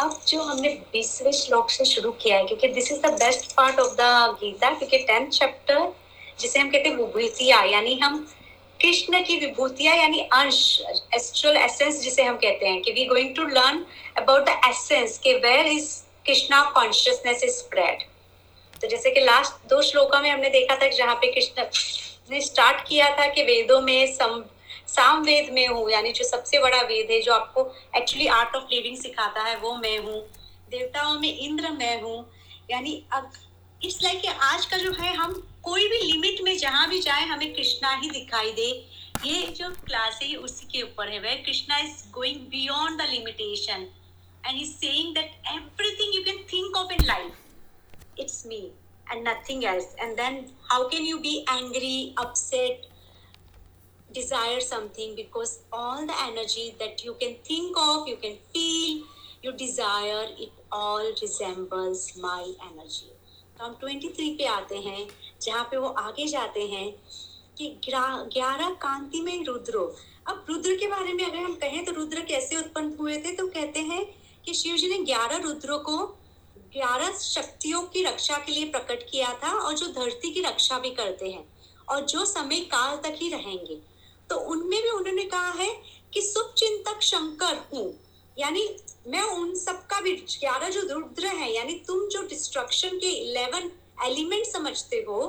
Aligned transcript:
अब 0.00 0.20
जो 0.28 0.42
हमने 0.42 0.68
बीसवें 0.92 1.30
श्लोक 1.32 1.70
से 1.70 1.84
शुरू 1.84 2.10
किया 2.22 2.36
है, 2.36 2.46
क्योंकि 2.46 2.68
this 2.68 2.90
is 2.92 3.00
the 3.00 3.12
best 3.20 3.52
part 3.56 3.78
of 3.80 3.94
the 3.94 4.36
Gita, 4.40 4.70
क्योंकि 4.70 4.98
टेंथ 4.98 5.30
चैप्टर 5.30 5.92
जिसे 6.40 6.58
हम 6.58 6.70
कहते 6.70 6.88
हैं 6.88 6.96
विभूतिया, 6.96 7.62
यानी 7.64 7.98
हम 7.98 8.26
कृष्ण 8.80 9.22
की 9.24 9.36
विभूतियाँ, 9.38 9.94
यानी 9.96 10.20
अंश 10.32 10.58
एस्ट्रल 11.14 11.56
एसेंस 11.56 12.00
जिसे 12.02 12.22
हम 12.22 12.36
कहते 12.36 12.66
हैं, 12.66 12.80
कि 12.82 12.92
we 12.92 13.04
going 13.06 13.34
to 13.36 13.44
learn 13.44 13.84
about 14.18 14.44
the 14.48 14.60
essence 14.68 15.18
के 15.18 15.32
where 15.38 15.66
is 15.68 15.88
Krishna 16.26 16.62
consciousness 16.74 17.44
is 17.44 17.54
spread 17.54 18.02
तो 18.80 18.88
जैसे 18.88 19.10
कि 19.10 19.20
लास्ट 19.20 19.68
दो 19.68 19.80
श्लोकों 19.82 20.20
में 20.20 20.30
हमने 20.30 20.48
देखा 20.50 20.76
था, 20.76 20.88
जहाँ 20.88 21.14
पे 21.14 21.32
कृष्ण 21.32 21.64
ने 22.30 22.40
स्टार्ट 22.42 22.86
किया 22.88 23.08
था 23.18 23.26
कि 23.28 23.42
वेदों 23.42 23.80
में 23.80 24.12
सम 24.14 24.42
साम 24.88 25.22
वेद 25.22 25.52
में 25.52 25.66
हूँ, 25.68 25.90
यानी 25.90 26.12
जो 26.12 26.24
सबसे 26.24 26.58
बड़ा 26.58 26.80
वेद 26.82 27.10
है, 27.10 27.20
जो 27.22 27.32
आपको 27.32 27.70
एक्चुअली 27.96 28.26
आर्ट 28.26 28.56
ऑफ़ 28.56 28.64
लिविंग 28.72 28.96
सिखाता 28.96 29.42
है, 29.42 29.56
वो 29.56 29.74
मैं 29.76 29.98
हूँ। 29.98 30.20
देवताओं 30.70 31.18
में 31.20 31.38
इंद्र 31.38 31.70
मैं 31.70 32.00
हूँ। 32.02 32.18
यानी 32.70 33.02
अब 33.12 33.30
इट्स 33.80 34.02
लाइक 34.02 34.26
आज 34.26 34.66
का 34.66 34.76
जो 34.76 34.92
है, 34.92 35.14
हम 35.14 35.32
कोई 35.62 35.88
भी 35.88 35.98
लिमिट 36.02 36.40
में 36.42 36.56
जहाँ 36.58 36.88
भी 36.88 37.00
जाए, 37.00 37.24
हमें 37.26 37.54
कृष्णा 37.54 37.94
ही 37.94 38.10
दिखाई 38.10 38.52
दे। 38.52 38.70
ये 39.24 39.46
जो 39.56 39.68
क्लास 39.84 40.18
है 40.22 40.34
उसी 40.36 40.66
के 40.72 40.82
ऊपर 40.82 41.08
है। 41.08 41.18
वह 41.20 41.34
Krishna 41.44 41.78
is 41.78 42.02
going 42.12 42.40
beyond 42.48 43.00
the 43.02 43.06
limitation 43.10 43.86
and 44.46 44.60
is 44.62 44.72
saying 44.72 45.14
that 45.14 45.30
everything 45.52 46.14
you 46.14 46.22
can 46.22 46.44
think 46.52 46.76
of 46.76 46.92
in 46.92 47.04
life 47.04 48.18
it's 48.20 48.42
me 48.46 48.60
and 49.12 49.28
nothing 49.28 49.64
else 49.64 49.94
and 50.00 50.16
then 50.16 50.44
how 50.72 50.88
can 50.88 51.04
you 51.04 51.18
be 51.18 51.36
angry 51.50 52.14
upset 52.18 52.86
desire 54.16 54.60
something 54.60 55.14
because 55.16 55.52
all 55.72 56.06
the 56.06 56.16
energy 56.22 56.74
that 56.78 57.04
you 57.04 57.14
can 57.20 57.34
think 57.44 57.76
of, 57.78 58.08
you 58.08 58.16
can 58.16 58.36
feel, 58.52 59.04
you 59.42 59.52
desire, 59.54 60.26
it 60.38 60.52
all 60.72 61.12
resembles 61.22 62.02
my 62.18 62.42
energy. 62.70 63.12
तो 63.58 63.64
हम 63.64 63.76
23 63.82 64.36
पे 64.38 64.44
आते 64.46 64.78
हैं 64.78 65.06
जहाँ 65.42 65.62
पे 65.70 65.76
वो 65.76 65.88
आगे 66.00 66.26
जाते 66.28 66.66
हैं 66.68 66.90
कि 67.58 67.68
ग्यारह 67.86 68.70
कांति 68.82 69.20
में 69.20 69.44
रुद्रो 69.44 69.84
अब 70.28 70.46
रुद्र 70.48 70.74
के 70.76 70.86
बारे 70.88 71.12
में 71.12 71.24
अगर 71.24 71.38
हम 71.38 71.54
कहें 71.62 71.84
तो 71.84 71.92
रुद्र 71.92 72.20
कैसे 72.28 72.56
उत्पन्न 72.56 72.96
हुए 73.00 73.16
थे 73.24 73.34
तो 73.36 73.46
कहते 73.48 73.80
हैं 73.90 74.04
कि 74.46 74.54
शिव 74.54 74.76
जी 74.76 74.88
ने 74.88 74.98
ग्यारह 75.04 75.36
रुद्रों 75.44 75.78
को 75.88 75.96
ग्यारह 76.72 77.18
शक्तियों 77.18 77.82
की 77.92 78.02
रक्षा 78.04 78.38
के 78.46 78.52
लिए 78.52 78.64
प्रकट 78.70 79.10
किया 79.10 79.32
था 79.42 79.52
और 79.58 79.74
जो 79.76 79.86
धरती 79.92 80.32
की 80.32 80.40
रक्षा 80.42 80.78
भी 80.78 80.90
करते 80.94 81.30
हैं 81.30 81.46
और 81.88 82.04
जो 82.06 82.24
समय 82.24 82.60
काल 82.72 82.96
तक 83.04 83.16
ही 83.20 83.28
रहेंगे 83.32 83.80
तो 84.30 84.36
उनमें 84.52 84.82
भी 84.82 84.88
उन्होंने 84.90 85.24
कहा 85.24 85.50
है 85.52 85.70
कि 86.14 86.20
शुभ 86.22 86.52
चिंतक 86.58 87.02
शंकर 87.02 87.56
हूँ। 87.72 87.86
यानी 88.36 88.68
मैं 89.08 89.22
उन 89.22 89.54
सबका 89.56 90.00
भी 90.00 90.12
ग्यारह 90.12 90.70
जो 90.70 90.80
रुद्र 90.90 91.26
है, 91.26 91.52
यानी 91.52 91.74
तुम 91.86 92.06
जो 92.08 92.22
डिस्ट्रक्शन 92.28 92.98
के 92.98 93.10
इलेवन 93.10 93.70
एलिमेंट 94.04 94.46
समझते 94.46 95.04
हो, 95.08 95.20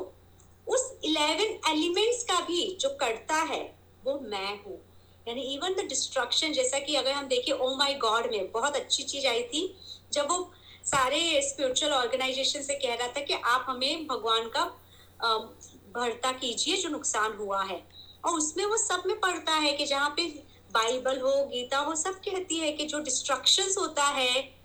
उस 0.68 0.92
इलेवन 1.06 1.72
एलिमेंट्स 1.72 2.23
का 2.23 2.40
भी 2.42 2.66
जो 2.81 2.90
करता 3.00 3.36
है, 3.44 3.64
वो 4.06 4.20
मैं 4.22 4.64
हूँ। 4.64 4.80
यानी 5.28 5.42
इवन 5.53 5.73
द 5.73 5.88
डिस्ट्रक्शन 5.90 6.53
जैसा 6.53 6.80
कि 6.80 6.95
अगर 6.95 7.12
हम 7.12 7.28
देखें 7.28 7.52
ओ 7.52 7.75
माय 7.78 7.94
गॉड 7.95 8.31
में 8.31 8.52
बहुत 8.52 8.75
अच्छी 8.75 9.03
चीज़ 9.03 9.28
आई 9.28 9.44
थी, 9.44 9.64
जब 10.14 10.28
वो 10.31 10.52
सारे 10.86 11.42
स्पिरिचुअल 11.42 11.92
ऑर्गेनाइजेशन 11.94 12.62
से 12.62 12.75
कह 12.75 12.94
रहा 12.94 13.08
था 13.08 13.22
कि 13.22 13.34
आप 13.34 13.66
हमें 13.70 14.08
भगवान 14.08 14.50
का 14.50 14.64
भरता 15.95 16.31
कीजिए 16.31 16.78
जो 16.78 16.90
नुकसान 16.90 17.34
हुआ 17.34 17.64
है। 17.64 17.81
और 18.25 18.33
उसमें 18.33 18.65
वो 18.65 18.77
सब 18.77 19.03
में 19.07 19.19
पढ़ता 19.19 19.53
है 19.53 19.73
कि 19.73 19.85
जहाँ 19.85 20.09
पे 20.09 20.23
बाइबल 20.73 21.19
हो, 21.19 21.45
गीता 21.45 21.78
हो, 21.78 21.95
सब 21.95 22.16
कहती 22.16 22.57
है 22.57 22.72
कि 22.72 22.85
जो 22.85 23.00
डिस्ट्रक्शन 23.00 23.73
होता 23.79 24.03
है, 24.03 24.57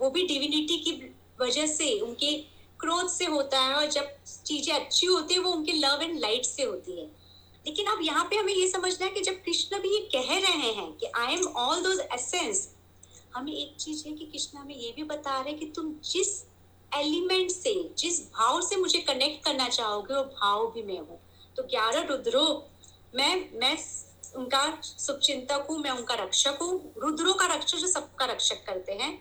वो 0.00 0.10
भी 0.10 0.26
डिविनिटी 0.26 0.76
की 0.76 0.92
वजह 1.40 1.66
से, 1.66 2.00
उनके 2.00 2.36
क्रोध 2.80 3.08
से 3.08 3.24
होता 3.24 3.60
है 3.60 3.74
और 3.74 3.86
जब 3.86 4.08
चीज़ें 4.46 4.74
अच्छी 4.74 5.06
होती 5.06 5.34
है, 5.34 5.40
वो 5.40 5.52
उनके 5.52 5.72
लव 5.72 6.02
एंड 6.02 6.18
लाइट 6.20 6.44
से 6.44 6.62
होती 6.62 7.00
है। 7.00 7.06
लेकिन 7.66 7.86
अब 7.86 7.98
यहाँ 8.02 8.24
पे 8.24 8.36
हमें 8.36 8.52
ये 8.54 8.68
समझना 8.68 9.06
है 9.06 9.12
कि 9.12 9.20
जब 9.20 9.34
कृष्ण 9.34 9.78
भी 9.78 9.88
ये 9.88 10.00
कह 10.14 10.34
रहे 10.38 10.72
हैं 10.72 10.92
कि 10.92 11.06
I 11.06 11.34
am 11.34 11.46
all 11.46 11.82
those 11.82 12.00
essence 12.00 12.68
हमें 13.34 13.52
एक 13.52 13.76
चीज़ 13.76 14.08
है 14.08 14.14
कि 14.14 14.24
कृष्ण 14.24 14.58
हमें 14.58 14.76
ये 14.76 14.92
भी 14.96 15.02
बता 15.02 15.40
रहे 15.40 15.52
कि 15.52 15.66
तुम 15.66 15.92
जिस 16.04 16.44
एलिमेंट 16.96 17.50
से, 17.50 17.90
जिस 17.98 18.20
भाव 18.32 18.60
से 18.62 18.76
मुझे 18.76 18.98
कनेक्ट 18.98 19.44
करना 19.44 19.68
चाहोगे, 19.68 20.14
वो 20.14 20.22
भाव 20.22 20.70
भी 20.70 20.82
मैं 20.82 20.98
हूँ। 20.98 21.18
तो 21.56 21.62
ग्यारह 21.62 22.00
रुद्रो 22.00 22.70
मैं 23.16 23.34
मैं 23.60 23.76
उनका 24.36 24.62
शुभचिंतक 24.82 25.66
हूँ, 25.70 25.78
मैं 25.78 25.90
उनका 25.90 26.14
रक्षक 26.14 26.58
हूँ। 26.62 26.92
रुद्रों 27.02 27.34
का 27.34 27.46
रक्षक 27.54 27.78
जो 27.78 27.86
सबका 27.88 28.24
रक्षक 28.26 28.64
करते 28.66 28.92
हैं। 28.94 29.12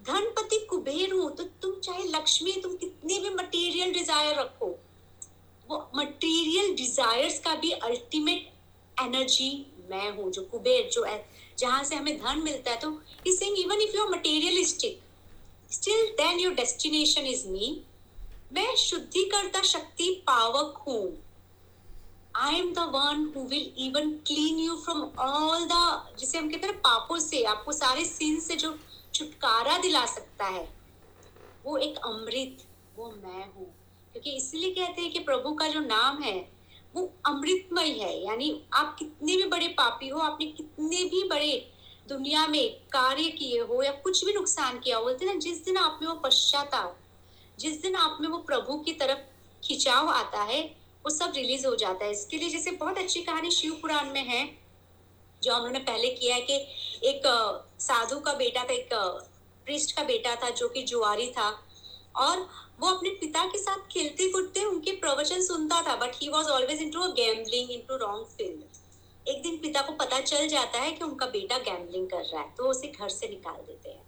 धनपति 0.00 0.58
कुबेर 0.70 1.12
हूँ 1.12 1.30
तो 1.36 1.44
तुम 1.62 1.78
चाहे 1.80 2.04
लक्ष्मी 2.06 2.52
तुम 2.62 2.74
कितने 2.76 3.18
भी 3.18 3.30
मटेरियल 3.32 3.92
डिज़ायर 3.92 4.38
रखो, 4.40 4.66
वो 5.66 5.90
मटेरियल 5.96 6.74
डिजायर्स 6.76 7.38
का 7.40 7.54
भी 7.56 7.70
अल्टीमेट 7.72 8.50
एनर्जी 8.96 9.50
मैं 9.90 10.10
हूँ, 10.10 10.30
जो 10.32 10.42
कुबेर, 10.42 10.88
जो 10.92 11.04
है, 11.04 11.24
जहाँ 11.58 11.82
से 11.84 11.94
हमें 11.94 12.16
धन 12.18 12.42
मिलता 12.42 12.70
है। 12.70 12.78
तो 12.80 12.90
saying 13.28 13.58
even 13.58 13.80
if 13.80 13.96
you 13.96 14.02
are 14.02 14.10
materialistic 14.10 15.00
still 15.70 16.06
then 16.16 16.40
your 16.40 16.54
destination 16.54 17.26
is 17.26 17.48
me 17.48 17.80
मैं 18.52 18.74
शुद्धिकर्ता 18.78 19.62
शक्ति 19.64 20.10
पावक 20.26 20.82
हूँ। 20.86 21.04
I 22.36 22.54
am 22.56 22.72
the 22.74 22.78
one 22.92 23.32
who 23.36 23.42
will 23.48 23.72
even 23.78 24.10
clean 24.26 24.58
you 24.58 24.76
from 24.76 25.00
all 25.20 25.64
the 25.64 26.16
जिसे 26.18 26.38
हम 26.38 26.48
कहते 26.50 26.66
हैं 26.66 26.76
पापों 26.76 27.18
से, 27.18 27.42
आपको 27.44 27.72
सारे 27.72 28.04
सीन 28.04 28.38
से 28.40 28.56
जो 28.56 28.74
छुटकारा 29.14 29.76
दिला 29.78 30.04
सकता 30.06 30.46
है, 30.46 30.68
वो 31.66 31.76
एक 31.78 31.98
अमृत, 31.98 32.64
वो 32.96 33.10
मैं 33.16 33.44
हूँ। 33.46 33.66
क्योंकि 34.12 34.30
इसलिए 34.30 34.70
कहते 34.70 35.02
हैं 35.02 35.12
कि 35.12 35.18
प्रभु 35.18 35.52
का 35.54 35.68
जो 35.68 35.80
नाम 35.80 36.22
है, 36.22 36.38
वो 36.94 37.12
अमृतमय 37.26 37.90
है। 38.00 38.24
यानी 38.24 38.50
आप 38.74 38.96
कितने 38.98 39.36
भी 39.36 39.44
बड़े 39.46 39.68
पापी 39.68 40.08
हो, 40.08 40.18
आपने 40.20 40.46
कितने 40.46 41.04
भी 41.04 41.28
बड़े 41.28 41.54
दुनिया 42.08 42.46
में 42.46 42.68
कार्य 42.92 43.30
किए 43.30 43.60
हो 43.60 43.82
या 43.82 43.92
कुछ 44.04 44.24
भी 44.24 44.32
नुकसान 44.32 44.78
किया 44.78 44.96
हो, 44.96 45.04
बोलते 45.04 45.26
ना, 45.26 45.34
जिस 45.34 45.64
दिन 45.64 45.76
आप 45.76 45.98
में 46.02 46.08
वो 46.08 46.14
पश्चाताप, 46.24 46.96
जिस 47.58 47.82
दिन 47.82 47.96
आप 47.96 48.18
में 48.20 48.28
वो 48.28 48.38
प्रभु 48.38 48.78
की 48.78 48.92
तरफ़ 48.92 49.18
खिंचाव 49.62 50.08
आता 50.10 50.42
है 50.42 50.62
वो 51.04 51.10
सब 51.10 51.32
रिलीज़ 51.36 51.66
हो 51.66 51.74
जाता 51.76 52.04
है। 52.04 52.10
इसके 52.12 52.36
लिए 52.36 52.48
जैसे 52.50 52.70
बहुत 52.72 52.98
अच्छी 52.98 53.22
कहानी 53.22 53.50
शिव 53.50 53.78
पुराण 53.82 54.12
में 54.12 54.24
है, 54.24 54.44
जो 55.42 55.52
हम 55.52 55.60
लोगों 55.60 55.72
ने 55.72 55.78
पहले 55.80 56.08
किया 56.10 56.34
है 56.34 56.40
कि 56.42 56.54
एक 57.08 57.22
साधु 57.80 58.18
का 58.20 58.32
बेटा 58.34 58.64
था, 58.64 58.72
एक 58.72 58.88
प्रिस्ट 59.66 59.96
का 59.96 60.02
बेटा 60.04 60.34
था, 60.36 60.50
जो 60.50 60.68
कि 60.68 60.82
जुआरी 60.84 61.30
था। 61.30 61.50
और 62.16 62.38
वो 62.80 62.88
अपने 62.88 63.10
पिता 63.10 63.44
के 63.46 63.58
साथ 63.58 63.86
खेलते 63.92 64.28
कूदते 64.30 64.64
उनके 64.64 64.92
प्रवचन 64.96 65.42
सुनता 65.42 65.80
था 65.82 65.94
but 65.96 66.14
he 66.14 66.28
was 66.28 66.48
always 66.48 66.82
into 66.82 67.06
gambling 67.12 67.70
in 67.70 67.82
to 67.88 67.96
wrong 67.96 68.26
field 68.28 69.28
एक 69.28 69.42
दिन 69.42 69.56
पिता 69.56 69.80
को 69.82 69.92
पता 69.96 70.20
चल 70.20 70.46
जाता 70.48 70.78
है 70.78 70.90
कि 70.92 71.04
उनका 71.04 71.26
बेटा 71.28 71.58
गैम्बलिंग 71.60 72.08
कर 72.10 72.22
रहा 72.22 72.42
है 72.42 72.54
तो 72.56 72.64
उसे 72.64 72.88
घर 72.88 73.08
से 73.08 73.28
निकाल 73.28 73.60
देते 73.66 73.90
हैं। 73.90 74.02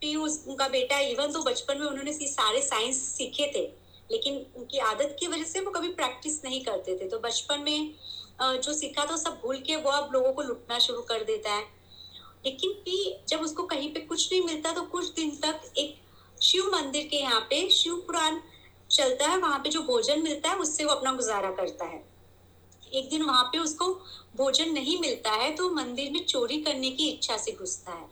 फिर 0.00 0.16
उनका 0.16 0.68
बेटा 0.68 0.98
इवन 1.00 1.32
तो 1.32 1.42
बचपन 1.42 1.78
में 1.78 1.86
उन्होंने 1.86 2.12
सारे 2.12 2.62
साइंस 2.62 3.02
सीखे 3.08 3.50
थे 3.54 3.64
लेकिन 4.12 4.34
उनकी 4.56 4.78
आदत 4.80 5.16
की 5.20 5.26
वजह 5.26 5.44
से 5.44 5.60
वो 5.60 5.70
कभी 5.70 5.88
प्रैक्टिस 5.90 6.44
नहीं 6.44 6.60
करते 6.64 6.96
थे। 6.96 7.08
तो 7.08 7.18
बचपन 7.20 7.60
में 7.60 7.94
जो 8.40 8.72
सीखा 8.74 9.04
था, 9.06 9.16
सब 9.16 9.40
भूल 9.42 9.58
के 9.58 9.76
वो 9.76 9.90
अब 9.90 10.12
लोगों 10.12 10.32
को 10.32 10.42
लुटना 10.42 10.78
शुरू 10.78 11.00
कर 11.02 11.24
देता 11.24 11.52
है। 11.52 11.64
लेकिन 12.44 12.70
भी 12.84 13.16
जब 13.28 13.40
उसको 13.40 13.62
कहीं 13.64 13.92
पे 13.94 14.00
कुछ 14.02 14.32
नहीं 14.32 14.42
मिलता 14.44 14.72
तो 14.72 14.82
कुछ 14.84 15.12
दिन 15.14 15.30
तक 15.42 15.72
एक 15.78 16.00
शिव 16.42 16.70
मंदिर 16.72 17.06
के 17.06 17.16
यहाँ 17.16 17.40
पे, 17.40 17.68
शिव 17.70 17.94
पुराण 17.96 18.38
चलता 18.90 19.26
है, 19.26 19.36
वहाँ 19.38 19.58
पे 19.58 19.70
जो 19.70 19.82
भोजन 19.82 20.22
मिलता 20.22 20.50
है, 20.50 20.56
उससे 20.56 20.84
वो 20.84 20.90
अपना 20.90 21.12
गुजारा 21.12 21.50
करता 21.52 21.84
है। 21.84 22.02
एक 22.92 23.08
दिन 23.10 23.22
वहाँ 23.22 23.44
पे 23.44 23.58
उसको 23.58 23.86
भोजन 24.36 24.70
नहीं 24.70 24.98
मिलता 25.00 25.30
है 25.32 25.54
तो 25.56 25.68
मंदिर 25.70 26.10
में 26.12 26.24
चोरी 26.24 26.60
करने 26.62 26.90
की 26.90 27.08
इच्छा 27.08 27.36
से 27.36 27.52
घुसता 27.52 27.92
है। 27.92 28.08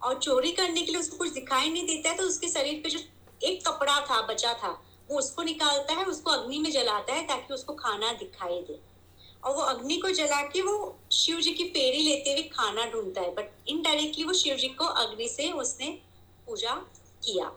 और 0.00 0.18
चोरी 0.18 0.50
करने 0.52 0.82
के 0.82 0.92
लिए 0.92 1.00
उसको 1.00 1.16
कुछ 1.16 1.30
दिखाई 1.32 1.70
नहीं 1.70 1.86
देता 1.86 2.10
है 2.10 2.16
तो 2.16 2.24
उसके 2.24 2.48
शरीर 2.48 2.80
पे 2.82 2.90
जो 2.90 2.98
एक 3.42 3.66
कपड़ा 3.66 4.00
था, 4.00 4.20
बचा 4.22 4.52
था 4.54 4.72
वो 5.08 5.18
उसको 5.18 5.42
निकालता 5.42 5.94
है 5.94 6.04
उसको 6.04 6.30
अग्नि 6.30 6.58
में 6.58 6.70
जलाता 6.70 7.14
है 7.14 7.26
ताकि 7.26 7.54
उसको 7.54 7.72
खाना 7.74 8.12
दिखाई 8.12 8.60
दे। 8.60 8.78
और 9.44 9.54
वो 9.54 9.62
अग्नि 9.62 9.96
को 9.96 10.10
जला 10.10 10.40
के 10.42 10.62
वो 10.62 10.76
शिव 11.12 11.40
जी 11.40 11.52
की 11.52 11.64
फेरी 11.64 12.02
लेते 12.02 12.32
हुए 12.32 12.42
खाना 12.48 12.84
ढूंढता 12.86 13.20
है। 13.20 13.34
बट 13.34 13.68
इनडायरेक्टली 13.68 14.24
वो 14.24 14.32
शिव 14.32 14.56
जी 14.56 14.68
को 14.68 14.84
अग्नि 14.84 15.28
से 15.28 15.50
उसने 15.52 15.90
पूजा 16.46 16.74
किया। 17.24 17.52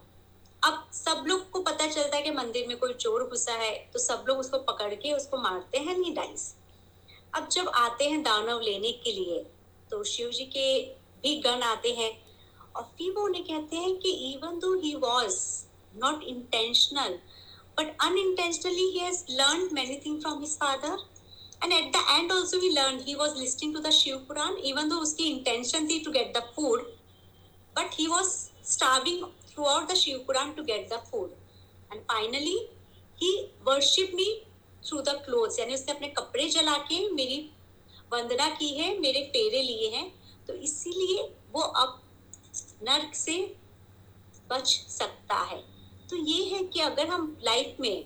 अब 0.62 0.90
सब 0.94 1.24
लोग 1.28 1.50
को 1.50 1.60
पता 1.60 1.88
चलता 1.88 2.18
है 2.18 2.22
कि 2.24 2.32
मंदिर 2.32 2.68
में 2.68 2.78
कोई 2.78 2.94
चोर 2.94 3.24
घुसा 3.24 3.54
है 3.54 3.74
तो 3.94 4.00
सब 4.00 4.26
लोग 4.28 4.40
उसको 4.40 4.58
पकड़ 4.64 4.94
के 4.94 5.12
उसको 5.14 5.38
मारते 5.38 5.78
हैं 5.78 5.98
नहीं 5.98 6.14
डाइस 6.16 6.54
अब 7.36 7.48
जब 7.48 7.68
आते 7.68 8.10
हैं 8.10 8.22
दानव 8.24 8.62
लेने 8.62 8.92
के 9.04 9.12
लिए 9.12 9.40
तो 9.92 10.04
शिव 10.04 10.30
जी 10.30 10.46
के 10.46 10.80
भी 11.22 11.36
गण 11.40 11.62
आते 11.64 11.94
हैं। 11.94 12.12
और 12.76 12.84
फिर 12.98 13.12
वो 13.12 13.24
उन्हें 13.24 13.44
कहते 13.44 13.76
हैं 13.76 13.96
कि 13.96 14.12
even 14.34 14.60
though 14.60 14.74
he 14.80 14.94
was 14.96 15.40
not 15.96 16.24
intentional, 16.24 17.14
but 17.77 17.95
unintentionally 18.00 18.85
he 18.94 19.00
has 19.00 19.24
learned 19.29 19.71
many 19.71 19.97
things 20.00 20.24
from 20.24 20.41
his 20.41 20.57
father. 20.57 20.97
And 21.62 21.71
at 21.71 21.91
the 21.94 22.03
end 22.13 22.31
also 22.31 22.59
he 22.59 22.74
learned 22.75 23.01
he 23.01 23.15
was 23.15 23.35
listening 23.35 23.74
to 23.75 23.79
the 23.79 23.91
Shiv 23.91 24.27
Puran, 24.27 24.57
even 24.63 24.89
though 24.89 25.01
uski 25.01 25.27
intention 25.38 25.88
थी 25.88 26.03
to 26.03 26.12
get 26.12 26.33
the 26.33 26.44
food, 26.56 26.85
but 27.75 27.94
he 27.94 28.07
was 28.07 28.51
starving 28.63 29.24
throughout 29.47 29.88
the 29.88 29.95
Shiv 29.95 30.25
Puran 30.25 30.56
to 30.56 30.63
get 30.63 30.89
the 30.89 31.00
food. 31.12 31.31
And 31.91 32.01
finally, 32.07 32.57
he 33.15 33.50
worshipped 33.65 34.13
me 34.13 34.44
through 34.83 35.03
the 35.03 35.15
clothes. 35.27 35.59
यानी 35.59 35.74
उसने 35.74 35.94
अपने 35.94 36.07
कपड़े 36.18 36.50
जला 36.50 36.77
के 36.89 37.00
मेरी 37.13 37.39
वंदना 38.13 38.50
की 38.59 38.74
है 38.79 38.97
मेरे 39.00 39.24
फेरे 39.33 39.62
लिए 39.62 39.89
हैं 39.95 40.07
तो 40.47 40.53
इसीलिए 40.68 41.21
वो 41.53 41.62
अब 41.62 42.01
नर्क 42.83 43.15
से 43.15 43.39
बच 44.50 44.68
सकता 44.89 45.35
है 45.51 45.63
तो 46.09 46.18
ये 46.18 46.44
है 46.45 46.63
कि 46.63 46.80
अगर 46.80 47.07
हम 47.07 47.36
लाइफ 47.44 47.77
में 47.80 48.04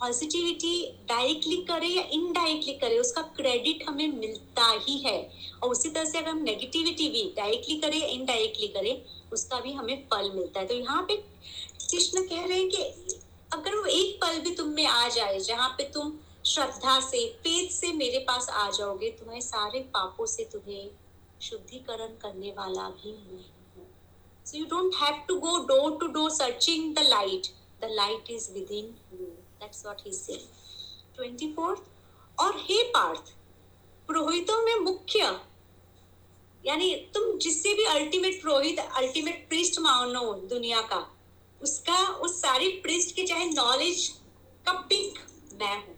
पॉजिटिविटी 0.00 1.04
डायरेक्टली 1.08 1.56
करें 1.56 1.88
या 1.88 2.02
इनडायरेक्टली 2.12 2.72
करें, 2.74 2.98
उसका 2.98 3.22
क्रेडिट 3.36 3.84
हमें 3.88 4.08
मिलता 4.08 4.70
ही 4.88 4.98
है। 4.98 5.18
और 5.62 5.70
उसी 5.70 5.88
तरह 5.88 6.04
से 6.04 6.18
अगर 6.18 6.28
हम 6.28 6.42
नेगेटिविटी 6.42 7.08
भी 7.08 7.22
डायरेक्टली 7.36 7.76
करें 7.76 7.98
या 8.00 8.06
इनडायरेक्टली 8.06 8.68
करें, 8.68 9.02
उसका 9.32 9.60
भी 9.60 9.72
हमें 9.72 9.96
फल 10.04 10.30
मिलता 10.30 10.60
है। 10.60 10.66
तो 10.66 10.74
यहाँ 10.74 11.02
पे 11.02 11.16
कृष्ण 11.16 12.22
कह 12.22 12.44
रहे 12.44 12.58
हैं 12.58 12.68
कि 12.68 12.82
अगर 13.52 13.74
वो 13.74 13.84
एक 13.86 14.20
पल 14.20 14.38
भी 14.40 14.54
तुम 14.54 14.68
में 14.68 14.86
आ 14.86 15.08
जाए, 15.08 15.38
जहाँ 15.40 15.68
पे 15.68 15.84
तुम 15.84 16.12
श्रद्धा 16.46 16.98
से 17.00 17.26
फेथ 17.38 17.70
से 17.70 17.92
मेरे 17.92 18.18
पास 18.18 18.48
आ 18.48 18.70
जाओगे, 18.70 19.10
तुम्हारे 19.10 19.40
सारे 19.40 19.80
पापों 19.94 20.26
से 20.26 20.44
तुम्हें 20.44 20.90
शुद्धिकरण 21.42 22.16
करने 22.22 22.50
वाला 22.50 22.88
भी 22.90 23.12
मैं 23.12 23.44
हूँ 24.44 24.50
so 24.50 24.58
you 24.58 24.64
don't 24.64 24.94
have 24.94 25.14
to 25.28 25.36
go 25.36 25.58
door 25.58 25.98
to 25.98 26.06
door 26.06 26.30
searching 26.30 26.94
the 26.94 26.98
light 26.98 27.46
the 27.80 27.84
light 27.84 28.30
is 28.30 28.52
within 28.70 28.94
you 29.12 29.26
that's 29.26 29.84
what 29.86 30.00
he 30.06 30.12
said 30.12 30.40
24 31.20 31.76
और 32.38 32.56
हे 32.56 32.82
पार्थ 32.82 33.34
पुरोहितों 34.06 34.62
में 34.62 34.74
मुख्य 34.74 35.40
यानी 36.66 36.94
तुम 37.14 37.38
जिससे 37.38 37.74
भी 37.74 37.84
अल्टीमेट 37.84 38.42
पुरोहित 38.42 38.78
अल्टीमेट 38.78 39.48
प्रिस्ट 39.48 39.80
मानो 39.80 40.34
दुनिया 40.34 40.80
का, 40.80 41.16
उसका, 41.62 42.06
उस 42.08 42.40
सारी 42.40 42.68
प्रिस्ट 42.68 43.16
के 43.16 43.26
चाहे 43.26 43.46
नॉलेज 43.46 44.08
का 44.66 44.72
पिक 44.72 45.18
मैं 45.60 45.86
हूँ। 45.86 45.96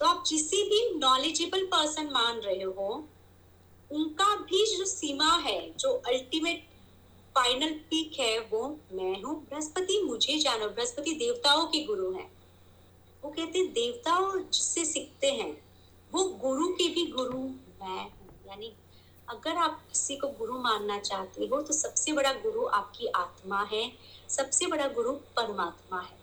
तो 0.00 0.06
आप 0.06 0.24
जिसे 0.26 0.56
भी 0.56 0.98
नॉलेजेबल 0.98 1.64
पर्सन 1.64 2.10
मान 2.12 2.36
रहे 2.36 2.62
हो, 2.62 3.08
उनका 3.92 4.36
भी 4.36 4.76
जो 4.76 4.84
सीमा 4.84 5.36
है, 5.36 5.74
जो 5.78 5.92
अल्टीमेट 5.92 6.67
फाइनल 7.38 7.72
पीक 7.90 8.18
है 8.20 8.38
वो 8.42 8.68
मैं 8.92 9.22
हूँ, 9.22 9.34
बृहस्पति 9.40 10.00
मुझे 10.02 10.38
जानो, 10.38 10.68
बृहस्पति 10.68 11.12
देवताओं 11.14 11.66
के 11.66 11.82
गुरु 11.84 12.10
हैं। 12.12 12.30
वो 13.22 13.30
कहते 13.30 13.58
हैं, 13.58 13.72
देवताओं 13.72 14.38
जिससे 14.40 14.84
सीखते 14.84 15.30
हैं, 15.32 15.50
वो 16.12 16.24
गुरु 16.42 16.68
के 16.70 16.88
भी 16.88 17.04
गुरु 17.06 17.38
मैं 17.38 18.06
यानी 18.48 18.72
अगर 19.28 19.56
आप 19.58 19.80
किसी 19.88 20.16
को 20.16 20.28
गुरु 20.38 20.58
मानना 20.58 20.98
चाहते 21.00 21.46
हो 21.46 21.60
तो 21.62 21.72
सबसे 21.74 22.12
बड़ा 22.12 22.32
गुरु 22.42 22.66
आपकी 22.74 23.06
आत्मा 23.16 23.62
है, 23.72 23.90
सबसे 24.28 24.66
बड़ा 24.66 24.88
गुरु 24.90 25.12
परमात्मा 25.36 26.00
है। 26.00 26.16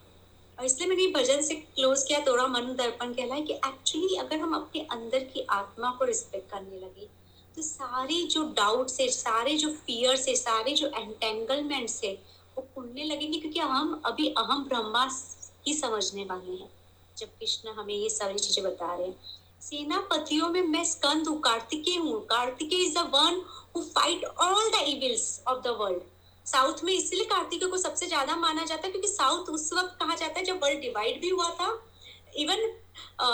और 0.58 0.64
इसलिए 0.64 0.88
मैंने 0.88 1.06
भजन 1.12 1.42
से 1.42 1.54
क्लोज 1.54 2.02
किया, 2.02 2.20
थोड़ा 2.26 2.46
मन 2.48 2.74
दर्पण 2.76 3.14
कहला 3.14 3.34
है 3.34 3.42
कि 3.42 3.52
एक्चुअली 3.52 4.16
अगर 4.16 4.40
हम 4.40 4.54
अपने 4.54 4.86
अंदर 4.92 5.24
की 5.24 5.46
आत्मा 5.50 5.90
को 5.98 6.04
रिस्पेक्ट 6.04 6.50
करने 6.50 6.78
लगे 6.78 7.08
तो 7.56 7.62
सारे 7.62 8.22
जो 8.30 8.42
डाउट 8.56 8.88
से 8.90 9.08
सारे 9.10 9.56
जो 9.56 9.68
फियर 9.86 10.16
से 10.16 10.34
सारे 10.36 10.72
जो 10.76 10.86
एंटेंगलमेंट 10.88 11.88
से 11.90 12.08
वो 12.56 12.66
खुलने 12.74 13.04
लगेंगे 13.04 13.38
क्योंकि 13.38 13.60
हम 13.60 14.00
अभी 14.06 14.28
अहम 14.38 14.64
ब्रह्मा 14.64 15.04
ही 15.66 15.74
समझने 15.74 16.24
वाले 16.24 16.52
हैं। 16.52 16.68
जब 17.16 17.28
कृष्ण 17.30 17.70
हमें 17.78 17.94
ये 17.94 18.08
सारी 18.10 18.38
चीज़ें 18.38 18.64
बता 18.64 18.94
रहे 18.94 19.06
हैं। 19.06 19.16
सेनापतियों 19.62 20.48
में 20.48 20.60
मैं 20.62 20.84
स्कंद 20.84 21.28
हूँ, 21.28 21.38
कार्तिकेय 21.40 21.96
हूँ। 21.98 22.20
Kartikeya 22.26 22.84
is 22.84 22.94
the 22.94 23.10
one 23.14 23.40
who 23.76 23.82
fight 23.84 24.24
all 24.24 24.70
the 24.70 24.84
evils 24.88 25.24
of 25.48 25.62
the 25.62 25.76
world 25.80 26.02
south 26.46 26.84
में 26.84 26.92
इसलिए 26.92 27.24
कार्तिकेय 27.26 27.68
को 27.68 27.78
सबसे 27.78 28.06
ज़्यादा 28.06 28.36
माना 28.36 28.64
जाता 28.64 28.86
है 28.86 28.90
क्योंकि 28.92 29.08
साउथ 29.08 29.48
उस 29.50 29.72
वक्त 29.72 29.96
कहा 30.00 30.14
जाता 30.14 30.38
है 30.38 30.44
जब 30.44 30.62
वर्ल्ड 30.62 30.80
डिवाइड 30.80 31.20
भी 31.20 31.28
हुआ 31.28 31.48
था। 31.60 31.72
इवन 32.38 32.70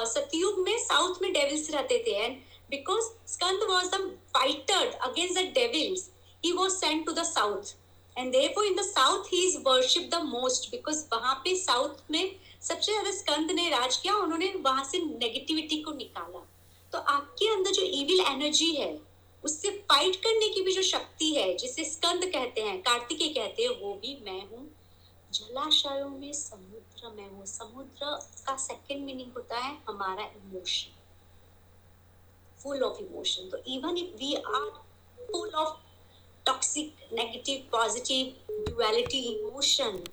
सतयुग 0.07 0.59
में 0.61 0.79
साउथ 0.79 1.23
में 1.23 1.33
डेविल्स 1.33 1.71
रहते 1.71 1.99
थे। 2.07 2.17
And 2.17 2.41
because 2.73 3.05
Skanda 3.33 3.67
was 3.71 3.91
the 3.91 4.01
fighter 4.35 4.87
against 4.87 5.39
the 5.39 5.45
devils 5.55 6.11
he 6.45 6.53
was 6.53 6.75
sent 6.75 7.05
to 7.07 7.13
the 7.13 7.23
south 7.23 7.75
and 8.17 8.33
therefore 8.33 8.65
in 8.65 8.77
the 8.77 8.83
south 8.83 9.33
he 9.33 9.43
is 9.47 9.59
worship 9.67 10.11
the 10.15 10.23
most 10.25 10.71
because 10.71 11.05
वहाँ 11.13 11.35
पे 11.35 11.57
साउथ 11.57 12.11
में 12.11 12.35
सबसे 12.63 12.93
ज़्यादा 12.93 13.11
स्कंद 13.11 13.51
ने 13.51 13.69
राज 13.71 13.97
किया, 13.97 14.15
उन्होंने 14.15 14.53
वहाँ 14.57 14.85
से 14.85 14.99
नेगेटिविटी 14.99 15.81
को 15.83 15.93
निकाला। 15.93 16.41
तो 16.93 16.99
आपके 16.99 17.49
अंदर 17.49 17.71
जो 17.71 17.83
इविल 17.83 18.21
एनर्जी 18.21 18.71
है, 18.75 19.01
उससे 19.45 19.71
फाइट 19.91 20.17
करने 20.17 20.49
की 20.49 20.61
भी 20.61 20.73
जो 20.73 20.83
शक्ति 20.83 21.33
है, 21.35 21.57
जिसे 21.57 21.85
स्कंद 21.85 22.25
कहते 22.25 22.61
हैं, 22.61 22.81
कार्तिकेय 22.83 23.29
कहते 23.29 23.63
हैं, 23.63 23.71
वो 23.81 23.95
भी 23.95 24.15
मैं 24.25 24.41
हूँ। 24.51 24.69
जलाशयों 25.33 26.09
में 26.09 26.33
समुद्र 26.33 27.13
में 27.17 27.29
हूँ। 27.31 27.47
समुद्र 27.47 28.19
का 28.47 28.57
सेकंड 28.57 29.05
मीनिंग 29.05 29.33
होता 29.33 29.59
है 29.59 29.77
हमारा 29.89 30.25
इमोशन 30.25 31.02
फुल 32.63 32.83
ऑफ़ 32.83 33.01
इमोशन 33.01 33.49
तो 33.49 33.59
even 33.67 33.97
if 33.97 34.17
we 34.17 34.35
are 34.35 34.69
full 35.33 35.51
of 35.51 35.77
toxic 36.47 36.97
negative 37.13 37.69
positive 37.73 38.55
duality 38.65 39.19
emotion 39.19 40.09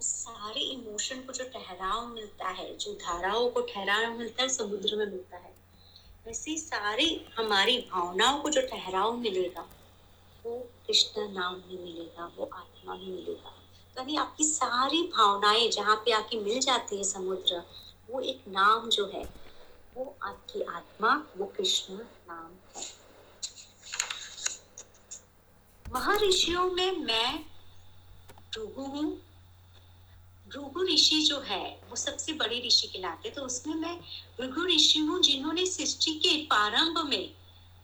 सारे 0.00 0.60
इमोशन 0.60 1.20
को 1.20 1.32
जो 1.32 1.44
ठहराव 1.44 2.06
मिलता 2.06 2.48
है, 2.48 2.76
जो 2.76 2.92
धाराओं 2.92 3.48
को 3.50 3.60
ठहराव 3.60 4.18
मिलता 4.18 4.42
है, 4.42 4.48
समुद्र 4.48 4.96
में 4.96 5.06
मिलता 5.06 5.36
है, 5.36 5.54
वैसे 6.26 6.56
सारी 6.56 7.26
हमारी 7.38 7.78
भावनाओं 7.78 8.40
को 8.40 8.50
जो 8.50 8.60
ठहराव 8.60 9.16
मिलेगा, 9.16 9.68
वो 10.46 10.58
कृष्ण 10.86 11.28
नाम 11.32 11.54
भी 11.54 11.78
मिलेगा, 11.78 12.32
वो 12.38 12.50
आत्मा 12.54 12.94
भी 12.94 13.06
मिलेगा। 13.06 13.54
यानी 13.98 14.16
आपकी 14.16 14.44
सारी 14.44 15.02
भावनाएँ 15.02 15.70
जहाँ 15.70 15.96
पे 15.96 16.12
आके 16.12 16.40
मिल 16.40 16.60
जाती 16.60 16.96
है 16.96 17.04
समुद्र, 17.04 17.62
वो 18.10 18.20
एक 18.20 18.44
नाम 18.48 18.88
जो 18.88 19.06
है 19.06 19.41
वो 19.96 20.04
आपकी 20.22 20.62
आत्मा, 20.62 21.14
वो 21.36 21.46
कृष्ण 21.56 21.94
नाम 22.28 22.52
है। 22.76 22.84
महर्षियों 25.86 26.70
में 26.70 26.98
मैं 26.98 27.38
भृगु 28.54 28.82
हूँ। 28.82 29.10
भृगु 30.48 30.82
ऋषि 30.84 31.20
जो 31.22 31.40
है, 31.40 31.64
वो 31.90 31.96
सबसे 31.96 32.32
बड़ी 32.32 32.60
ऋषि 32.66 32.86
कहलाते 32.86 33.30
तो 33.30 33.42
उसमें 33.42 33.74
मैं 33.74 33.96
भृगु 34.38 34.64
ऋषि 34.66 34.98
हूँ, 34.98 35.20
जिन्होंने 35.22 35.66
सृष्टि 35.66 36.12
के 36.14 36.36
प्रारंभ 36.46 36.98
में, 37.08 37.34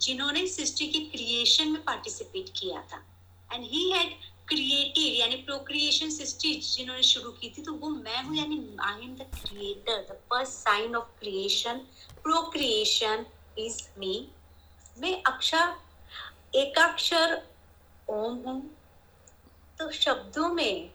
जिन्होंने 0.00 0.46
सृष्टि 0.48 0.86
के 0.86 0.98
क्रिएशन 1.06 1.68
में 1.68 1.82
पार्टिसिपेट 1.84 2.48
किया 2.58 2.82
था। 2.82 3.04
एंड 3.52 3.64
ही 3.64 3.90
हैड 3.90 4.12
क्रिएटेड 4.48 5.18
यानी 5.18 5.36
प्रोक्रिएशन 5.46 6.10
सृष्टि 6.10 6.52
जिन्होंने 6.64 7.02
शुरू 7.02 7.30
की 7.30 7.48
थी 7.56 7.62
तो 7.62 7.72
वो 7.72 7.88
मैं 7.88 8.22
हूँ, 8.22 8.36
यानी 8.36 8.76
I 8.80 9.04
am 9.04 9.14
the 9.16 9.26
creator 9.34 10.06
the 10.10 10.16
first 10.30 10.52
sign 10.52 10.94
of 10.96 11.08
creation 11.20 11.78
procreation 12.22 13.24
is 13.58 13.80
me 13.98 14.28
मैं 14.98 15.22
अक्षर, 15.22 15.74
एकाक्षर 16.56 17.40
ओम 18.10 18.36
हूँ। 18.46 18.60
तो 19.78 19.90
शब्दों 19.92 20.48
में 20.54 20.90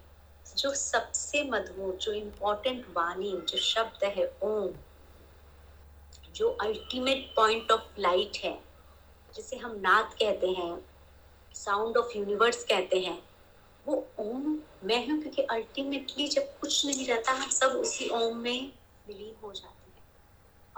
जो 0.58 0.74
सबसे 0.76 1.44
मधुर, 1.44 1.96
जो 1.96 2.14
इम्पोर्टेंट 2.14 2.86
वाणी, 2.96 3.32
जो 3.50 3.58
शब्द 3.58 4.04
है 4.06 4.26
ओम, 4.44 4.74
जो 6.36 6.50
अल्टीमेट 6.62 7.32
पॉइंट 7.36 7.72
ऑफ़ 7.72 8.00
लाइट 8.00 8.38
है, 8.44 8.58
जिसे 9.34 9.58
हम 9.58 9.80
नाद 9.82 10.16
कहते 10.20 10.50
हैं 10.52 10.74
साउंड 11.56 11.98
ऑफ़ 11.98 12.18
यूनिवर्स 12.18 12.64
कहते 12.64 13.00
हैं 13.00 13.18
वो 13.88 14.14
ओम 14.20 14.60
मैं 14.84 15.10
हूँ 15.10 15.22
क्योंकि 15.22 15.42
अल्टीमेटली 15.42 16.28
जब 16.28 16.60
कुछ 16.60 16.86
नहीं 16.86 17.08
रहता, 17.08 17.32
हम 17.32 17.50
सब 17.50 17.68
उसी 17.68 18.10
ओम 18.10 18.38
में 18.38 18.72
विलीन 19.08 19.36
हो 19.44 19.54
जाते 19.54 19.90
हैं। 19.90 20.04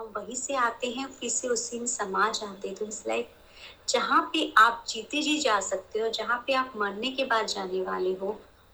हम 0.00 0.12
वहीं 0.16 0.36
से 0.36 0.54
आते 0.54 0.90
हैं, 0.90 1.06
फिर 1.06 1.30
से 1.30 1.48
उसी 1.48 1.78
में 1.78 1.86
समा 1.86 2.30
जाते 2.30 2.68
हैं। 2.68 2.76
तो 2.76 2.84
इस 2.84 3.06
लाइक 3.06 3.30
जहाँ 3.88 4.30
पे 4.32 4.54
आप 4.58 4.84
जीते 4.88 5.22
जी 5.22 5.38
जा 5.38 5.60
सकते 5.60 5.98
हो, 5.98 6.08
जहाँ 6.08 6.44
पे 6.46 6.52
आप 6.52 6.72
मरने 6.76 7.10
के 7.10 7.24
बाद 7.24 7.46
जाने 7.46 7.82
वाले 7.82 8.14
हो, 8.14 8.26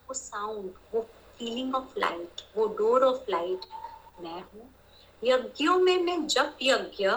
वो 0.09 0.15
साउंड 0.15 0.71
वो 0.95 1.01
फीलिंग 1.39 1.75
ऑफ़ 1.75 1.99
लाइट 1.99 2.41
वो 2.57 2.67
डोर 2.67 3.05
ऑफ़ 3.05 3.31
लाइट 3.31 3.61
मैं 4.21 4.41
हूँ। 4.41 4.75
यज्ञों 5.25 5.79
में 5.79 5.99
मैं 5.99 6.27
जप 6.27 6.59
यज्ञ 6.63 7.11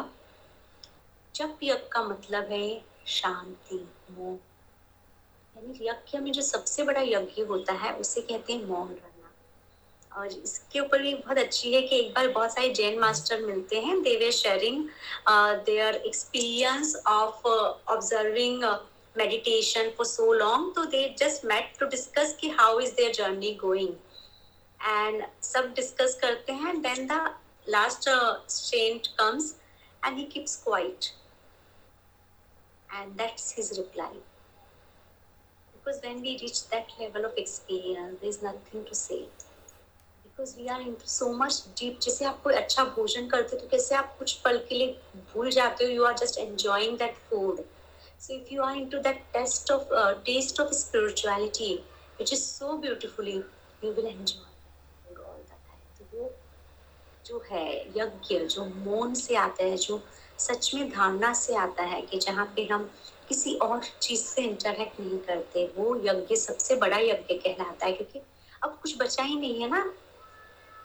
जप 1.36 1.60
यज्ञ 1.63 1.89
का 1.91 2.03
मतलब 2.03 2.43
है 2.43 2.86
शांति, 3.05 3.89
मोह। 4.12 4.54
धार्मिक 5.65 5.81
यज्ञ 5.81 6.17
में 6.19 6.31
जो 6.31 6.41
सबसे 6.41 6.84
बड़ा 6.84 7.01
यज्ञ 7.01 7.41
होता 7.43 7.74
है, 7.74 7.93
उसे 7.93 8.22
कहते 8.22 8.53
हैं 8.53 8.65
मौन 8.65 8.88
रहना 8.88 10.19
और 10.19 10.27
इसके 10.27 10.79
ऊपर 10.79 11.01
भी 11.01 11.13
बहुत 11.13 11.38
अच्छी 11.38 11.74
है 11.74 11.81
कि 11.81 12.00
एक 12.00 12.13
बार 12.13 12.27
बहुत 12.31 12.53
सारे 12.53 12.69
जैन 12.74 13.00
मास्टर 13.00 13.41
मिलते 13.45 13.79
हैं। 13.81 14.01
They were 14.01 14.31
sharing 14.31 14.88
their 15.65 15.95
experience 15.95 16.95
of 17.07 17.48
observing 17.48 18.63
meditation 19.15 19.89
for 19.98 20.05
so 20.05 20.31
long 20.34 20.74
तो 20.75 20.86
they 20.86 21.03
just 21.19 21.45
met 21.45 21.74
to 21.79 21.86
discuss 21.88 22.36
कि 22.41 22.50
how 22.60 22.79
is 22.79 22.93
their 22.95 23.12
journey 23.13 23.53
going 23.62 23.93
and 24.79 25.24
सब 25.43 25.74
डिस्कस 25.75 26.17
करते 26.22 26.53
हैं 26.53 26.79
then 26.81 27.07
the 27.07 27.19
last 27.67 28.10
saint 28.51 29.07
comes 29.19 29.53
and 30.03 30.17
he 30.17 30.24
keeps 30.34 30.55
quiet 30.63 31.12
and 32.89 33.12
that's 33.17 33.53
his 33.57 33.77
reply 33.77 34.22
because 35.86 36.01
when 36.01 36.22
we 36.22 36.38
reach 36.42 36.68
that 36.70 36.88
level 37.00 37.25
of 37.25 37.34
experience 37.38 38.18
there 38.22 38.30
is 38.30 38.42
nothing 38.42 38.84
to 38.86 38.96
say 38.96 39.25
because 40.24 40.56
we 40.58 40.68
are 40.68 40.82
into 40.82 41.08
so 41.08 41.32
much 41.42 41.58
deep 41.80 42.00
जैसे 42.01 42.25
आप 42.25 42.42
कोई 42.44 42.54
अच्छा 42.56 42.84
भोजन 42.96 43.27
करते 43.30 43.56
हो 43.56 43.62
तो 43.62 43.68
कैसे 43.72 43.96
आप 43.96 44.15
कुछ 44.20 44.34
पल 44.46 44.58
के 44.70 44.75
लिए 44.75 44.96
भूल 45.34 45.50
जाते 45.51 45.86
हो 45.86 45.92
you 45.92 46.08
are 46.10 46.15
just 46.24 46.39
enjoying 46.46 46.98
that 47.04 47.22
food 47.30 47.63
so 48.20 48.34
if 48.34 48.51
you 48.51 48.63
are 48.63 48.75
into 48.75 49.01
that 49.08 49.22
taste 49.36 49.72
of 49.75 49.94
uh, 50.01 50.13
taste 50.32 50.60
of 50.65 50.74
spirituality 50.74 51.72
which 52.20 52.34
is 52.34 52.44
so 52.46 52.77
beautifully 52.88 53.38
you 53.84 53.94
will 53.94 54.12
enjoy 54.15 54.44
all 55.27 55.39
the 55.51 55.62
तो 56.00 56.06
वो 56.13 56.32
जो 57.25 57.44
है 57.51 57.68
यज्ञ 57.98 58.39
जो 58.56 58.65
मौन 58.65 59.13
से 59.15 59.36
आता 59.36 59.63
है 59.63 59.77
जो 59.77 60.01
सच 60.39 60.74
में 60.75 60.89
धारणा 60.89 61.34
से 61.34 61.56
आता 61.56 61.84
है 61.94 62.01
कि 62.01 62.18
जहाँ 62.20 62.46
पे 62.56 62.65
हम 62.72 62.89
किसी 63.27 63.55
और 63.55 63.82
चीज़ 64.01 64.22
से 64.22 64.41
इंटरेक्ट 64.41 65.00
नहीं 65.00 65.20
करते। 65.27 65.65
वो 65.77 65.96
यज्ञ, 66.05 66.36
सबसे 66.36 66.75
बड़ा 66.75 66.98
यज्ञ 66.98 67.36
कहलाता 67.36 67.86
है, 67.86 67.94
क्योंकि 67.94 68.22
अब 68.63 68.77
कुछ 68.82 68.98
बचा 68.98 69.24
ही 69.24 69.36
नहीं 69.36 69.62
है 69.62 69.70
ना। 69.70 69.84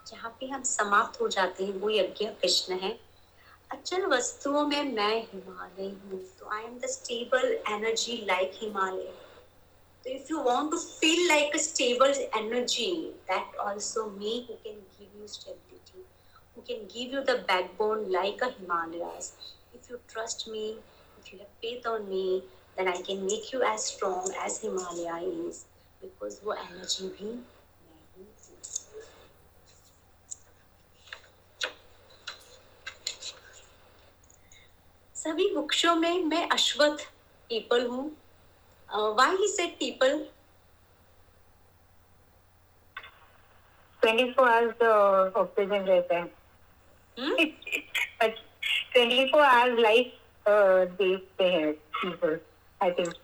जहाँ 0.07 0.37
पे 0.41 0.47
हम 0.47 0.63
समाप्त 0.63 1.21
हो 1.21 1.29
जाते 1.29 1.65
हैं, 1.65 1.73
वो 1.81 1.91
यज्ञ 1.91 2.27
कृष्ण 2.43 2.79
है। 2.79 2.99
अचल 3.71 4.07
वस्तुओं 4.07 4.65
में 4.67 4.83
मैं 4.93 5.17
हिमालय 5.23 5.89
हूँ 5.89 6.19
तो 6.39 6.49
I 6.53 6.63
am 6.65 6.79
the 6.79 6.87
stable 6.91 7.45
energy 7.73 8.17
like 8.29 8.53
Himalaya 8.63 9.13
तो 10.05 10.11
if 10.11 10.31
you 10.31 10.39
want 10.43 10.71
to 10.71 10.77
feel 10.79 11.27
like 11.29 11.57
stable 11.61 12.11
energy 12.39 12.91
that 13.31 13.57
also 13.67 14.05
me 14.11 14.39
can 14.51 14.79
give 14.99 15.21
you 15.21 15.27
stability 15.27 16.05
can 16.69 16.85
give 16.95 17.15
you 17.15 17.21
the 17.23 17.39
backbone 17.49 18.05
like 18.11 18.43
a 18.45 18.49
Himalaya 18.59 19.05
if 19.75 19.91
you 19.91 19.97
trust 20.13 20.49
me 20.49 20.69
if 21.21 21.33
you 21.33 21.39
have 21.39 21.49
faith 21.63 21.87
on 21.87 22.09
me, 22.09 22.43
then 22.77 22.89
I 22.89 23.01
can 23.03 23.25
make 23.27 23.53
you 23.53 23.63
as 23.63 23.85
strong 23.85 24.33
as 24.41 24.61
Himalaya 24.61 25.17
is. 25.47 25.65
Because 26.03 26.41
वो 26.45 26.55
energy 26.55 27.09
भी 27.09 27.27
मैं 27.27 28.01
ही 28.17 28.25
हूँ. 28.25 28.35
सभी 35.17 35.55
वृक्षों 35.55 35.95
में 35.97 36.25
मैं 36.25 36.49
अश्वत्थ 36.49 37.05
पीपल 37.49 37.87
हूँ 37.87 38.11
why 39.17 39.37
he 39.37 39.49
said 39.49 39.75
peepal 39.79 40.25
24 44.03 44.39
hours 44.41 44.83
oxygen 45.37 45.85
रहता 45.89 46.19
है 46.19 46.29
ट्वेंटी 48.93 49.27
फोर 49.33 49.43
आवर्स 49.43 49.79
लाइफ 49.81 50.20
देखते 50.47 51.45
हैं 51.45 51.73
पीपल 51.73 52.39
आई 52.81 52.91
थिंक 52.91 53.15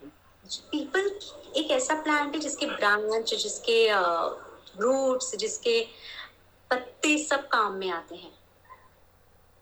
पीपल 0.72 1.10
एक 1.56 1.70
ऐसा 1.70 1.94
प्लांट 2.02 2.34
है 2.34 2.40
जिसके 2.40 2.66
ब्रांच 2.66 3.34
जिसके 3.34 3.86
रूट्स 4.80 5.34
जिसके 5.36 5.80
पत्ते 6.70 7.16
सब 7.18 7.46
काम 7.48 7.74
में 7.74 7.90
आते 7.90 8.14
हैं। 8.14 8.32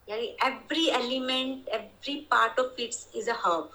यानी 0.09 0.27
every 0.45 0.87
element 0.89 1.69
every 1.69 2.15
part 2.31 2.61
of 2.61 2.81
its 2.81 3.07
is 3.17 3.31
a 3.31 3.35
herb 3.39 3.71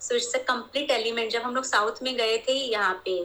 so 0.00 0.14
it's 0.14 0.34
a 0.34 0.38
complete 0.48 0.90
element 0.90 1.30
जब 1.32 1.42
हम 1.42 1.54
लोग 1.54 1.64
साउथ 1.64 2.02
में 2.02 2.16
गए 2.16 2.38
थे 2.38 2.52
यहाँ 2.52 2.94
पे, 3.04 3.22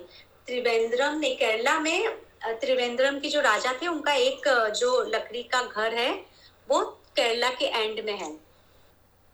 त्रिवेंद्रम 0.47 1.19
ने 1.19 1.33
केरला 1.35 1.79
में 1.79 2.17
त्रिवेंद्रम 2.61 3.19
के 3.19 3.29
जो 3.29 3.41
राजा 3.41 3.73
थे, 3.81 3.87
उनका 3.87 4.13
एक 4.13 4.47
जो 4.77 5.01
लकड़ी 5.07 5.43
का 5.43 5.61
घर 5.63 5.93
है, 5.93 6.13
वो 6.69 6.83
केरला 7.15 7.49
के 7.49 7.65
एंड 7.65 8.05
में 8.05 8.17
है। 8.17 8.31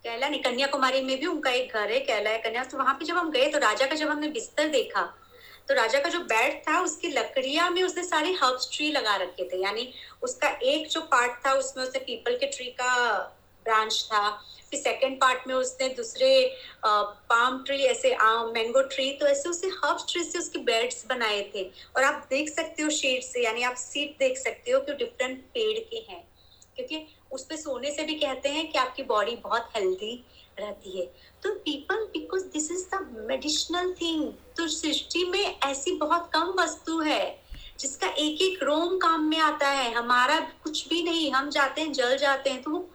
केरला 0.06 0.28
नहीं, 0.30 0.42
कन्याकुमारी 0.42 1.02
में 1.02 1.20
भी 1.20 1.26
उनका 1.26 1.52
एक 1.52 1.74
घर 1.74 1.92
है, 1.92 2.00
कैला 2.02 2.30
है 2.30 2.38
कन्या। 2.40 2.64
तो 2.64 2.78
वहाँ 2.78 2.94
पे 2.94 3.06
जब 3.06 3.18
हम 3.18 3.32
गए 3.32 3.48
तो 3.50 3.58
राजा 3.60 3.86
का 3.86 3.96
जब 3.96 4.10
हमने 4.10 4.28
बिस्तर 4.30 4.68
देखा 4.70 5.02
तो 5.70 5.76
राजा 5.76 6.00
का 6.00 6.10
जो 6.10 6.20
बेड 6.22 6.54
था, 6.60 6.80
उसकी 6.82 7.08
लकड़िया 7.10 7.70
में 7.70 7.82
उसने 7.84 8.04
सारे 8.04 8.32
हर्ब्स 8.34 8.70
ट्री 8.74 8.92
लगा 8.92 9.16
रखे 9.16 9.44
थे। 9.50 9.62
यानी 9.64 9.88
उसका 10.24 10.50
एक 10.64 10.88
जो 10.90 11.02
पार्ट 11.02 11.46
था, 11.46 11.52
उसमें 11.54 11.84
उसने 11.84 12.00
पीपल 12.00 12.38
के 12.38 12.46
ट्री 12.48 12.66
का 12.72 13.18
ब्रांच 13.66 14.02
था, 14.04 14.30
फिर 14.72 14.80
सेकंड 14.80 15.20
पार्ट 15.22 15.48
में 15.48 15.54
उसने 15.56 15.90
दूसरे 15.90 16.32
पाम 16.86 17.62
ट्री, 17.64 17.78
ऐसे 17.78 18.14
आम 18.14 18.52
मैंगो 18.54 18.82
ट्री 18.88 19.12
तो 19.14 19.28
ऐसे 19.28 19.50
उसने 19.50 19.70
हर्ब्स 19.76 20.06
ट्री 20.12 20.24
से 20.24 20.40
उसके 20.40 20.60
बेड्स 20.64 21.06
बनाए 21.10 21.42
थे। 21.56 21.64
और 21.96 22.04
आप 22.04 22.26
देख 22.30 22.50
सकते 22.50 22.84
हो 22.84 22.90
शेड 22.92 23.22
से, 23.24 23.44
यानी 23.44 23.64
आप 23.64 23.76
सीट 23.78 24.18
देख 24.20 24.38
सकते 24.38 24.72
हो 24.72 24.80
कि 24.80 24.94
डिफरेंट 24.96 25.40
पेड़ 25.54 25.80
के 25.82 26.06
हैं। 26.10 26.24
क्योंकि 26.76 27.06
उस 27.32 27.44
पे 27.46 27.58
सोने 27.58 27.92
से 27.92 28.04
भी 28.04 28.14
कहते 28.20 28.50
हैं 28.50 28.70
कि 28.72 28.78
आपकी 28.80 29.04
बॉडी 29.04 29.36
बहुत 29.44 29.70
हेल्दी 29.76 30.14
रहती 30.60 30.98
है। 30.98 31.06
तो 31.44 31.54
peepal 31.56 32.06
because 32.14 32.44
this 32.54 32.72
is 32.72 32.86
the 32.94 33.26
medicinal 33.30 33.94
thing 34.02 34.32
तो 34.58 34.68
सृष्टि 34.68 35.24
में 35.26 35.60
ऐसी 35.60 35.96
बहुत 35.98 36.30
कम 36.34 36.54
वस्तु 36.60 37.00
है, 37.00 37.40
जिसका 37.80 38.08
एक 38.08 38.42
एक 38.42 38.64
रोम 38.64 38.98
काम 38.98 39.24
में 39.30 39.40
आता 39.40 39.70
है। 39.70 39.94
हमारा 39.94 40.40
कुछ 40.64 40.88
भी 40.90 41.02
नहीं, 41.04 41.32
हम 41.32 41.50
जाते 41.50 41.82
हैं, 41.82 41.94
जल 41.94 42.18
जाते 42.18 42.50
हैं 42.50 42.62
तो 42.64 42.90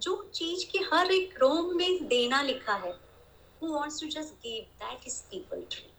जो 0.00 0.22
चीज़ 0.34 0.64
के 0.72 0.78
हर 0.92 1.12
एक 1.12 1.38
रोम 1.42 1.76
में 1.76 2.06
देना 2.08 2.42
लिखा 2.42 2.74
है, 2.84 2.94
who 3.60 3.72
wants 3.72 3.96
to 4.00 4.08
just 4.08 4.34
give 4.42 4.66
that 4.80 5.06
is 5.06 5.22
people 5.30 5.62
tree. 5.70 5.90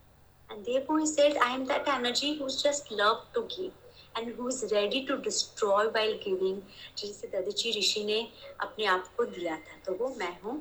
And 0.49 0.65
therefore 0.65 0.99
he 0.99 1.07
said, 1.07 1.35
i 1.37 1.49
am 1.55 1.65
that 1.67 1.87
energy 1.87 2.29
who's 2.37 2.55
just 2.61 2.91
love 2.91 3.17
to 3.33 3.41
give. 3.49 3.73
And 4.19 4.35
who 4.37 4.47
is 4.47 4.63
ready 4.71 5.05
to 5.05 5.17
destroy 5.17 5.87
while 5.87 6.15
giving 6.23 6.61
जिसे 6.97 7.27
ददीची 7.27 7.79
ऋषि 7.79 8.03
ने 8.03 8.27
अपने 8.59 8.85
आप 8.85 9.13
को 9.17 9.25
दिया 9.25 9.55
था। 9.55 9.81
तो 9.85 9.93
वो 9.93 10.15
मैं 10.17 10.41
हूँ। 10.41 10.57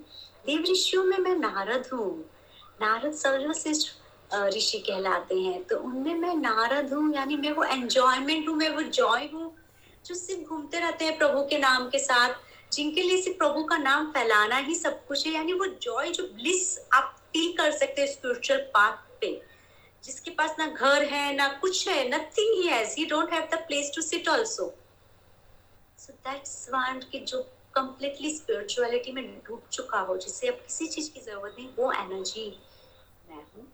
देव 0.46 0.64
ऋषियों 0.70 1.04
में 1.04 1.18
मैं 1.18 1.34
नारद 1.34 1.86
हूँ। 1.92 2.30
नारद 2.80 3.12
सर्वश्रेष्ठ 3.12 3.88
ऋषि 4.34 4.78
कहलाते 4.78 5.40
हैं। 5.40 5.64
तो 5.64 5.76
उनमें 5.76 6.14
मैं 6.14 6.34
नारद 6.34 6.92
हूँ, 6.92 7.14
यानी 7.14 7.36
मैं 7.36 7.52
वो 7.52 7.64
एंजॉयमेंट 7.64 8.48
हूँ, 8.48 8.56
मैं 8.56 8.70
वो 8.70 8.82
जॉय 8.82 9.28
हूँ, 9.34 9.56
जो 10.06 10.14
सिर्फ़ 10.14 10.42
घूमते 10.42 10.80
रहते 10.80 11.04
हैं 11.04 11.18
प्रभु 11.18 11.42
के 11.42 11.58
नाम 11.58 11.88
के 11.88 11.98
साथ, 11.98 12.34
जिनके 12.72 13.02
लिए 13.02 13.22
सिर्फ़ 13.22 13.38
प्रभु 13.38 13.64
का 13.64 13.76
नाम 13.76 14.10
फैलाना 14.10 14.56
ही 14.56 14.74
सब 14.74 15.06
कुछ 15.06 15.26
है। 15.26 15.32
यानी 15.32 15.52
वो 15.52 15.66
जॉय 15.66 16.08
जो 16.08 16.24
ब्लिस 16.24 16.78
आप 16.92 17.16
फील 17.32 17.56
कर 17.56 17.70
सकते 17.72 18.02
हैं 18.02 18.08
स्पिरिचुअल 18.08 18.60
पाथ 18.60 18.96
पे। 19.20 19.47
जिसके 20.04 20.30
पास 20.30 20.56
ना 20.58 20.66
घर 20.66 21.04
है, 21.04 21.36
ना 21.36 21.48
कुछ 21.48 21.88
है 21.88 22.08
nothing 22.08 22.62
he 22.62 22.68
has 22.68 22.94
he 22.96 23.06
don't 23.06 23.32
have 23.32 23.48
the 23.52 23.54
place 23.54 23.92
to 23.96 24.02
sit 24.02 24.28
also 24.28 24.74
so 25.98 26.12
that's 26.12 26.68
one 26.68 27.00
कि 27.12 27.20
जो 27.20 27.42
कंप्लीटली 27.74 28.36
स्पिरिचुअलिटी 28.36 29.12
में 29.12 29.38
डूब 29.38 29.62
चुका 29.72 30.00
हो, 30.00 30.16
जिसे 30.16 30.48
अब 30.48 30.54
किसी 30.54 30.86
चीज़ 30.86 31.10
की 31.10 31.20
ज़रूरत 31.20 31.56
नहीं, 31.58 31.68
वो 31.78 31.92
एनर्जी 31.92 32.58
मैं 33.28 33.36
हूँ। 33.36 33.72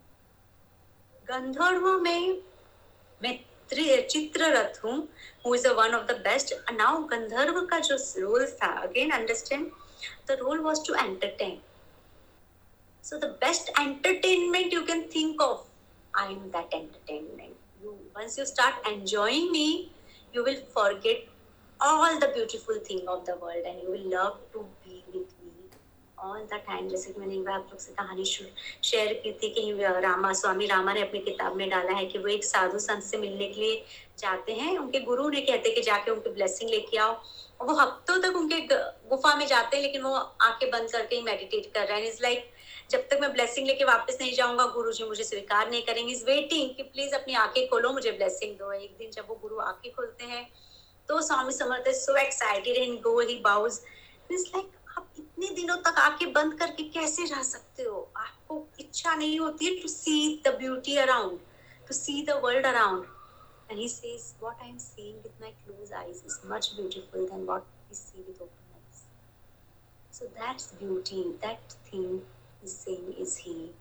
गंधर्वों 1.27 1.99
में 1.99 2.41
मैं 3.23 3.37
त्रि- 3.69 4.07
चित्ररथ 4.09 4.83
हूँ 4.83 5.09
who 5.45 5.55
is 5.55 5.67
one 5.67 5.95
of 5.95 6.05
the 6.05 6.11
best 6.11 6.53
now 6.71 7.03
गंधर्व 7.03 7.65
का 7.65 7.79
जो 7.79 7.95
रोल 8.21 8.45
था 8.47 8.67
again 8.81 9.11
understand 9.11 9.71
the 10.27 10.31
role 10.31 10.59
was 10.59 10.87
to 10.87 10.95
entertain 10.95 11.61
so 13.03 13.17
the 13.17 13.31
best 13.41 13.71
entertainment 13.79 14.73
you 14.73 14.83
can 14.85 15.01
think 15.15 15.41
of 15.41 15.57
i 16.15 16.27
am 16.27 16.43
that 16.51 16.73
entertainment. 16.73 17.55
You, 17.83 17.93
once 18.15 18.37
you 18.37 18.45
start 18.45 18.91
enjoying 18.91 19.51
me, 19.51 19.91
you 20.35 20.43
will 20.43 20.59
forget 20.77 21.17
all 21.79 22.19
the 22.19 22.29
beautiful 22.37 22.79
thing 22.89 23.07
of 23.07 23.25
the 23.25 23.35
world 23.35 23.65
and 23.65 23.83
you 23.83 23.89
will 23.89 24.09
love 24.13 24.37
to 24.53 24.63
be 24.83 25.03
with 25.13 25.27
me. 25.27 25.51
All 26.25 26.43
the 26.51 26.59
time, 26.69 26.89
जैसे 26.89 27.13
कि 27.13 27.19
मैंने 27.19 27.53
आप 27.53 27.67
लोग 27.69 27.79
से 27.79 27.93
कहानी 27.93 28.23
share 28.25 29.13
की 29.13 29.31
थी 29.31 29.49
कि 29.49 29.73
रामा, 30.01 30.33
स्वामी 30.33 30.65
रामा 30.65 30.93
ने 30.93 31.01
अपनी 31.01 31.19
किताब 31.19 31.55
में 31.55 31.69
डाला 31.69 31.91
है 31.91 32.05
कि 32.05 32.19
वो 32.19 32.27
एक 32.27 32.45
साधु 32.45 32.79
संत 32.79 33.03
से 33.03 33.17
मिलने 33.17 33.47
के 33.47 33.61
लिए 33.61 33.85
जाते 34.19 34.53
हैं। 34.53 34.77
उनके 34.77 34.99
गुरु 34.99 35.29
ने 35.29 35.41
कहते 35.41 35.69
हैं 35.69 35.75
कि 35.75 35.81
जाके 35.81 36.11
उनकी 36.11 36.29
ब्लेसिंग 36.29 36.69
लेके 36.69 36.97
आओ। 36.97 37.21
और 37.61 37.67
वो 37.67 37.75
हफ्तों 37.75 38.21
तक 38.21 38.35
उनके 38.35 38.61
गुफा 39.09 39.35
में 39.35 39.47
जाते 39.47 39.77
हैं, 39.77 39.83
लेकिन 39.83 40.01
वो 40.01 40.15
आँखें 40.15 40.71
बंद 40.71 40.91
करके 40.91 41.15
ही 41.15 41.21
मेडिटेट 41.21 41.73
कर 41.73 41.87
रहे 41.87 42.01
हैं। 42.01 42.07
इज़ 42.07 42.21
लाइक 42.21 42.51
जब 42.91 43.07
तक 43.09 43.17
मैं 43.21 43.31
ब्लेसिंग 43.33 43.67
लेके 43.67 43.85
वापस 43.85 44.17
नहीं 44.21 44.33
जाऊँगा 44.35 44.65
गुरु 44.73 44.91
जी 44.93 45.03
मुझे 45.03 45.23
स्वीकार 45.23 45.69
नहीं 45.69 45.81
करेंगे 45.85 46.11
इज़ 46.13 46.23
वेटिंग 46.25 46.75
कि 46.75 46.83
प्लीज़ 46.83 47.15
अपनी 47.15 47.33
आँखें 47.43 47.67
खोलो 47.69 47.91
मुझे 47.93 48.11
ब्लेसिंग 48.11 48.57
दो 48.57 48.71
एक 48.71 48.95
दिन 48.99 49.11
जब 49.11 49.25
वो 49.29 49.35
गुरु 49.41 49.59
आँखें 49.69 49.91
खोलते 49.93 50.25
हैं 50.25 50.45
तो 51.09 51.21
Swami 51.21 51.53
Samarth 51.53 51.89
so 51.95 52.15
excited 52.17 52.77
and 52.77 53.01
go 53.01 53.19
he 53.19 53.37
bows 53.45 53.79
is 54.31 54.45
like 54.55 54.71
आप 54.97 55.09
इतने 55.19 55.49
दिनों 55.55 55.77
तक 55.87 55.99
आँखें 55.99 56.31
बंद 56.33 56.59
करके 56.59 56.83
कैसे 56.99 57.25
रह 57.33 57.43
सकते 57.43 57.83
हो 57.83 58.07
आपको 58.17 58.65
इच्छा 58.79 59.15
नहीं 59.15 59.39
होती 59.39 59.75
to 59.81 59.87
see 59.87 60.17
the 60.47 60.55
beauty 60.57 60.95
around 61.07 61.39
to 61.87 61.93
see 61.93 62.21
the 62.25 62.39
world 62.43 62.65
around 62.65 63.05
And 63.69 63.79
he 63.79 63.87
says, 63.87 64.35
What 64.39 64.57
I 64.63 64.67
am 64.67 64.79
seeing 64.79 65.15
with 65.23 65.33
my 65.41 65.51
closed 65.65 65.93
eyes 65.93 66.21
is 66.23 66.39
much 66.47 66.75
beautiful 66.75 67.27
than 67.27 67.45
what 67.45 67.65
we 67.89 67.95
see 67.95 68.23
with 68.27 68.41
open 68.41 68.65
eyes. 68.75 69.03
So 70.11 70.25
that's 70.37 70.67
beauty. 70.73 71.23
That 71.41 71.71
thing 71.89 72.21
saying 72.67 73.15
is 73.19 73.37
he. 73.37 73.71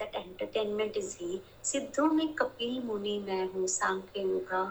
That 0.00 0.14
entertainment 0.14 0.96
is 0.96 1.14
he. 1.14 1.40
सिद्धों 1.64 2.06
में 2.12 2.34
कपिल 2.34 2.80
मुनि 2.84 3.18
मैं 3.26 3.46
हूँ 3.52 3.66
सांख्य 3.68 4.20
योगा 4.22 4.62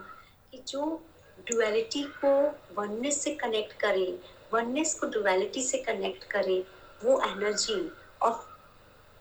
कि 0.51 0.63
जो 0.67 0.85
duality 1.49 2.03
को 2.23 2.31
oneness 2.77 3.21
से 3.21 3.33
connect 3.35 3.73
करे 3.79 4.07
वननेस 4.53 4.93
को 4.99 5.07
डुअलिटी 5.07 5.61
से 5.63 5.77
कनेक्ट 5.83 6.23
करे, 6.31 6.59
वो 7.03 7.19
energy 7.21 7.79
of 8.23 8.45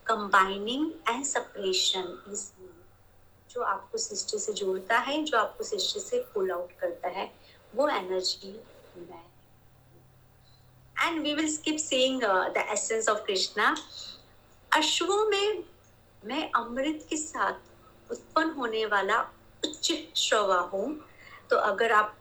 combining 0.07 0.91
and 1.09 1.25
separation 1.25 2.19
is 2.33 2.45
जो 3.51 3.63
आपको 3.63 3.99
सृष्टि 3.99 4.39
से 4.39 4.53
जोड़ता 4.53 4.99
है, 4.99 5.23
जो 5.25 5.39
आपको 5.39 5.65
सृष्टि 5.65 6.01
से 6.01 6.19
पुल 6.35 6.51
आउट 6.51 6.73
करता 6.81 7.09
है, 7.09 7.31
वो 7.75 7.89
एनर्जी 7.89 8.53
मैं 8.97 9.25
and 10.97 11.23
we 11.23 11.35
will 11.35 11.55
skip 11.55 11.77
seeing 11.79 12.23
the 12.23 12.65
essence 12.73 13.09
of 13.09 13.25
Krishna 13.27 13.75
अश्वों 14.75 15.31
में 15.31 15.65
मैं 16.25 16.51
अमृत 16.53 17.07
के 17.11 17.17
साथ 17.17 17.53
उत्पन्न 18.11 18.51
होने 18.51 18.87
वाला 18.87 19.21
उच्च 19.65 19.93
श्रवा 20.17 20.59
हूँ। 20.59 21.07
तो 21.51 21.57
अगर 21.57 21.93
आप 21.93 22.17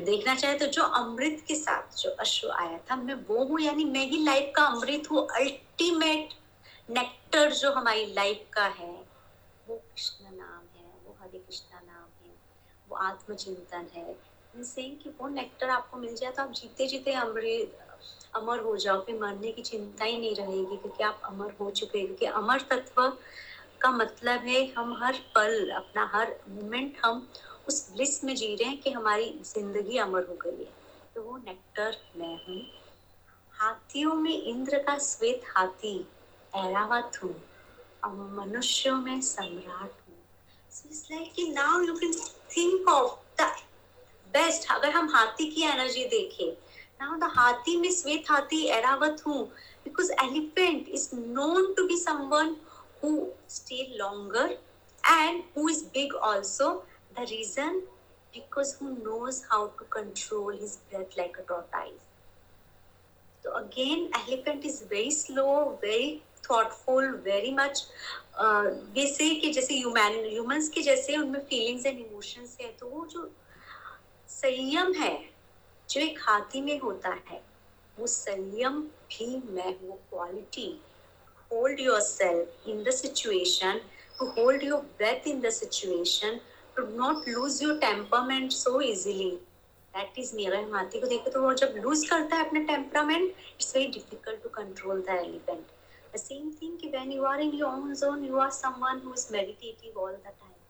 देखना 0.00 0.34
चाहे 0.34 0.58
तो 0.58 0.66
जो 0.66 0.82
अमृत 0.82 1.44
के 1.48 1.54
साथ 1.54 1.96
जो 1.96 2.10
अश्व 2.10 2.50
आया 2.50 2.78
था, 2.78 2.96
मैं 2.96 3.14
वो 3.14 3.44
हूँ, 3.44 3.60
यानी 3.60 3.84
मैं 3.84 4.06
ही 4.06 4.24
लाइफ 4.24 4.52
का 4.56 4.62
अमृत 4.62 5.10
हूँ। 5.10 5.28
अल्टीमेट 5.28 6.34
नेक्टर 6.90 7.52
जो 7.52 7.72
हमारी 7.72 8.06
लाइफ 8.06 8.46
का 8.52 8.64
है, 8.64 9.04
वो 9.68 9.76
कृष्ण 9.76 10.24
नाम 10.24 10.78
है, 10.78 10.92
वो 11.04 11.16
हरे 11.22 11.38
कृष्णा 11.38 11.80
नाम 11.80 12.26
है, 12.26 12.34
वो 12.88 12.96
आत्मचिंतन 12.96 13.88
है। 13.94 14.32
कि 14.56 15.14
वो 15.20 15.28
नेक्टर 15.28 15.70
आपको 15.70 15.96
मिल 15.96 16.16
जाए 16.16 16.30
तो 16.30 16.42
आप 16.42 16.52
जीते 16.52 16.86
जीते 16.86 17.12
अमृत 17.12 17.91
अमर 18.34 18.60
हो 18.60 18.76
जाओ, 18.76 19.00
फिर 19.00 19.20
मरने 19.20 19.52
की 19.52 19.62
चिंता 19.62 20.04
ही 20.04 20.18
नहीं 20.18 20.34
रहेगी 20.34 20.76
क्योंकि 20.76 21.04
आप 21.04 21.20
अमर 21.24 21.54
हो 21.60 21.70
चुके 21.70 21.98
हैं। 21.98 22.06
क्योंकि 22.06 22.26
अमर 22.26 22.60
तत्व 22.60 23.16
का 23.80 23.90
मतलब 23.90 24.40
है 24.40 24.72
हम 24.72 24.94
हर 25.04 25.12
पल, 25.34 25.70
अपना 25.70 26.10
हर 26.14 26.36
मोमेंट 26.48 26.98
हम 27.04 27.28
उस 27.68 27.92
ब्लिस 27.92 28.24
में 28.24 28.34
जी 28.36 28.54
रहे 28.54 28.68
हैं 28.68 28.80
कि 28.80 28.90
हमारी 28.90 29.38
ज़िंदगी 29.42 29.98
अमर 29.98 30.22
हो 30.22 30.34
गई 30.34 30.64
है। 30.64 30.72
तो 31.14 31.22
वो 31.22 31.36
नेक्टर 31.36 31.96
मैं 32.16 32.34
हूँ। 32.48 32.62
हाथियों 33.52 34.14
में 34.14 34.42
इंद्र 34.42 34.78
का 34.78 34.98
श्वेत 34.98 35.42
हाथी 35.56 36.06
ऐरावत 36.54 37.12
हूँ 37.22 37.42
और 38.04 38.12
मनुष्यों 38.12 38.96
में 38.96 39.20
सम्राट 39.20 40.08
हूँ। 40.08 40.18
कि 41.26 41.54
now 41.58 41.74
you 41.84 41.94
can 41.96 42.12
think 42.54 42.88
of 42.88 43.10
the 43.40 43.48
best 44.34 44.70
अगर 44.70 44.90
हम 44.90 45.08
हाथी 45.08 45.50
की 45.50 45.62
एनर्जी 45.62 46.04
देखें 46.04 46.71
now 47.02 47.18
the 47.18 47.28
हाथी 47.36 47.76
में 47.76 47.90
श्वेत 47.90 48.30
हाथी 48.30 48.64
ऐरावत 48.78 49.22
हूँ 49.26 49.40
because 49.84 50.10
elephant 50.24 50.88
is 50.98 51.06
known 51.12 51.74
to 51.78 51.86
be 51.88 51.96
someone 52.02 52.54
who 53.00 53.12
stay 53.48 53.86
longer 54.00 54.44
and 55.04 55.42
who 55.54 55.68
is 55.68 55.82
big 55.96 56.14
also 56.28 56.68
the 57.16 57.26
reason 57.30 57.82
because 58.34 58.74
who 58.74 58.90
knows 58.98 59.42
how 59.50 59.62
to 59.78 59.88
control 59.96 60.50
his 60.50 60.76
breath 60.90 61.16
like 61.16 61.40
a 61.40 61.46
tortoise 61.48 62.06
so 63.44 63.56
again 63.56 64.08
elephant 64.20 64.64
is 64.64 64.80
very 64.94 65.10
slow 65.10 65.78
very 65.82 66.22
thoughtful 66.48 67.12
very 67.24 67.52
much 67.60 67.84
ये 68.96 69.06
से 69.06 69.34
कि 69.40 69.52
जैसे 69.52 69.74
human 69.78 70.22
humans 70.30 70.68
के 70.74 70.82
जैसे 70.82 71.16
उनमें 71.16 71.40
feelings 71.48 71.86
and 71.86 71.98
emotions 71.98 72.56
है 72.60 72.72
तो 72.80 72.86
वो 72.90 73.06
जो 73.12 73.30
संयम 74.28 74.92
है 75.02 75.31
जो 75.90 76.00
एक 76.00 76.18
हाथी 76.22 76.60
में 76.60 76.78
होता 76.80 77.10
है 77.28 77.42
वो 77.98 78.06
संयम 78.06 78.80
भी 78.82 79.26
मैं 79.54 79.74
वो 79.82 79.98
quality 80.10 80.68
hold 81.52 81.80
yourself 82.00 82.68
in 82.68 82.82
the 82.84 82.90
situation 83.00 83.80
to 84.18 84.26
hold 84.38 84.62
your 84.64 84.80
breath 84.98 85.26
in 85.28 85.40
the 85.40 85.50
situation 85.60 86.40
to 86.76 86.86
not 86.96 87.28
lose 87.28 87.62
your 87.62 87.78
temperament 87.80 88.52
so 88.52 88.80
easily 88.80 89.30
that 89.96 90.18
is 90.18 90.34
me 90.36 90.44
अगर 90.44 90.62
हम 90.62 90.74
हाथी 90.76 91.00
को 91.00 91.06
देखें 91.06 91.32
तो 91.32 91.42
वो 91.42 91.52
जब 91.64 91.74
लूज 91.84 92.08
करता 92.10 92.36
है 92.36 92.46
अपने 92.46 92.64
temperament 92.74 93.28
it's 93.28 93.74
very 93.76 93.90
difficult 93.92 94.42
to 94.42 94.48
control 94.62 95.02
the 95.02 95.18
elephant 95.20 95.70
The 96.12 96.18
same 96.18 96.52
thing 96.52 96.78
when 96.92 97.10
you 97.10 97.24
are 97.24 97.40
in 97.40 97.54
your 97.54 97.68
own 97.68 97.94
zone, 97.94 98.22
you 98.22 98.38
are 98.38 98.50
someone 98.50 99.00
who 99.00 99.14
is 99.14 99.30
meditative 99.30 99.96
all 99.96 100.12
the 100.12 100.32
time. 100.40 100.60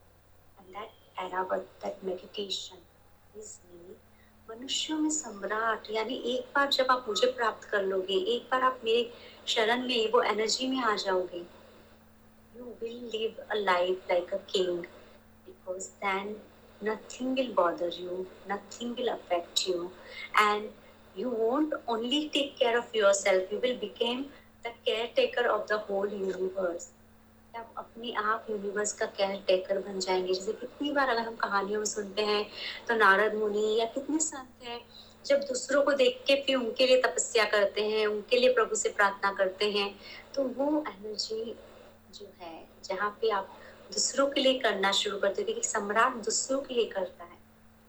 And 0.57 0.73
that 0.73 0.91
Aravat, 1.19 1.65
that 1.83 2.01
meditation 2.05 2.77
is 3.37 3.59
me. 3.73 3.97
मनुष्यों 4.53 4.99
में 4.99 5.11
सम्राट, 5.11 5.91
यानी 5.91 6.15
एक 6.35 6.47
बार 6.55 6.71
जब 6.71 6.87
आप 6.91 7.05
मुझे 7.09 7.27
प्राप्त 7.27 7.69
कर 7.69 7.83
लोगे, 7.83 8.15
एक 8.35 8.43
बार 8.51 8.63
आप 8.63 8.81
मेरे 8.85 9.11
शरण 9.49 9.87
में, 9.87 10.11
वो 10.13 10.23
एनर्जी 10.23 10.67
में 10.69 10.81
आ 10.85 10.95
जाओगे। 10.97 11.39
You 12.57 12.65
will 12.83 13.11
live 13.13 13.43
a 13.51 13.55
life 13.55 14.11
like 14.11 14.35
a 14.35 14.37
king 14.53 14.79
because 15.47 15.89
then 16.05 16.37
nothing 16.81 17.35
will 17.35 17.51
bother 17.57 17.89
you, 17.97 18.15
nothing 18.51 18.95
will 18.95 19.11
affect 19.11 19.61
you, 19.67 19.91
and 20.45 20.71
you 21.15 21.29
won't 21.43 21.75
only 21.87 22.21
take 22.37 22.57
care 22.61 22.77
of 22.79 22.97
yourself, 23.01 23.53
you 23.53 23.61
will 23.65 23.79
become 23.83 24.25
the 24.65 24.73
caretaker 25.17 25.47
of 25.47 25.67
the 25.69 25.79
whole 25.89 26.13
universe 26.13 26.89
आप 27.55 27.75
अपने 27.79 28.13
आप 28.19 28.47
universe 28.51 28.93
का 28.99 29.07
care 29.17 29.43
taker 29.47 29.79
बन 29.79 29.99
जाएँगे। 30.01 30.35
जैसे 30.35 30.53
कितनी 30.53 30.91
बार 30.93 31.09
अगर 31.09 31.21
हम 31.23 31.35
कहानियों 31.37 31.79
में 31.79 31.87
सुनते 31.87 32.23
हैं 32.25 32.45
तो 32.89 32.95
नारद 32.97 33.35
मुनि 33.35 33.77
या 33.81 33.85
कितने 33.95 34.19
संत 34.19 34.65
हैं, 34.65 34.81
जब 35.25 35.41
दूसरों 35.49 35.83
को 35.83 35.93
देख 35.93 36.23
के 36.27 36.35
फिर 36.47 36.57
उनके 36.57 36.87
लिए 36.87 37.01
तपस्या 37.03 37.45
करते 37.51 37.85
हैं, 37.89 38.07
उनके 38.07 38.37
लिए 38.37 38.53
प्रभु 38.55 38.75
से 38.75 38.89
प्रार्थना 38.89 39.33
करते 39.33 39.71
हैं 39.73 39.89
तो 40.35 40.45
वो 40.57 40.85
एनर्जी 40.89 41.45
जो 42.15 42.33
है, 42.41 42.65
जहाँ 42.85 43.11
पे 43.21 43.31
आप 43.31 43.59
दूसरों 43.93 44.27
के 44.27 44.41
लिए 44.41 44.59
करना 44.59 44.93
शुरू 44.93 45.19
करते 45.19 45.43
हो, 45.43 45.47
क्योंकि 45.47 45.69
सम्राट 45.69 46.17
दूसरों 46.25 46.61
के 46.61 46.75
लिए 46.75 46.87
करता 46.91 47.25
है। 47.25 47.39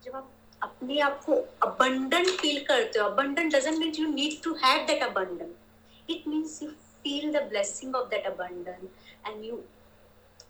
जब 0.04 0.16
आप 0.16 0.32
अपने 0.62 1.00
आप 1.02 1.24
को 1.26 1.36
अबंडन 1.68 2.30
फील 2.32 2.64
करते 2.66 3.00
हो 3.00 3.10
abandon 3.10 3.50
doesn't 3.50 3.78
mean 3.78 3.94
you 3.96 4.08
need 4.14 4.42
to 4.44 4.54
have 4.66 4.86
that 4.88 5.04
abandon 5.04 5.54
it 6.10 6.26
means 6.28 6.54
you 6.62 6.70
feel 7.04 7.32
the 7.34 7.42
blessing 7.52 7.94
of 7.96 8.08
that 8.10 8.26
abundance. 8.30 9.03
And 9.26 9.46
you 9.46 9.64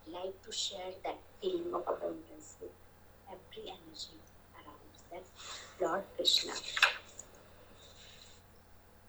like 0.08 0.42
to 0.44 0.52
share 0.52 0.94
that 1.04 1.18
feeling 1.42 1.74
of 1.74 1.82
abundance 1.88 2.56
with 2.62 2.72
every 3.30 3.70
energy 3.70 4.18
around 4.56 5.06
that 5.12 5.26
lord 5.80 6.04
krishna 6.16 6.54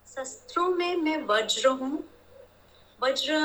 शस्त्रों 0.07 0.69
में 0.71 0.97
मैं 0.97 1.17
वज्र 1.27 1.69
हूँ 1.79 2.03
वज्र 3.01 3.39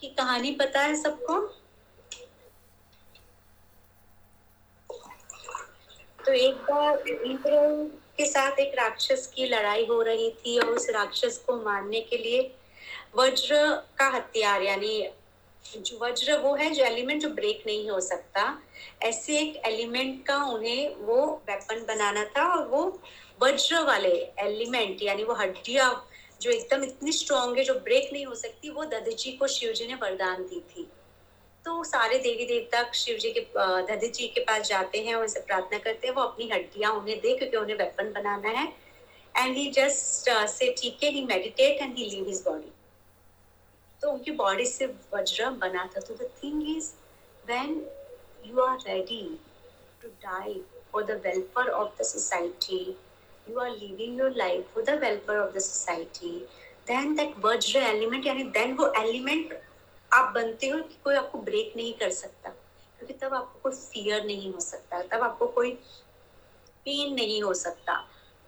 की 0.00 0.08
कहानी 0.18 0.50
पता 0.60 0.80
है 0.80 0.94
सबको 1.02 1.38
तो 6.26 6.32
एक 6.32 6.56
बार 6.70 7.08
इंद्र 7.08 7.60
के 8.16 8.24
साथ 8.26 8.58
एक 8.60 8.74
राक्षस 8.78 9.26
की 9.34 9.46
लड़ाई 9.48 9.86
हो 9.86 10.00
रही 10.02 10.30
थी 10.40 10.58
और 10.58 10.70
उस 10.70 10.88
राक्षस 10.94 11.38
को 11.46 11.56
मारने 11.62 12.00
के 12.10 12.16
लिए 12.18 12.42
वज्र 13.14 13.56
का 13.98 14.08
हथियार, 14.08 14.62
यानी 14.62 15.08
वज्र 16.00 16.36
वो 16.38 16.54
है, 16.56 16.70
जो 16.70 16.84
एलिमेंट 16.84 17.22
जो 17.22 17.28
ब्रेक 17.30 17.62
नहीं 17.66 17.88
हो 17.90 18.00
सकता, 18.00 18.42
ऐसे 19.02 19.38
एक 19.38 19.56
एलिमेंट 19.66 20.24
का 20.26 20.36
उन्हें 20.44 20.94
वो 20.96 21.24
वेपन 21.48 21.84
बनाना 21.86 22.24
था 22.36 22.46
और 22.48 22.66
वो 22.68 22.82
वज्र 23.42 23.82
वाले 23.84 24.14
एलिमेंट 24.40 25.02
यानी 25.02 25.24
वो 25.24 25.34
हड्डियाँ 25.34 25.90
जो 26.40 26.50
एकदम 26.50 26.84
इतनी 26.84 27.12
स्ट्रॉन्ग 27.12 27.58
है, 27.58 27.64
जो 27.64 27.74
ब्रेक 27.74 28.12
नहीं 28.12 28.24
हो 28.26 28.34
सकती, 28.34 28.70
वो 28.70 28.84
ददजी 28.86 29.32
को 29.32 29.46
शिव 29.48 29.72
जी 29.72 29.86
ने 29.86 29.94
वरदान 29.94 30.42
दी 30.44 30.60
थी। 30.70 30.88
तो 31.64 31.82
सारे 31.84 32.18
देवी 32.18 32.44
देवता 32.46 32.82
शिव 32.94 33.16
जी 33.18 33.30
के 33.30 33.40
दधी 33.86 34.08
जी 34.08 34.26
के 34.28 34.40
पास 34.40 34.68
जाते 34.68 34.98
हैं 34.98 35.14
उनसे 35.14 35.40
प्रार्थना 35.40 35.78
करते 35.78 36.06
हैं, 36.06 36.14
वो 36.14 36.22
अपनी 36.22 36.48
हड्डियाँ 36.50 36.92
उन्हें 36.92 37.18
दे, 37.20 37.36
क्योंकि 37.38 37.56
उन्हें 37.56 37.76
वेपन 37.76 38.12
बनाना 38.12 38.48
है। 38.50 38.66
एंड 39.34 39.56
ही 39.56 39.70
जस्ट 39.72 40.30
से 40.48 40.74
ठीक 40.78 41.02
है 41.04 41.10
he 41.10 41.24
meditate 41.26 41.82
and 41.82 41.96
he 41.96 42.04
leave 42.06 42.28
his 42.28 42.42
body 42.44 42.72
तो 44.02 44.10
उनकी 44.10 44.30
बॉडी 44.30 44.66
से 44.66 44.86
वज्र 45.14 45.50
बना 45.50 45.90
था। 45.96 46.00
तो 46.00 46.14
the 46.14 46.30
thing 46.42 46.76
is 46.76 46.92
when 47.46 47.86
you 48.46 48.60
are 48.60 48.78
ready 48.86 49.22
to 50.02 50.08
die 50.08 50.62
for 50.92 51.04
the 51.04 51.20
welfare 51.24 51.68
of 51.68 51.98
the 51.98 52.04
society 52.04 52.96
you 53.46 53.58
are 53.58 53.70
living 53.72 54.16
your 54.20 54.30
life 54.30 54.64
for 54.72 54.82
the 54.86 54.94
welfare 55.02 55.42
of 55.42 55.52
the 55.52 55.60
society, 55.60 56.32
then 56.88 57.14
that 57.16 57.36
vajra 57.44 57.82
element, 57.92 58.26
यानी 58.26 58.42
then 58.56 58.76
वो 58.78 58.86
element 58.98 59.54
आप 60.12 60.32
बनते 60.34 60.68
हो 60.68 60.80
कि 60.82 60.98
कोई 61.04 61.14
आपको 61.14 61.38
break 61.38 61.72
नहीं 61.76 61.94
कर 61.94 62.10
सकता। 62.10 62.50
क्योंकि 62.98 63.14
तब 63.14 63.34
आपको 63.34 63.60
कोई 63.62 63.72
फियर 63.72 64.24
नहीं 64.24 64.52
हो 64.52 64.60
सकता, 64.60 65.00
तब 65.02 65.22
आपको 65.22 65.46
कोई 65.46 65.70
पेन 66.84 67.14
नहीं 67.14 67.42
हो 67.42 67.54
सकता। 67.54 67.96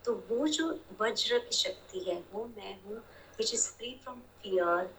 तो 0.04 0.14
वो 0.28 0.46
जो 0.48 0.68
वज्र 1.00 1.38
की 1.38 1.56
शक्ति 1.56 1.98
है, 1.98 2.22
वो 2.32 2.44
मैं 2.56 2.78
हूँ 2.82 2.96
which 3.38 3.54
is 3.54 3.68
free 3.68 3.98
from 4.04 4.20
fear 4.42 4.90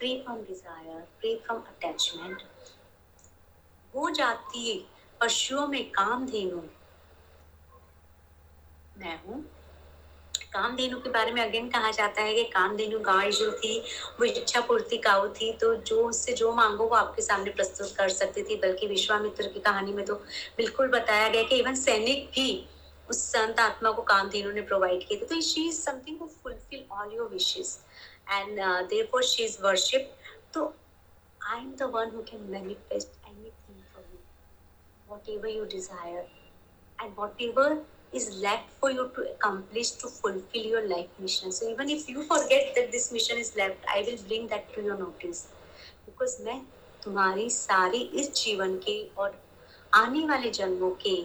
free 0.00 0.16
from 0.18 0.36
desire 0.38 1.00
free 1.20 1.34
from 1.36 1.58
attachment 1.58 2.42
वो 3.94 4.10
जाती 4.10 4.78
पशुओं 5.20 5.66
में 5.66 5.90
काम 5.90 6.24
धेनु 6.26 6.60
मैं 8.98 9.18
हूँ। 9.24 9.40
कामधेनु 10.52 10.98
के 11.00 11.10
बारे 11.10 11.32
में 11.32 11.42
अगेन 11.42 11.68
कहा 11.70 11.90
जाता 11.90 12.22
है 12.22 12.34
कि 12.34 12.44
कामधेनु 12.44 12.98
गाय 13.00 13.30
जो 13.30 13.50
थी, 13.52 13.78
वो 14.20 14.24
इच्छा 14.24 14.60
पूर्ति 14.60 14.98
काउ 14.98 15.28
थी 15.34 15.52
तो 15.52 15.74
जो 15.74 16.02
उससे 16.08 16.32
जो 16.32 16.52
मांगो 16.54 16.84
वो 16.84 16.96
आपके 16.96 17.22
सामने 17.22 17.50
प्रस्तुत 17.50 17.94
कर 17.96 18.08
सकती 18.08 18.42
थी, 18.42 18.56
बल्कि 18.56 18.86
विश्वामित्र 18.86 19.48
की 19.48 19.60
कहानी 19.60 19.92
में 19.92 20.04
तो 20.06 20.14
बिल्कुल 20.56 20.88
बताया 20.88 21.28
गया 21.28 21.42
कि 21.42 21.56
इवन 21.56 21.74
सैनिक 21.76 22.28
भी 22.34 22.66
उस 23.08 23.22
संत 23.26 23.60
आत्मा 23.60 23.90
को 23.90 24.02
कामधेनु 24.04 24.52
ने 24.52 24.60
प्रोवाइड 24.62 25.06
किए 25.08 25.18
थे। 25.18 25.26
तो 25.26 25.40
she 25.42 25.68
is 25.68 25.80
something 25.80 26.18
who 26.20 26.26
fulfill 26.42 26.84
all 26.92 27.14
your 27.14 27.28
wishes 28.30 28.48
and 28.48 28.88
therefore 28.88 29.24
she 29.24 29.44
is 29.44 29.62
worship 29.62 30.12
तो 30.54 30.66
I 31.46 31.58
am 31.58 31.72
the 31.76 31.90
one 31.94 32.10
who 32.16 32.22
can 32.22 32.50
manifest 32.50 33.18
whatever 35.10 35.48
you 35.48 35.66
desire 35.66 36.24
and 36.98 37.16
whatever 37.16 37.78
is 38.12 38.26
left 38.42 38.70
for 38.80 38.90
you 38.90 39.10
to 39.14 39.22
accomplish 39.22 39.90
to 39.92 40.08
fulfill 40.08 40.62
your 40.64 40.86
life 40.88 41.08
mission. 41.18 41.52
So 41.52 41.68
even 41.68 41.88
if 41.88 42.08
you 42.08 42.22
forget 42.22 42.74
that 42.76 42.92
this 42.92 43.12
mission 43.12 43.38
is 43.38 43.56
left, 43.56 43.78
I 43.88 44.04
will 44.06 44.18
bring 44.28 44.46
that 44.48 44.72
to 44.74 44.82
your 44.82 44.98
notice. 44.98 45.48
Because 46.06 46.40
मैं 46.40 46.60
तुम्हारी 47.04 47.48
सारी 47.50 47.98
इस 48.20 48.32
जीवन 48.42 48.76
के 48.78 48.96
और 49.18 49.40
आने 49.94 50.26
वाले 50.28 50.50
जन्मों 50.50 50.90
के 51.06 51.16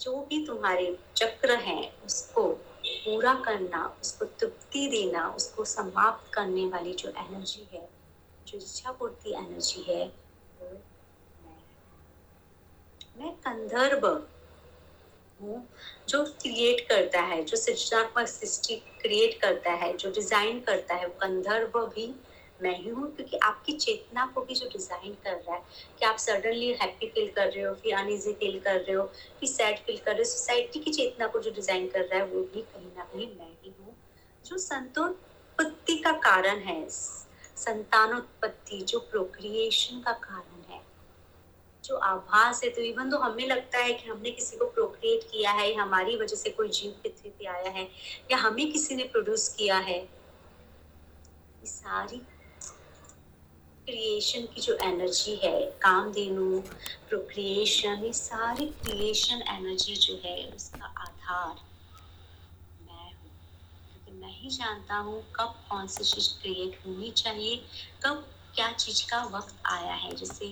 जो 0.00 0.16
भी 0.28 0.44
तुम्हारे 0.46 0.96
चक्र 1.16 1.54
हैं 1.60 1.82
उसको 2.06 2.44
पूरा 2.90 3.34
करना, 3.34 3.98
उसको 4.02 4.24
तृप्ति 4.24 4.88
देना, 4.88 5.28
उसको 5.28 5.64
समाप्त 5.64 6.32
करने 6.32 6.66
वाली 6.66 6.94
जो 6.94 7.08
एनर्जी 7.08 7.68
है, 7.72 7.88
जो 8.46 8.58
इच्छा 8.58 8.92
पूर्ति 8.92 9.30
एनर्जी 9.30 9.82
है, 9.82 10.04
वो 10.60 10.70
मैं 11.44 11.56
मैं 13.18 13.32
कंदर्भ 13.32 14.04
हूँ, 15.42 15.68
जो 16.08 16.24
क्रिएट 16.24 16.88
करता 16.88 17.20
है, 17.20 17.44
जो 17.44 17.56
सृजनात्मक 17.56 18.28
सृष्टि 18.28 18.76
क्रिएट 18.76 19.40
करता 19.40 19.70
है, 19.70 19.96
जो 19.96 20.10
डिज़ाइन 20.10 20.60
करता 20.60 20.94
है, 20.94 21.06
वो 21.06 21.14
कंधर्व 21.20 21.86
भी 21.86 22.14
मैं 22.62 22.76
ही 22.76 22.88
हूँ, 22.88 23.10
क्योंकि 23.16 23.36
आपकी 23.38 23.72
चेतना 23.74 24.26
को 24.34 24.40
भी 24.40 24.54
जो 24.54 24.68
डिज़ाइन 24.68 25.14
कर 25.24 25.36
रहा 25.36 25.54
है, 25.54 25.62
कि 26.00 26.06
आप 26.06 26.16
सडनली 26.18 26.72
हैप्पी 26.72 27.06
फील 27.08 27.28
कर 27.36 27.48
रहे 27.48 27.64
हो, 27.64 27.74
फिर 27.74 27.94
अनइजी 27.96 28.32
फील 28.34 28.58
कर 28.60 28.76
रहे 28.76 28.96
हो, 28.96 29.04
फिर 29.40 29.48
सैड 29.48 29.78
फील 29.78 29.98
कर 29.98 30.10
रहे 30.10 30.18
हो 30.18 30.24
सोसाइटी 30.26 30.80
की 30.80 30.90
चेतना 30.92 31.26
को 31.26 31.40
जो 31.40 31.50
डिज़ाइन 31.52 31.88
कर 31.88 32.00
रहा 32.00 32.18
है, 32.18 32.26
वो 32.26 32.42
भी 32.44 32.60
कहीं 32.62 32.86
ना 32.86 33.04
कहीं 33.04 33.26
मैं 33.28 33.50
ही 33.64 33.74
हूँ। 33.80 33.96
जो 34.44 34.58
संतोत्पत्ति 34.58 35.96
का 35.98 36.12
कारण 36.20 36.58
है, 36.60 36.84
संतानोत्पत्ति, 36.88 38.80
जो 38.82 38.98
प्रोक्रिएशन 39.00 40.00
का 40.00 40.12
कारण 40.12 40.72
है, 40.72 40.80
जो 41.84 41.96
आभास 41.96 42.62
है 42.64 42.68
तो 42.70 42.82
इवन 42.82 43.10
तो 43.10 43.18
हमें 43.18 43.46
लगता 43.46 43.78
है 43.78 43.92
कि 43.92 44.08
हमने 44.08 44.30
किसी 44.30 44.56
को 44.56 44.64
प्रोक्रिएट 44.66 45.22
किया 45.30 45.50
है 45.52 45.72
हमारी 45.74 46.16
वजह 46.16 46.36
से 46.36 46.50
कोई 46.50 46.68
जीव 46.70 46.90
पृथ्वी 47.02 47.30
पे 47.30 47.46
आया 47.46 47.70
है, 47.70 47.88
या 48.30 48.36
हमें 48.38 48.70
किसी 48.72 48.96
ने 48.96 49.04
प्रोड्यूस 49.04 49.48
किया 49.58 49.76
है, 49.78 49.98
ये 49.98 51.66
सारी 51.66 52.20
क्रिएशन 53.86 54.40
की 54.54 54.60
जो 54.60 54.74
एनर्जी 54.84 55.34
है, 55.36 55.60
काम 55.82 56.12
देनु 56.12 56.60
प्रोक्रिएशन 57.08 58.04
ये 58.04 58.12
सारी 58.12 58.66
क्रिएशन 58.66 59.42
एनर्जी 59.48 59.94
जो 59.96 60.14
है, 60.24 60.36
उसका 60.46 60.86
आधार 60.98 61.54
मैं 62.86 63.04
हूँ। 63.04 63.30
क्योंकि 63.90 64.12
मैं 64.12 64.32
ही 64.32 64.50
जानता 64.50 64.96
हूँ 64.96 65.22
कब 65.36 65.54
कौन 65.70 65.86
सी 65.86 66.04
चीज़ 66.04 66.28
क्रिएट 66.42 66.78
होनी 66.86 67.10
चाहिए, 67.10 67.56
कब 68.04 68.26
क्या 68.54 68.70
चीज़ 68.72 69.04
का 69.10 69.22
वक्त 69.24 69.62
आया 69.66 69.94
है। 69.94 70.14
जैसे 70.16 70.46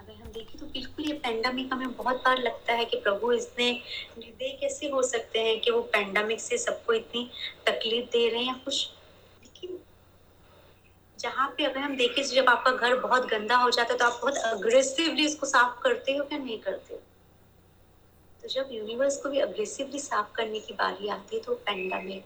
अगर 0.00 0.12
हम 0.12 0.32
देखें 0.32 0.58
तो 0.60 0.66
बिल्कुल 0.66 1.04
ये 1.04 1.12
पेंडेमिक 1.14 1.72
हमें 1.72 1.96
बहुत 1.96 2.16
बार 2.16 2.38
लगता 2.38 2.72
है 2.72 2.84
कि 2.84 3.00
प्रभु 3.00 3.32
इसने 3.32 3.70
निर्दय 4.18 4.56
कैसे 4.60 4.88
हो 4.90 5.02
सकते 5.02 5.38
हैं 5.38 5.60
कि 5.60 5.70
वो 5.70 5.80
पेंडेमिक 5.92 6.40
से 6.40 6.58
सबको 6.58 6.92
इतनी 6.92 7.28
तकलीफ़ 7.66 8.06
दे 8.06 8.28
रहे 8.28 8.42
हैं 8.42 8.58
कुछ 8.64 8.86
जहाँ 11.20 11.48
पे 11.58 11.64
अगर 11.64 11.80
हम 11.80 11.96
देखें 11.96 12.22
जब 12.24 12.48
आपका 12.48 12.70
घर 12.72 12.94
बहुत 13.00 13.26
गंदा 13.26 13.56
हो 13.56 13.70
जाता 13.70 13.92
है 13.92 13.98
तो 13.98 14.04
आप 14.04 14.18
बहुत 14.22 14.36
अग्रेसिवली 14.36 15.24
इसको 15.24 15.46
साफ़ 15.46 15.80
करते 15.82 16.16
हो 16.16 16.24
या 16.32 16.38
नहीं 16.38 16.58
करते 16.60 16.94
हो? 16.94 17.00
तो 18.44 18.48
जब 18.48 18.68
यूनिवर्स 18.72 19.16
को 19.16 19.28
भी 19.28 19.38
अग्रेसिवली 19.38 19.98
साफ़ 19.98 20.32
करने 20.34 20.60
की 20.60 20.74
बारी 20.74 21.08
आती 21.08 21.36
है 21.36 21.42
तो 21.42 21.54
पेंडेमिक 21.66 22.24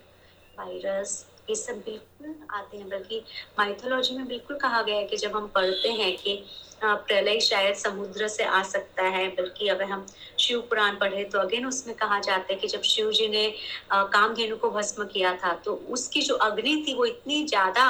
वायरस 0.58 1.14
ये 1.48 1.54
सब 1.54 1.78
बिल्कुल 1.78 2.34
आते 2.50 2.76
हैं। 2.76 2.88
बल्कि 2.88 3.22
माइथोलॉजी 3.58 4.16
में 4.16 4.26
बिल्कुल 4.26 4.56
कहा 4.58 4.82
गया 4.82 4.96
है 4.96 5.04
कि 5.06 5.16
जब 5.16 5.36
हम 5.36 5.46
पढ़ते 5.54 5.88
हैं 5.92 6.16
कि 6.18 6.42
प्रलय 6.82 7.40
शायद 7.40 7.74
समुद्र 7.76 8.28
से 8.28 8.44
आ 8.44 8.62
सकता 8.64 9.02
है, 9.04 9.26
बल्कि 9.30 9.68
अगर 9.68 9.84
हम 9.84 10.06
शिव 10.38 10.60
पुराण 10.60 10.96
पढ़े 10.98 11.24
तो 11.24 11.38
अगेन 11.38 11.66
उसमें 11.66 11.94
कहा 11.96 12.18
जाता 12.20 12.52
है 12.52 12.58
कि 12.58 12.68
जब 12.68 12.82
शिव 12.84 13.10
जी 13.12 13.28
ने 13.28 13.46
कामधेनु 13.92 14.56
को 14.56 14.70
भस्म 14.70 15.04
किया 15.06 15.34
था 15.36 15.52
तो 15.64 15.74
उसकी 15.90 16.20
जो 16.22 16.34
अग्नि 16.42 16.84
थी 16.88 16.94
वो 16.94 17.04
इतनी 17.04 17.44
ज़्यादा 17.46 17.86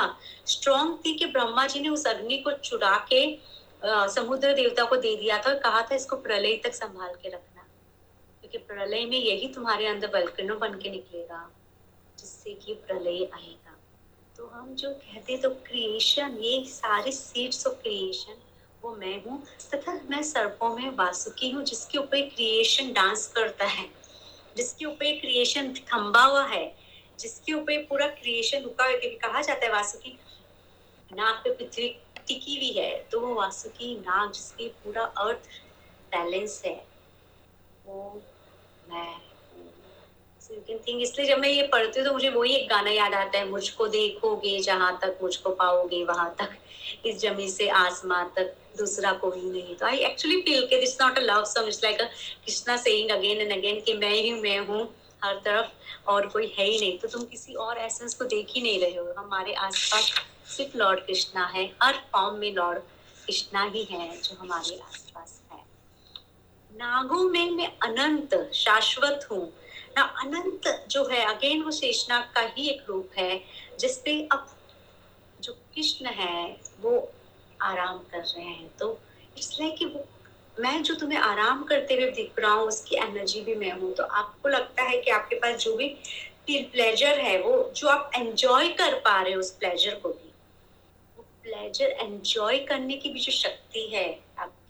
स्ट्रॉन्ग 0.46 0.98
थी 1.06 1.14
कि 1.14 1.26
ब्रह्मा 1.26 1.66
जी 1.66 1.80
ने 1.80 1.88
उस 1.88 2.06
अग्नि 2.06 2.36
को 2.38 2.52
चुरा 2.60 2.96
के 3.12 3.24
समुद्र 4.10 4.52
देवता 4.54 4.84
को 4.84 4.96
दे 4.96 5.14
दिया 5.16 5.38
था 5.38 5.50
और 5.50 5.58
कहा 5.60 5.82
था 5.82 5.94
इसको 5.94 6.16
प्रलय 6.18 6.60
तक 6.64 6.74
संभाल 6.74 7.14
के 7.14 7.28
रखना। 7.28 7.62
क्योंकि 8.44 8.58
प्रलय 8.60 9.04
में 9.06 9.18
यही 9.18 9.48
तुम्हारे 9.48 9.86
अंदर 9.86 10.08
बल्कनो 10.12 10.56
बन 10.56 10.78
के 10.78 10.90
निकलेगा। 10.90 11.50
जिससे 12.18 12.54
कि 12.54 12.74
प्रलय 12.86 13.24
आएगा। 13.34 13.76
तो 14.36 14.46
हम 14.46 14.74
जो 14.74 14.90
कहते 14.90 15.36
तो 15.36 15.50
क्रिएशन 15.66 16.36
ये 16.40 16.64
सारे 16.68 17.12
सीड्स 17.12 17.66
ऑफ़ 17.66 17.74
क्रिएशन 17.74 18.42
वो 18.82 18.94
मैं 18.96 19.22
हूँ, 19.24 19.42
तथा 19.74 19.92
मैं 20.10 20.22
सर्पों 20.22 20.74
में 20.76 20.88
वासुकी 20.96 21.50
हूँ, 21.50 21.62
जिसके 21.64 21.98
ऊपर 21.98 22.28
क्रिएशन 22.28 22.92
डांस 22.92 23.26
करता 23.26 23.64
है। 23.66 23.88
जिसके 24.56 24.84
ऊपर 24.84 25.18
क्रिएशन 25.20 25.72
थम्बा 25.74 26.22
हुआ 26.22 26.44
है, 26.46 26.74
जिसके 27.18 27.52
ऊपर 27.52 27.82
पूरा 27.82 28.06
क्रिएशन 28.08 28.62
रुका 28.62 28.84
हुआ 28.84 29.14
कहा 29.22 29.40
जाता 29.42 29.66
है 29.66 29.72
वासुकी, 29.72 30.18
नाग 31.10 31.34
पे 31.34 31.54
पृथ्वी 31.54 31.88
टिकी 32.28 32.54
हुई 32.56 32.70
है 32.72 32.92
तो 33.10 33.20
वो 33.20 33.34
वासुकी 33.34 33.94
नाग 33.96 34.32
जिसकी 34.32 34.68
पूरा 34.84 35.04
अर्थ 35.04 35.48
बैलेंस 36.12 36.62
है, 36.66 36.74
वो 37.86 38.22
मैं 38.88 39.14
so 40.54 41.00
इसलिए 41.00 41.26
जब 41.26 41.38
मैं 41.38 41.48
ये 41.48 41.62
पढ़ती 41.62 42.00
हूँ 42.00 42.06
तो 42.08 42.12
मुझे 42.12 42.28
वही 42.28 42.54
एक 42.54 42.68
गाना 42.68 42.90
याद 42.90 43.14
आता 43.14 43.38
है, 43.38 43.48
मुझको 43.50 43.86
देखोगे 43.86 44.58
जहाँ 44.60 44.98
तक, 45.02 45.18
मुझको 45.22 45.50
पाओगे 45.50 46.04
वहाँ 46.04 46.34
तक, 46.38 46.50
इस 47.06 47.18
जमी 47.20 47.48
से 47.48 47.68
आसमां 47.68 48.24
तक, 48.24 48.54
दूसरा 48.78 49.12
कोई 49.12 49.40
नहीं। 49.40 49.76
तो 49.76 49.86
आई 49.86 49.96
एक्चुअली 49.96 50.40
फील 50.40 50.66
के 50.66 50.80
this 50.80 51.00
not 51.00 51.18
a 51.18 51.22
love 51.22 51.44
song 51.44 51.68
it's 51.68 51.84
like 51.84 52.00
a 52.00 52.04
Krishna 52.04 52.76
saying 52.76 53.10
again 53.10 53.40
and 53.40 53.52
again 53.52 53.80
कि 53.80 53.94
मैं 53.94 54.10
ही, 54.10 54.32
मैं 54.32 54.58
हूँ, 54.58 54.94
हर 55.24 55.34
तरफ़ 55.34 56.08
और 56.10 56.26
कोई 56.26 56.54
है 56.58 56.64
ही 56.64 56.78
नहीं। 56.80 56.98
तो 56.98 57.08
तुम 57.08 57.24
किसी 57.24 57.54
और 57.54 57.78
एसेंस 57.78 58.14
को 58.14 58.24
देख 58.24 58.46
ही 58.50 58.62
नहीं 58.62 58.80
रहे 58.80 58.96
हो। 58.96 59.14
हमारे 59.18 59.54
आसपास 59.54 60.12
सिर्फ़ 60.56 60.76
लॉर्ड 60.78 61.00
कृष्णा 61.00 61.46
है, 61.46 61.70
हर 61.82 61.94
फॉर्म 62.12 62.36
में 62.36 62.52
लॉर्ड 62.54 62.78
कृष्णा 63.26 63.64
ही 63.64 63.84
है 63.84 64.20
जो 64.20 64.36
हमारे 64.36 64.76
आसपास 64.76 65.42
है। 65.52 65.62
नागों 66.72 67.28
में 67.30 67.50
मैं 67.50 67.72
अनंत, 67.82 68.50
शाश्वत 68.54 69.28
हूँ 69.32 69.52
ना 69.96 70.02
अनंत 70.22 70.86
जो 70.90 71.04
है, 71.04 71.24
अगेन 71.24 71.62
वो 71.62 71.70
शेषनाग 71.72 72.22
का 72.34 72.40
ही 72.56 72.68
एक 72.68 72.84
रूप 72.88 73.10
है 73.18 73.40
जिसपे 73.80 74.20
अब 74.32 74.46
जो 75.40 75.52
कृष्ण 75.52 76.06
है, 76.06 76.56
वो 76.80 77.12
आराम 77.62 77.98
कर 78.10 78.20
रहे 78.20 78.44
हैं। 78.44 78.68
तो 78.78 78.98
इसलिए 79.38 79.70
कि 79.70 79.84
वो, 79.86 80.04
मैं 80.56 80.82
जो 80.82 80.94
तुम्हें 80.94 81.18
आराम 81.18 81.62
करते 81.64 81.94
हुए 81.94 82.10
दिख 82.10 82.38
रहा 82.38 82.52
हूँ, 82.52 82.66
उसकी 82.68 82.96
एनर्जी 82.96 83.40
भी 83.40 83.54
मैं 83.54 83.72
हूँ 83.72 83.92
तो 83.94 84.02
आपको 84.02 84.48
लगता 84.48 84.82
है 84.82 85.00
कि 85.02 85.10
आपके 85.10 85.36
पास 85.36 85.56
जो 85.64 85.76
भी 85.76 85.88
प्लेजर 86.48 87.18
है, 87.20 87.40
वो 87.42 87.72
जो 87.76 87.88
आप 87.88 88.10
एंजॉय 88.14 88.68
कर 88.70 88.94
पा 89.00 89.20
रहे 89.22 89.32
हो 89.32 89.40
उस 89.40 89.50
प्लेजर 89.50 89.94
को 89.94 90.08
भी, 90.08 90.30
वो 91.16 91.24
प्लेजर 91.42 91.96
एंजॉय 92.00 92.58
करने 92.68 92.96
की 92.96 93.08
भी 93.12 93.20
जो 93.20 93.32
शक्ति 93.32 93.86
है 93.94 94.06
आपकी 94.38 94.63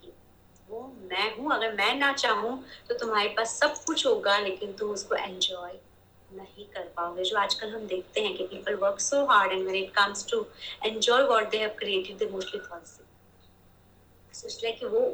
वो 0.75 0.83
मैं 1.11 1.37
हूँ, 1.37 1.53
अगर 1.53 1.73
मैं 1.73 1.95
ना 1.95 2.13
चाहूँ 2.15 2.63
तो 2.89 2.95
तुम्हारे 2.99 3.29
पास 3.37 3.59
सब 3.59 3.75
कुछ 3.85 4.07
होगा, 4.07 4.39
लेकिन 4.39 4.73
तुम 4.73 4.91
उसको 4.91 5.15
एंजॉय 5.17 5.73
नहीं 6.31 6.65
कर 6.67 6.93
पाओगे। 6.97 7.25
जो 7.25 7.37
आजकल 7.39 7.71
हम 7.71 7.87
देखते 7.87 8.21
हैं 8.21 8.37
कि 8.37 8.45
people 8.47 8.75
work 8.77 9.01
so 9.01 9.25
hard 9.27 9.53
and 9.53 9.63
when 9.63 9.77
it 9.77 9.91
comes 9.97 10.27
to 10.31 10.45
enjoy 10.85 11.23
what 11.23 11.51
they 11.51 11.59
have 11.59 11.71
created 11.79 12.17
they 12.19 12.29
mostly 12.33 12.61
falls 12.61 12.99
so 14.33 14.47
इसलिए 14.49 14.73
कि 14.73 14.87
वो 14.87 15.07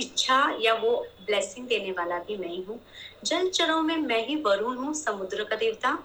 इच्छा 0.00 0.38
या 0.60 0.74
वो 0.76 0.96
ब्लेसिंग 1.26 1.66
देने 1.68 1.92
वाला 1.92 2.18
भी 2.24 2.36
मैं 2.36 2.48
ही 2.48 2.62
हूँ। 2.62 2.80
जल 3.24 3.48
चरों 3.50 3.80
में 3.82 3.96
मैं 3.98 4.26
ही 4.26 4.36
वरुण 4.42 4.76
हूँ, 4.76 4.94
समुद्र 4.94 5.44
का 5.44 5.56
देवता। 5.56 5.98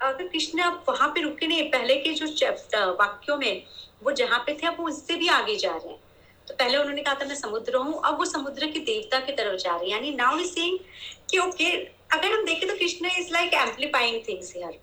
अगर 0.00 0.26
कृष्ण 0.28 0.60
आप 0.60 0.84
वहाँ 0.88 1.08
पे 1.08 1.20
रुके 1.22 1.46
नहीं, 1.46 1.70
पहले 1.70 1.96
के 1.96 2.12
जो 2.12 2.92
वाक्यों 2.94 3.36
में, 3.36 3.64
वो 4.02 4.12
जहाँ 4.12 4.38
पे 4.46 4.54
थे, 4.54 4.66
अब 4.66 4.76
वो 4.80 4.88
उससे 4.88 5.14
भी 5.16 5.28
आगे 5.30 5.56
जा 5.56 5.70
रहे 5.72 5.88
हैं। 5.88 6.02
तो 6.48 6.54
पहले 6.54 6.76
उन्होंने 6.76 7.02
कहा 7.02 7.14
था 7.14 7.24
मैं 7.24 7.34
समुद्र 7.34 7.76
हूँ 7.76 8.00
अब 8.04 8.18
वो 8.18 8.24
समुद्र 8.24 8.66
के 8.66 8.78
देवता 8.78 9.20
की 9.20 9.32
तरफ़ 9.32 9.60
जा 9.60 9.76
रही 9.76 9.90
हैं। 9.90 9.96
यानी 9.96 10.10
नाउ 10.16 10.38
इज़ 10.38 10.50
सेइंग 10.50 10.78
कि 11.30 11.38
ओके 11.38 11.70
अगर 12.12 12.32
हम 12.32 12.44
देखें 12.44 12.68
तो 12.68 12.74
Krishna 12.74 13.10
is 13.18 13.32
like 13.32 13.54
amplifying 13.54 14.20
things 14.28 14.54
here 14.56 14.80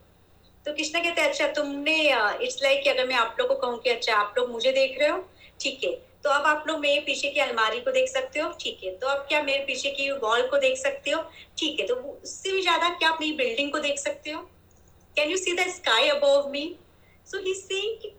तो 0.65 0.74
कृष्ण 0.74 1.04
कहते 1.04 1.21
हैं 1.21 1.30
अच्छा 1.30 1.47
तुमने 1.47 1.97
इट्स 2.02 2.56
uh, 2.58 2.63
लाइक 2.63 2.88
अगर 2.88 3.08
मैं 3.08 3.15
आप 3.15 3.36
लोग 3.39 3.47
को 3.47 3.56
कहूँ 3.56 3.80
कि 3.80 3.89
अच्छा 3.89 4.15
आप 4.15 4.36
लोग 4.38 4.50
मुझे 4.50 4.71
देख 4.71 5.00
रहे 5.00 5.10
हो 5.10 5.26
ठीक 5.60 5.84
है 5.84 5.91
तो 6.24 6.30
अब 6.30 6.45
आप 6.45 6.65
लोग 6.67 6.80
मेरे 6.80 7.00
पीछे 7.00 7.30
की 7.30 7.39
अलमारी 7.39 7.80
को 7.82 7.91
देख 7.91 8.10
सकते 8.10 8.39
हो 8.39 8.52
ठीक 8.60 8.80
है 8.84 8.91
तो 8.97 9.08
अब 9.08 9.26
क्या 9.30 9.43
मेरे 9.43 9.63
पीछे 9.65 9.91
की 9.91 10.12
वॉल 10.12 10.47
को 10.47 10.58
देख 10.58 10.78
सकते 10.78 11.12
हो 11.12 11.21
ठीक 11.58 11.80
है 11.80 11.88
तो 11.88 11.95
उससे 11.95 12.52
भी 12.52 12.62
ज़्यादा 12.62 12.89
क्या 12.89 13.10
आप 13.10 13.17
मेरी 13.21 13.34
बिल्डिंग 13.34 13.71
को 13.71 13.80
देख 13.80 14.00
सकते 14.00 14.32
हो? 14.32 14.41
Can 15.15 15.30
you 15.30 15.38
see 15.38 15.54
the 15.54 15.67
sky 15.67 16.10
above 16.10 16.50
me 16.50 16.76
so 17.28 17.38
he 17.38 18.15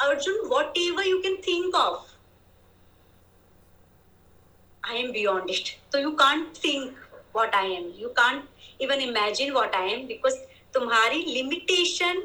Arjun 0.00 0.40
whatever 0.78 1.06
you 1.06 1.18
can 1.18 1.36
think 1.36 1.74
of 1.74 2.09
I 4.84 4.94
am 4.96 5.12
beyond 5.12 5.50
it. 5.50 5.76
So 5.90 5.98
you 5.98 6.16
can't 6.16 6.56
think 6.56 6.94
what 7.32 7.54
I 7.54 7.64
am. 7.66 7.92
You 7.96 8.12
can't 8.16 8.44
even 8.80 9.00
imagine 9.00 9.54
what 9.54 9.74
I 9.74 9.86
am 9.88 10.06
because 10.06 10.36
तुम्हारी 10.74 11.22
limitation 11.24 12.22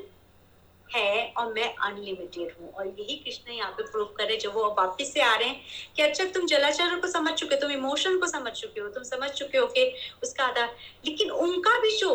है 0.90 1.34
और 1.38 1.54
मैं 1.54 1.74
unlimited 1.76 2.52
हूँ 2.60 2.72
और 2.72 2.88
यही 2.88 3.16
कृष्ण 3.24 3.52
यहाँ 3.52 3.72
पे 3.78 3.84
prove 3.92 4.14
करे 4.18 4.38
जब 4.38 4.54
वो 4.54 4.64
वापिस 4.78 5.14
से 5.14 5.22
आ 5.22 5.36
रहे 5.36 5.48
हैं 5.48 5.62
कि 5.96 6.02
अच्छा 6.02 6.26
तुम 6.34 6.46
जलाचार 6.48 7.00
को 7.00 7.08
समझ 7.08 7.34
चुके 7.34 7.56
हो, 7.56 7.62
तुम 7.62 7.72
इमोशन 7.72 8.20
को 8.20 8.28
समझ 8.28 8.52
चुके 8.52 8.80
हो, 8.82 8.88
तुम 8.88 9.04
समझ 9.04 9.30
चुके 9.30 9.58
हो 9.58 9.66
कि 9.68 9.92
उसका 10.24 10.44
आधार 10.44 10.76
लेकिन 11.06 11.32
उनका 11.32 11.80
भी 11.82 11.98
जो 11.98 12.12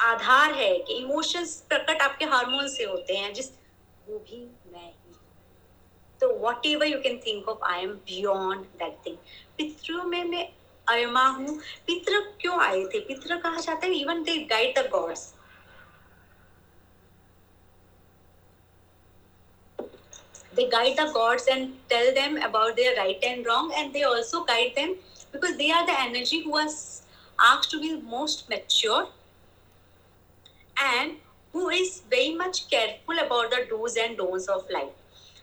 आधार 0.00 0.52
है 0.54 0.78
कि 0.78 0.94
इमोशंस 0.94 1.60
प्रकट 1.68 2.02
आपके 2.02 2.24
हार्मोन 2.24 2.68
से 2.68 2.84
होते 2.84 3.16
हैं, 3.16 3.32
जिस 3.34 3.50
वो 4.08 4.18
भी 4.18 4.40
मैं 4.72 4.88
ही 4.88 5.05
तो 6.20 6.32
whatever 6.66 6.86
you 6.86 6.98
can 7.02 7.18
think 7.26 7.48
of 7.48 7.64
I 7.70 7.82
am 7.82 7.92
beyond 8.10 8.64
that 8.82 8.98
thing 9.06 9.16
पितरों 9.58 10.04
में 10.04 10.22
मैं 10.24 10.48
अयमा 10.88 11.26
हूँ 11.38 11.58
पितर 11.86 12.20
क्यों 12.40 12.60
आए 12.62 12.84
थे 12.94 13.00
पितर 13.08 13.36
कहा 13.40 13.60
जाता 13.60 13.86
है 13.86 13.94
even 14.00 14.22
they 14.22 14.36
guide 14.52 14.78
the 14.78 14.88
gods 14.92 15.32
they 20.56 20.64
guide 20.70 20.96
the 20.96 21.04
gods 21.12 21.46
and 21.52 21.72
tell 21.88 22.06
them 22.14 22.36
about 22.38 22.76
their 22.76 22.92
right 22.96 23.24
and 23.30 23.46
wrong 23.46 23.72
and 23.76 23.92
they 23.94 24.04
also 24.10 24.44
guide 24.44 24.72
them 24.76 24.94
because 25.32 25.56
they 25.58 25.70
are 25.70 25.84
the 25.86 25.96
energy 26.00 26.42
who 26.44 26.50
was 26.50 26.76
asked 27.38 27.70
to 27.70 27.80
be 27.80 27.90
most 28.12 28.48
mature 28.48 29.06
and 30.76 31.16
who 31.54 31.68
is 31.80 32.02
very 32.10 32.34
much 32.34 32.68
careful 32.70 33.18
about 33.18 33.50
the 33.50 33.66
do's 33.68 33.96
and 33.96 34.16
don'ts 34.16 34.48
of 34.48 34.64
life 34.70 34.94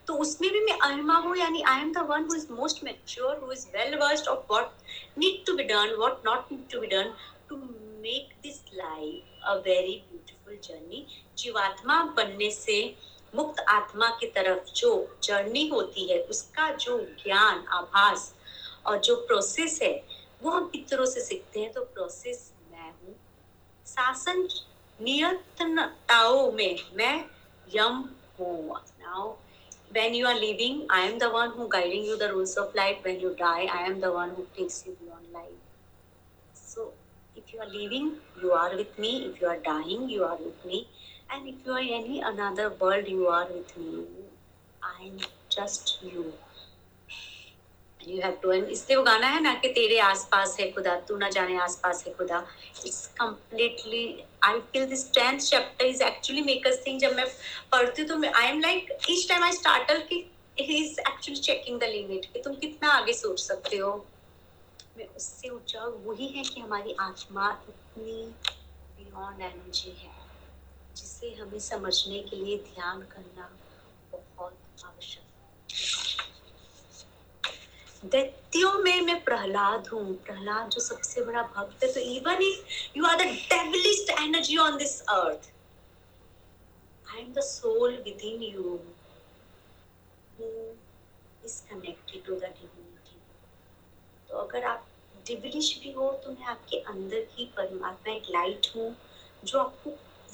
तो 0.08 0.14
उसमें 0.14 0.52
भी 0.52 0.60
मैं 0.60 0.78
अहिमा 0.80 1.18
हूँ, 1.18 1.36
यानी 1.38 1.62
I 1.62 1.82
am 1.82 1.92
the 1.94 1.98
one 2.10 2.24
who 2.24 2.36
is 2.36 2.48
most 2.52 2.84
mature 2.84 3.38
who 3.44 3.52
is 3.52 3.68
well 3.76 3.96
versed 4.00 4.28
of 4.28 4.52
what 4.52 5.18
need 5.18 5.46
to 5.46 5.54
be 5.54 5.64
done 5.64 5.96
what 6.00 6.22
not 6.26 6.52
need 6.52 6.70
to 6.72 6.80
be 6.80 6.88
done 6.88 7.14
to 7.50 7.56
make 8.04 8.36
this 8.44 8.60
life 8.74 9.44
a 9.44 9.54
very 9.66 9.96
beautiful 10.10 10.58
journey 10.64 11.06
जीवात्मा 11.38 12.04
बनने 12.18 12.50
से 12.52 12.78
मुक्त 13.36 13.60
आत्मा 13.70 14.10
की 14.20 14.28
तरफ़ 14.28 14.74
जो 14.76 14.90
journey 15.24 15.68
होती 15.68 16.12
है, 16.12 16.20
उसका 16.24 16.70
जो 16.72 16.98
ज्ञान, 17.24 17.64
आभास 17.68 18.34
और 18.86 18.98
जो 19.00 19.16
प्रोसेस 19.16 19.80
है, 19.82 19.94
वो 20.44 20.52
हम 20.52 20.68
पितरों 20.68 21.06
से 21.06 21.22
सीखते 21.22 21.60
हैं। 21.60 21.72
तो 21.74 21.82
प्रोसेस 21.86 22.52
मैं 22.72 22.92
हूँ। 22.92 23.16
शासन 23.88 24.48
नियतताओं 25.00 26.52
में 26.52 26.80
मैं 26.96 27.16
यम 27.68 28.04
हूँ। 28.40 28.78
Now 29.02 29.34
when 29.98 30.14
you 30.20 30.26
are 30.32 30.40
living 30.40 30.78
i 30.98 31.02
am 31.10 31.18
the 31.24 31.30
one 31.36 31.52
who 31.58 31.68
guiding 31.76 32.04
you 32.10 32.18
the 32.24 32.30
rules 32.34 32.56
of 32.64 32.74
life 32.80 32.98
when 33.08 33.20
you 33.26 33.32
die 33.42 33.66
i 33.80 33.82
am 33.90 34.00
the 34.06 34.12
one 34.18 34.32
who 34.38 34.46
takes 34.58 34.78
you 34.88 34.96
beyond 35.02 35.32
life 35.38 35.60
so 36.54 36.92
if 37.36 37.54
you 37.54 37.60
are 37.66 37.72
living 37.76 38.08
you 38.42 38.52
are 38.62 38.76
with 38.82 38.98
me 39.06 39.14
if 39.30 39.42
you 39.42 39.48
are 39.54 39.60
dying 39.72 40.10
you 40.16 40.24
are 40.32 40.38
with 40.48 40.66
me 40.74 40.86
And 41.34 41.48
if 41.50 41.66
you 41.66 41.72
are 41.76 41.82
in 41.84 41.94
any 41.98 42.18
another 42.30 42.66
world, 42.82 43.08
you 43.12 43.28
are 43.36 43.46
with 43.54 43.72
me. 43.84 44.02
I'm 44.90 45.16
just 45.56 45.94
you. 46.10 46.34
You 48.06 48.22
have 48.22 48.40
to 48.42 48.50
and 48.52 48.70
इसलिए 48.70 48.98
वो 48.98 49.04
गाना 49.04 49.28
है 49.28 49.42
ना 49.42 49.54
कि 49.56 49.68
तेरे 49.74 49.98
आसपास 50.02 50.56
है 50.60 50.72
खुदा, 50.72 50.96
तू 51.00 51.18
ना 51.18 51.30
जाने 51.30 51.58
आसपास 51.60 52.04
है 52.08 52.14
खुदा। 52.14 52.40
It's 52.86 53.06
completely 53.20 54.24
I 54.44 54.60
feel 54.72 54.86
this 54.86 55.06
tenth 55.14 55.40
chapter 55.40 55.86
is 55.86 56.04
actually 56.04 56.42
makers 56.42 56.86
thing 56.86 57.00
जब 57.02 57.16
मैं 57.16 57.26
पढ़ती 57.72 58.02
हूँ 58.02 58.10
तो 58.10 58.32
I 58.32 58.48
am 58.48 58.60
like 58.62 58.98
each 59.10 59.28
time 59.30 59.44
I 59.44 59.52
startle 59.54 60.02
की 60.10 60.16
he 60.60 60.84
is 60.84 61.00
actually 61.00 61.40
checking 61.42 61.80
the 61.80 61.84
limit 61.94 62.26
कि 62.34 62.42
तुम 62.42 62.56
कितना 62.56 62.90
आगे 62.92 63.14
सोच 63.14 63.40
सकते 63.42 63.78
हो। 63.78 63.94
मैं 64.98 65.08
उससे 65.16 65.50
ऊँचा 65.50 65.86
वही 66.06 66.28
है 66.28 66.44
कि 66.44 66.60
हमारी 66.62 66.96
आत्मा 67.02 67.50
इतनी 67.70 68.22
बियॉन्ड 68.98 69.42
एनर्जी 69.42 69.96
है, 70.02 70.12
जिसे 70.96 71.34
हमें 71.36 71.60
समझने 71.62 72.20
के 72.22 72.36
लिए 72.36 72.58
ध्यान 72.66 73.02
करना 73.14 73.50
बहुत 74.12 74.58
आवश्यक 74.86 75.32
दैत्यों 78.06 78.74
में 78.84 79.02
मैं 79.02 79.24
प्रहलाद 79.24 79.88
हूँ। 79.88 80.14
प्रहलाद 80.26 80.70
जो 80.70 80.82
सबसे 80.82 81.26
बड़ा 81.26 81.42
भक्त 81.56 81.84
है 81.84 81.92
तो 81.94 82.00
even 82.00 82.42
if 82.44 82.98
you 82.98 83.06
are 83.06 83.16
the 83.18 83.28
devilist 83.28 84.10
energy 84.20 84.58
on 84.58 84.78
this 84.78 85.00
earth 85.02 85.52
I 87.16 87.22
am 87.22 87.34
the 87.34 87.42
soul 87.52 88.02
within 88.34 88.44
you 88.44 88.80
is 91.46 91.56
connected 91.70 92.22
to 92.26 92.36
the 92.42 92.50
divinity. 92.58 93.18
तो 94.30 94.38
अगर 94.38 94.64
आप 94.66 94.86
डिविलिश 95.28 95.68
भी 95.80 95.92
हो 95.92 96.12
तो 96.24 96.32
मैं 96.32 96.46
आपके 96.46 96.78
अंदर 96.92 97.20
की 97.36 97.46
परमात्मा, 97.58 98.14
एक 98.14 98.30
लाइट 98.32 98.68
हूँ, 98.76 98.96
जो 99.44 99.60
आपको, 99.60 99.92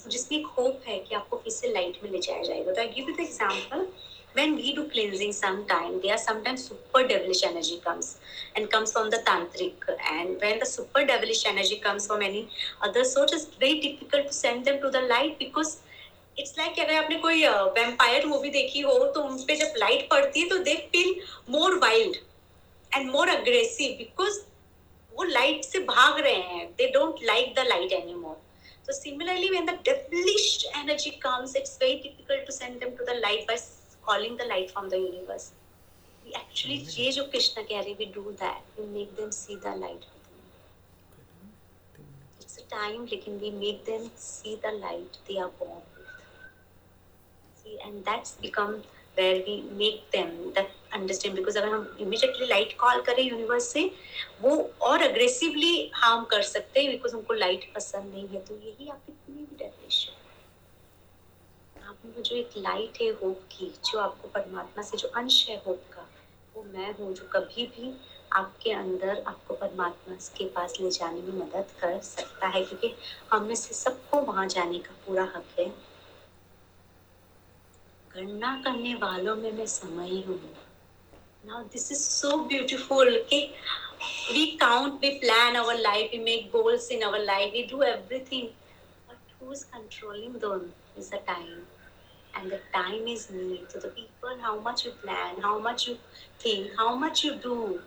जिसमें 0.08 0.38
एक 0.38 0.46
होप 0.58 0.82
है 0.86 0.98
कि 0.98 1.14
आपको 1.14 1.36
फिर 1.36 1.52
से 1.52 1.72
लाइट 1.72 1.98
में 2.02 2.10
ले 2.10 2.18
जाया 2.18 2.42
जाएगा। 2.42 2.72
तो 2.72 2.80
I 2.80 2.88
give 2.88 3.08
you 3.08 3.16
the 3.16 3.20
example 3.20 3.86
when 4.34 4.54
we 4.56 4.74
do 4.74 4.84
cleansing 4.88 5.32
sometime 5.32 6.00
there 6.02 6.14
are 6.14 6.24
sometimes 6.24 6.64
super 6.70 7.02
devilish 7.06 7.42
energy 7.44 7.78
comes 7.84 8.18
and 8.56 8.70
comes 8.70 8.92
from 8.92 9.10
the 9.10 9.20
tantric 9.28 9.86
and 10.12 10.40
when 10.40 10.58
the 10.58 10.66
super 10.66 11.04
devilish 11.04 11.44
energy 11.46 11.78
comes 11.86 12.06
from 12.06 12.22
any 12.22 12.48
other 12.82 13.04
source 13.04 13.32
it's 13.32 13.46
very 13.66 13.80
difficult 13.80 14.26
to 14.26 14.32
send 14.32 14.64
them 14.64 14.80
to 14.80 14.90
the 14.98 15.06
light 15.14 15.38
because 15.38 15.78
it's 16.38 16.54
like 16.58 16.74
like, 16.74 16.84
अगर 16.84 17.02
आपने 17.02 17.16
कोई 17.22 17.46
vampire 17.46 18.22
uh, 18.22 18.28
movie 18.28 18.50
देखी 18.50 18.80
हो 18.80 18.98
तो 19.14 19.22
उन 19.22 19.36
पे 19.46 19.56
जब 19.56 19.74
light 19.78 20.08
पड़ती 20.10 20.40
है 20.40 20.48
तो 20.48 20.58
they 20.68 20.74
feel 20.92 21.14
more 21.50 21.78
wild 21.78 22.16
and 22.94 23.10
more 23.10 23.28
aggressive 23.28 23.96
because 23.98 24.38
वो 25.16 25.24
लाइट 25.24 25.64
से 25.64 25.78
भाग 25.90 26.20
रहे 26.20 26.40
हैं 26.52 26.66
they 26.78 26.86
don't 26.94 27.22
like 27.32 27.54
the 27.54 27.66
light 27.68 27.92
anymore 28.14 28.36
So 28.84 28.94
similarly, 28.94 29.50
when 29.50 29.66
the 29.66 29.78
devilish 29.84 30.64
energy 30.74 31.10
comes, 31.22 31.54
it's 31.54 31.76
very 31.78 32.00
difficult 32.00 32.46
to 32.46 32.52
send 32.52 32.80
them 32.80 32.96
to 32.96 33.04
the 33.04 33.20
light 33.24 33.46
by 33.46 33.56
calling 34.06 34.36
the 34.36 34.44
light 34.44 34.70
from 34.70 34.88
the 34.88 34.98
universe. 34.98 35.50
We 36.26 36.32
actually, 36.34 36.78
ये 36.98 37.12
जो 37.12 37.24
कृष्ण 37.32 37.62
कह 37.62 37.80
रहे, 37.80 37.96
we 37.98 38.06
do 38.06 38.36
that. 38.40 38.62
We 38.78 38.86
make 38.86 39.16
them 39.16 39.32
see 39.32 39.56
the 39.56 39.74
light. 39.76 40.06
It's 42.40 42.58
a 42.58 42.66
time, 42.76 43.06
लेकिन 43.06 43.40
we 43.40 43.50
make 43.50 43.84
them 43.84 44.10
see 44.16 44.56
the 44.66 44.72
light 44.78 45.18
they 45.28 45.38
are 45.38 45.50
born 45.60 45.82
with. 45.96 46.10
See, 47.62 47.78
and 47.84 48.04
that's 48.04 48.32
become 48.32 48.82
where 49.16 49.42
we 49.46 49.62
make 49.78 50.10
them 50.10 50.52
that 50.54 50.70
understand 50.92 51.36
because 51.36 51.56
अगर 51.56 51.68
हम 51.68 51.96
immediately 52.00 52.48
light 52.52 52.76
call 52.82 53.04
करें 53.06 53.22
universe 53.22 53.68
से 53.72 53.90
वो 54.42 54.56
और 54.82 55.02
aggressively 55.02 55.90
harm 55.94 56.24
कर 56.30 56.42
सकते 56.42 56.80
हैं 56.80 56.90
बिकॉज़ 56.90 57.14
उनको 57.16 57.34
लाइट 57.34 57.70
पसंद 57.74 58.14
नहीं 58.14 58.28
है 58.28 58.40
तो 58.46 58.56
यही 58.56 58.88
आप 58.88 59.02
इतनी 59.08 59.44
भी 59.44 59.56
डेफिनेशन 59.58 60.12
आप 60.12 60.19
में 62.06 62.22
जो 62.22 62.36
एक 62.36 62.50
लाइट 62.58 63.00
है 63.02 63.08
होप 63.22 63.42
की 63.52 63.72
जो 63.90 63.98
आपको 63.98 64.28
परमात्मा 64.34 64.82
से 64.82 64.96
जो 64.96 65.08
अंश 65.16 65.46
है 65.48 65.56
होप 65.66 65.82
का 65.92 66.06
वो 66.56 66.62
मैं 66.72 66.92
हूँ 66.98 67.12
जो 67.14 67.28
कभी 67.32 67.66
भी 67.76 67.92
आपके 68.32 68.72
अंदर 68.72 69.22
आपको 69.26 69.54
परमात्मा 69.54 70.14
के 70.38 70.48
पास 70.56 70.74
ले 70.80 70.90
जाने 70.90 71.20
में 71.20 71.32
मदद 71.34 71.76
कर 71.80 72.00
सकता 72.08 72.48
है 72.48 72.64
क्योंकि 72.64 72.94
हम 73.32 73.44
में 73.46 73.54
से 73.54 73.74
सबको 73.74 74.20
वहाँ 74.32 74.46
जाने 74.56 74.78
का 74.78 74.94
पूरा 75.06 75.24
हक 75.36 75.58
है 75.58 75.68
गणना 78.14 78.60
करने 78.64 78.94
वालों 79.02 79.36
में 79.36 79.52
मैं 79.52 79.66
समय 79.66 80.20
हूँ 80.28 80.40
Now 81.42 81.64
this 81.72 81.90
is 81.90 82.04
so 82.04 82.44
beautiful. 82.44 83.00
Okay, 83.00 83.54
we 84.30 84.58
count, 84.58 85.00
we 85.00 85.18
plan 85.20 85.56
our 85.56 85.76
life, 85.80 86.10
we 86.12 86.18
make 86.18 86.52
goals 86.52 86.88
in 86.88 87.02
our 87.02 87.18
life, 87.18 87.52
we 87.54 87.66
do 87.66 87.82
everything. 87.82 88.50
But 89.08 89.16
who's 89.38 89.64
controlling 89.64 90.38
them 90.38 90.72
is 90.98 91.08
the 91.08 91.18
time. 91.18 91.62
And 92.34 92.50
the 92.50 92.60
time 92.72 93.06
is 93.06 93.30
me. 93.30 93.64
So 93.68 93.78
the 93.78 93.88
people, 93.88 94.36
how 94.40 94.58
much 94.60 94.84
you 94.84 94.92
plan, 94.92 95.40
how 95.42 95.58
much 95.58 95.88
you 95.88 95.98
think, 96.38 96.70
how 96.76 96.94
much 96.94 97.24
you 97.24 97.34
do. 97.36 97.80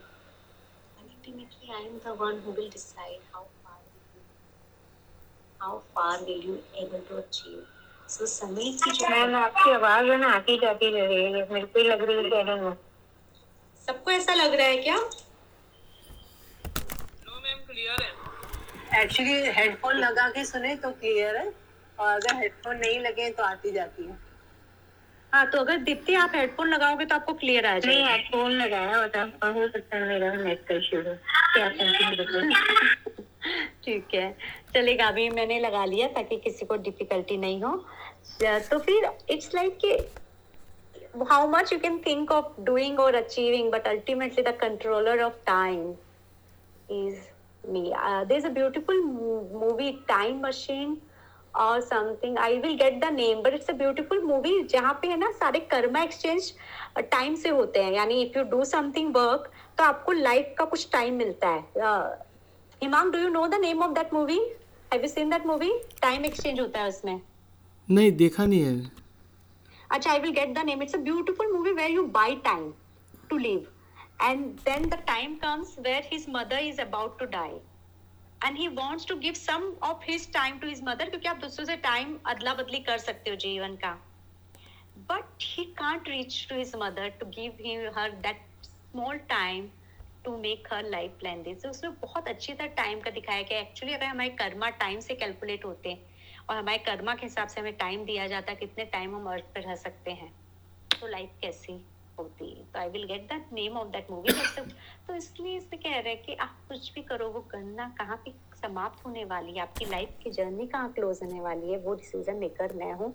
and 0.99 1.09
Ultimately, 1.17 1.69
I 1.71 1.81
am 1.81 1.99
the 2.03 2.13
one 2.13 2.39
who 2.41 2.51
will 2.51 2.69
decide 2.69 3.19
how 3.31 3.45
far 3.63 3.77
will 3.83 4.01
you, 4.15 4.21
how 5.59 5.81
far 5.93 6.19
will 6.23 6.41
you 6.49 6.63
able 6.77 6.99
to 7.09 7.17
achieve. 7.17 7.63
So 8.07 8.25
समय 8.25 8.71
की 8.83 8.91
जो 8.91 9.07
ma'am 9.09 9.35
आपकी 9.35 9.71
आवाज़ 9.71 10.05
है 10.11 10.17
ना 10.19 10.27
आती 10.35 10.57
जाती 10.61 10.89
रह 10.95 11.05
रही 11.07 11.23
है 11.23 11.31
मेरे 11.51 11.65
को 11.65 11.79
लग 11.89 12.01
रही 12.09 12.29
है 12.49 12.73
सबको 13.87 14.11
ऐसा 14.11 14.33
लग 14.33 14.53
रहा 14.53 14.67
है 14.67 14.77
क्या 14.83 14.95
नो 14.97 15.09
मैम 17.39 17.59
क्लियर 17.69 18.01
है 18.03 18.11
एक्चुअली 19.03 19.33
हेडफोन 19.59 19.95
लगा 19.99 20.27
के 20.35 20.43
सुने 20.45 20.75
तो 20.83 20.91
क्लियर 20.99 21.35
है 21.37 21.45
और 21.99 22.09
अगर 22.11 22.35
हेडफोन 22.41 22.75
नहीं 22.77 22.99
लगे 22.99 23.29
तो 23.39 23.43
आती 23.43 23.71
जाती 23.71 24.03
है 24.07 24.17
हाँ 25.33 25.45
तो 25.49 25.59
अगर 25.59 25.77
दीप्ति 25.83 26.15
आप 26.15 26.31
हेडफोन 26.35 26.67
लगाओगे 26.69 27.05
तो 27.05 27.15
आपको 27.15 27.33
क्लियर 27.33 27.65
आ 27.65 27.77
जाएगा 27.79 28.07
हेडफोन 28.07 28.51
लगाया 28.51 28.97
ठीक 33.83 34.13
है। 34.15 34.29
चलेगा 34.73 35.07
अभी 35.07 35.29
मैंने 35.29 35.59
लगा 35.59 35.85
लिया 35.85 36.07
ताकि 36.07 36.37
किसी 36.43 36.65
को 36.65 36.75
डिफिकल्टी 36.83 37.37
नहीं 37.37 37.61
हो। 37.61 37.75
तो 38.69 38.79
फिर 38.79 39.09
इट्स 39.29 39.53
लाइक 39.55 39.77
कि 39.85 39.91
how 41.31 41.47
much 41.49 41.73
you 41.73 41.79
can 41.79 41.97
think 42.05 42.31
of 42.31 42.61
doing 42.65 42.99
और 42.99 43.15
achieving 43.15 43.71
but 43.71 43.87
ultimately 43.87 44.43
the 44.43 44.55
controller 44.61 45.21
of 45.23 45.33
time 45.47 45.89
is 46.91 47.19
me 47.63 47.91
there 48.27 48.37
is 48.37 48.45
a 48.45 48.49
beautiful 48.49 49.01
movie 49.01 49.91
time 50.07 50.45
machine 50.45 50.97
और 51.55 51.81
something 51.81 52.37
I 52.37 52.57
will 52.59 52.75
get 52.77 52.99
the 53.01 53.11
name 53.13 53.41
but 53.43 53.53
it's 53.53 53.69
a 53.69 53.73
beautiful 53.77 54.21
movie 54.23 54.61
जहाँ 54.69 54.93
पे 55.01 55.07
है 55.07 55.17
ना 55.19 55.31
सारे 55.31 55.59
Karma 55.71 56.01
exchange 56.03 56.51
time 56.99 57.35
से 57.35 57.49
होते 57.49 57.83
हैं। 57.83 57.91
यानी 57.93 58.21
if 58.21 58.37
you 58.37 58.43
do 58.51 58.63
something 58.65 59.15
work 59.15 59.49
तो 59.77 59.83
आपको 59.83 60.11
लाइफ 60.11 60.53
का 60.57 60.65
कुछ 60.65 60.87
टाइम 60.91 61.13
मिलता 61.15 61.49
है। 61.49 61.63
इमाम 62.81 63.11
do 63.11 63.19
you 63.19 63.29
know 63.29 63.45
the 63.47 63.59
name 63.61 63.83
of 63.83 63.91
that 63.93 64.13
movie 64.13 64.39
have 64.93 65.01
you 65.01 65.07
seen 65.07 65.29
that 65.29 65.45
movie 65.45 65.71
time 66.01 66.25
exchange 66.25 66.59
होता 66.59 66.79
है 66.79 66.87
उसमें। 66.89 67.19
नहीं 67.87 68.11
देखा 68.17 68.45
नहीं 68.45 68.61
है। 68.61 68.91
अच्छा 69.91 70.11
I 70.11 70.19
will 70.19 70.31
get 70.33 70.53
the 70.55 70.65
name 70.65 70.81
it's 70.83 70.95
a 70.95 70.99
beautiful 70.99 71.51
movie 71.53 71.71
where 71.73 71.91
you 71.91 72.03
buy 72.13 72.35
time 72.45 72.71
to 73.29 73.37
live 73.37 73.67
and 74.21 74.45
then 74.65 74.89
the 74.89 75.03
time 75.07 75.35
comes 75.35 75.75
where 75.79 76.09
his 76.11 76.25
mother 76.29 76.59
is 76.59 76.81
about 76.81 77.19
to 77.19 77.25
die 77.31 77.59
and 78.43 78.57
he 78.57 78.67
wants 78.67 79.05
to 79.07 79.15
give 79.17 79.33
some 79.33 79.63
of 79.83 80.03
his 80.03 80.31
time 80.33 80.57
to 80.59 80.67
his 80.67 80.81
mother 80.83 81.09
क्योंकि 81.09 81.27
आप 81.27 81.37
दूसरों 81.37 81.65
से 81.65 81.75
time 81.83 82.17
अदला 82.25 82.53
बदली 82.53 82.79
कर 82.79 82.97
सकते 82.97 83.29
हो 83.29 83.35
जीवन 83.35 83.75
का। 83.75 83.91
But 85.09 85.43
he 85.43 85.63
can't 85.77 86.09
reach 86.09 86.45
to 86.49 86.55
his 86.55 86.71
mother 86.75 87.09
to 87.19 87.25
give 87.29 87.57
him 87.61 87.89
her 87.97 88.11
that 88.25 88.41
small 88.65 89.17
time 89.29 89.69
to 90.25 90.35
make 90.37 90.67
her 90.73 90.89
life 90.89 91.11
plan 91.19 91.41
this 91.43 91.65
उसमें 91.65 91.93
बहुत 92.01 92.27
अच्छी 92.27 92.53
तरह 92.53 92.67
टाइम 92.75 92.99
का 92.99 93.11
दिखाया 93.11 93.41
गया 93.41 93.59
एक्चुअली 93.59 93.93
अगर 93.93 94.05
हमारे 94.05 94.29
कर्मा 94.41 94.69
टाइम 94.83 94.99
से 94.99 95.15
कैलकुलेट 95.15 95.65
होते 95.65 95.89
हैं 95.89 96.11
और 96.49 96.57
हमारे 96.57 96.77
कर्मा 96.77 97.15
के 97.15 97.25
हिसाब 97.25 97.47
से 97.47 97.59
हमें 97.61 97.73
टाइम 97.77 98.05
दिया 98.05 98.27
जाता 98.27 98.51
है 98.51 98.57
कितने 98.57 98.85
टाइम 98.85 99.15
हम 99.15 99.31
अर्थ 99.31 99.53
पर 99.55 99.61
रह 99.61 99.75
सकते 99.75 100.11
हैं। 100.11 100.31
तो 101.01 101.07
लाइफ 101.07 101.29
कैसी? 101.41 101.73
होती 102.17 102.47
तो 102.73 102.79
I 102.79 102.89
will 102.89 103.05
get 103.07 103.21
that 103.23 103.49
name 103.53 103.77
of 103.77 103.87
that 103.89 104.11
movie 104.11 104.31
तो 105.07 105.15
इसलिए 105.15 105.55
इसमें 105.57 105.79
कह 105.81 105.99
रहे 105.99 106.13
हैं 106.13 106.21
कि 106.23 106.35
आप 106.35 106.57
कुछ 106.67 106.91
भी 106.95 107.01
करो, 107.03 107.29
वो 107.29 107.41
करना 107.51 107.87
कहाँ 107.97 108.17
पे 108.25 108.31
समाप्त 108.57 109.05
होने 109.05 109.23
वाली 109.25 109.53
है? 109.53 109.61
आपकी 109.61 109.85
लाइफ 109.85 110.17
की 110.23 110.31
जर्नी 110.31 110.67
कहाँ 110.67 110.91
क्लोज 110.93 111.19
होने 111.23 111.41
वाली 111.41 111.71
है? 111.71 111.77
वो 111.79 111.93
डिसीज़न 111.95 112.35
मेकर 112.37 112.73
मैं 112.75 112.91
हूँ। 112.93 113.11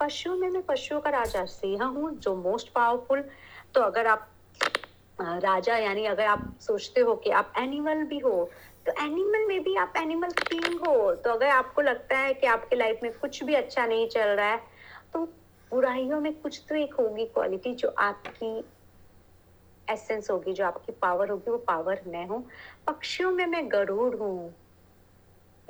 पशुओं 0.00 0.36
में 0.36 0.48
मैं 0.50 0.62
पशुओं 0.66 1.00
का 1.00 1.10
राजा 1.10 1.44
सिंह 1.46 1.84
हूँ, 1.84 2.10
जो 2.18 2.34
मोस्ट 2.36 2.72
पावरफुल 2.74 3.24
तो 3.74 3.80
अगर 3.82 4.06
आप 4.06 4.26
राजा 5.18 5.76
यानी 5.78 6.04
अगर 6.06 6.26
आप 6.26 6.56
सोचते 6.60 7.00
हो 7.00 7.14
कि 7.24 7.30
आप 7.32 7.52
एनिमल 7.58 8.02
भी 8.04 8.18
हो 8.18 8.32
तो 8.86 8.92
एनिमल 9.04 9.46
में 9.48 9.62
भी 9.64 9.74
आप 9.76 9.92
एनिमल 9.96 10.32
किंग 10.42 10.80
हो। 10.80 11.14
तो 11.16 11.30
अगर 11.32 11.48
आपको 11.50 11.82
लगता 11.82 12.18
है 12.18 12.32
कि 12.34 12.46
आपके 12.46 12.76
लाइफ 12.76 13.00
में 13.02 13.12
कुछ 13.14 13.42
भी 13.44 13.54
अच्छा 13.54 13.86
नहीं 13.86 14.06
चल 14.08 14.28
रहा 14.30 14.50
है 14.50 14.58
तो 15.12 15.24
बुराइयों 15.70 16.20
में 16.20 16.32
कुछ 16.40 16.64
तो 16.68 16.74
एक 16.74 16.94
होगी 16.94 17.24
क्वालिटी 17.24 17.74
जो 17.74 17.88
आपकी 17.88 18.64
एसेंस 19.92 20.30
होगी, 20.30 20.52
जो 20.52 20.64
आपकी 20.64 20.92
पावर 20.92 21.30
होगी, 21.30 21.50
वो 21.50 21.56
पावर 21.58 22.00
मैं 22.06 22.26
हूँ। 22.26 22.44
पक्षियों 22.86 23.30
में 23.30 23.46
मैं 23.46 23.70
गरुड़ 23.72 24.14
हूँ। 24.16 24.54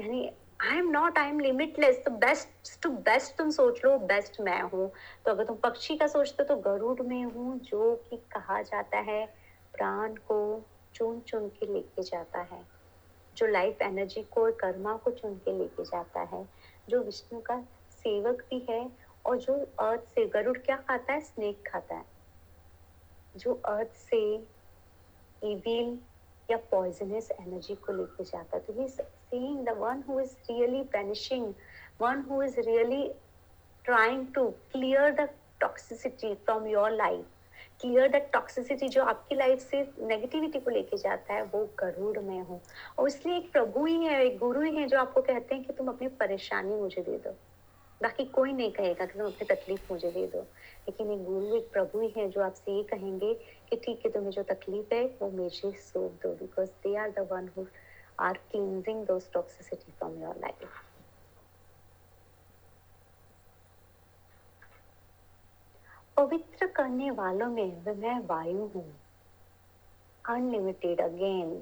यानी 0.01 0.31
I 0.63 0.79
am 0.79 0.91
not 0.91 1.19
I 1.19 1.29
am 1.29 1.41
limitless 1.41 2.03
तो 2.05 2.11
बेस्ट 2.11 2.83
टू 2.83 2.91
बेस्ट 2.91 3.37
तुम 3.37 3.51
सोच 3.51 3.85
लो 3.85 3.99
बेस्ट 3.99 4.41
मैं 4.41 4.61
हूँ। 4.63 4.91
तो 5.25 5.31
अगर 5.31 5.45
तुम 5.45 5.57
पक्षी 5.57 5.97
का 5.97 6.07
सोचते 6.07 6.43
हो 6.43 6.55
तो 6.55 6.57
गरुड़ 6.63 7.01
में 7.03 7.25
हूँ, 7.25 7.59
जो 7.59 7.95
कि 8.11 8.17
कहा 8.17 8.63
जाता 8.63 8.99
है, 8.99 9.27
प्राण 9.75 10.15
को 10.15 10.65
चुन 10.95 11.21
चुन 11.21 11.49
के 11.49 11.73
लेके 11.73 12.03
जाता 12.03 12.41
है। 12.41 12.65
जो 13.37 13.47
लाइफ 13.47 13.83
एनर्जी 13.83 14.23
को 14.23 14.51
कर्मा 14.53 14.97
को 14.97 15.11
चुन 15.11 15.35
के 15.35 15.59
लेके 15.59 15.85
जाता 15.85 16.21
है। 16.21 16.49
जो 16.89 17.03
विष्णु 17.03 17.41
का 17.41 17.61
सेवक 17.91 18.47
भी 18.51 18.67
है 18.71 18.85
और 19.27 19.39
जो 19.39 19.69
अर्थ 19.81 20.01
से 20.01 20.27
गरुड़ 20.27 20.59
क्या 20.59 20.77
खाता 20.77 21.13
है? 21.13 21.21
स्नेक 21.21 21.69
खाता 21.69 21.95
है। 21.95 22.05
जो 23.37 23.55
अर्थ 23.55 23.93
से 23.93 24.37
इविल 25.45 25.99
या 26.51 26.57
पॉइजनस 26.57 27.31
एनर्जी 27.31 27.75
को 27.75 27.93
लेके 27.93 28.25
जाता 28.25 28.57
है। 28.57 28.63
तो 28.63 28.73
he 28.73 28.89
seeing 29.35 29.69
the 29.69 29.75
one 29.83 30.03
who 30.03 30.25
is 30.25 30.31
really 30.51 30.83
vanishing, 30.91 31.45
one 32.03 32.19
who 32.29 32.49
is 32.49 32.59
really 32.69 33.09
trying 33.89 34.25
to 34.39 34.45
clear 34.77 35.17
the 35.17 35.29
toxicity 35.65 36.37
from 36.49 36.67
your 36.77 36.91
life 37.01 37.25
clear 37.81 38.09
that 38.09 38.31
toxicity 38.33 38.89
जो 38.89 39.05
आपकी 39.05 39.35
लाइफ 39.35 39.59
से 39.59 39.93
नेगेटिविटी 39.99 40.61
को 40.61 40.71
लेके 40.71 40.97
जाता 40.97 41.35
है, 41.35 41.43
वो 41.43 41.71
गरुड़ 41.79 42.19
में 42.19 42.41
हो। 42.41 42.61
और 42.99 43.09
इसलिए 43.09 43.37
एक 43.37 43.53
प्रभु 43.53 43.87
ही 43.87 44.05
है, 44.05 44.25
एक 44.25 44.39
गुरु 44.39 44.61
ही 44.61 44.77
है 44.77 44.87
जो 44.87 44.99
आपको 44.99 45.23
कहते 45.23 45.55
हैं 45.55 45.65
कि 45.65 45.73
तुम 45.73 45.89
अपनी 45.89 46.09
परेशानी 46.09 46.75
मुझे 46.75 47.03
दे 47.03 47.19
दो। 47.19 47.35
बाकी 48.01 48.25
कोई 48.31 48.53
नहीं 48.53 48.73
कहेगा 48.73 49.07
कि 49.07 49.19
तुम 49.19 49.27
अपनी 49.27 49.47
तकलीफ़ 49.47 49.83
मुझे 49.91 50.11
दे 50.11 50.27
दो। 50.27 50.41
लेकिन 50.89 51.11
एक 51.13 51.23
गुरु, 51.25 51.55
एक 51.57 51.71
प्रभु 51.73 52.01
ही 52.01 52.13
है 52.17 52.29
जो 52.29 52.43
आपसे 52.43 52.77
ये 52.77 52.83
कहेंगे 52.85 53.33
कि 53.69 53.77
ठीक 53.77 54.03
है, 54.07 54.13
तुम्हें 54.13 54.31
जो 54.31 54.43
तकलीफ़ 54.45 54.95
है, 54.95 55.05
वो 55.23 55.31
मुझे 55.31 55.73
सौंप 55.83 56.19
दो 56.23 56.35
because 56.35 56.71
they 56.85 56.97
are 56.97 57.11
the 57.11 57.29
one 57.33 57.49
who 57.57 57.67
are 58.21 58.39
cleansing 58.51 59.05
those 59.07 59.31
toxicity 59.35 59.93
from 59.93 60.23
your 60.23 60.37
life 60.37 60.83
पवित्र 66.17 66.67
करने 66.67 67.11
वालों 67.11 67.47
में 67.47 67.85
मैं 67.97 68.19
वायु 68.27 68.67
हूँ। 68.67 68.85
अनलिमिटेड 70.25 71.01
अगेन 71.01 71.55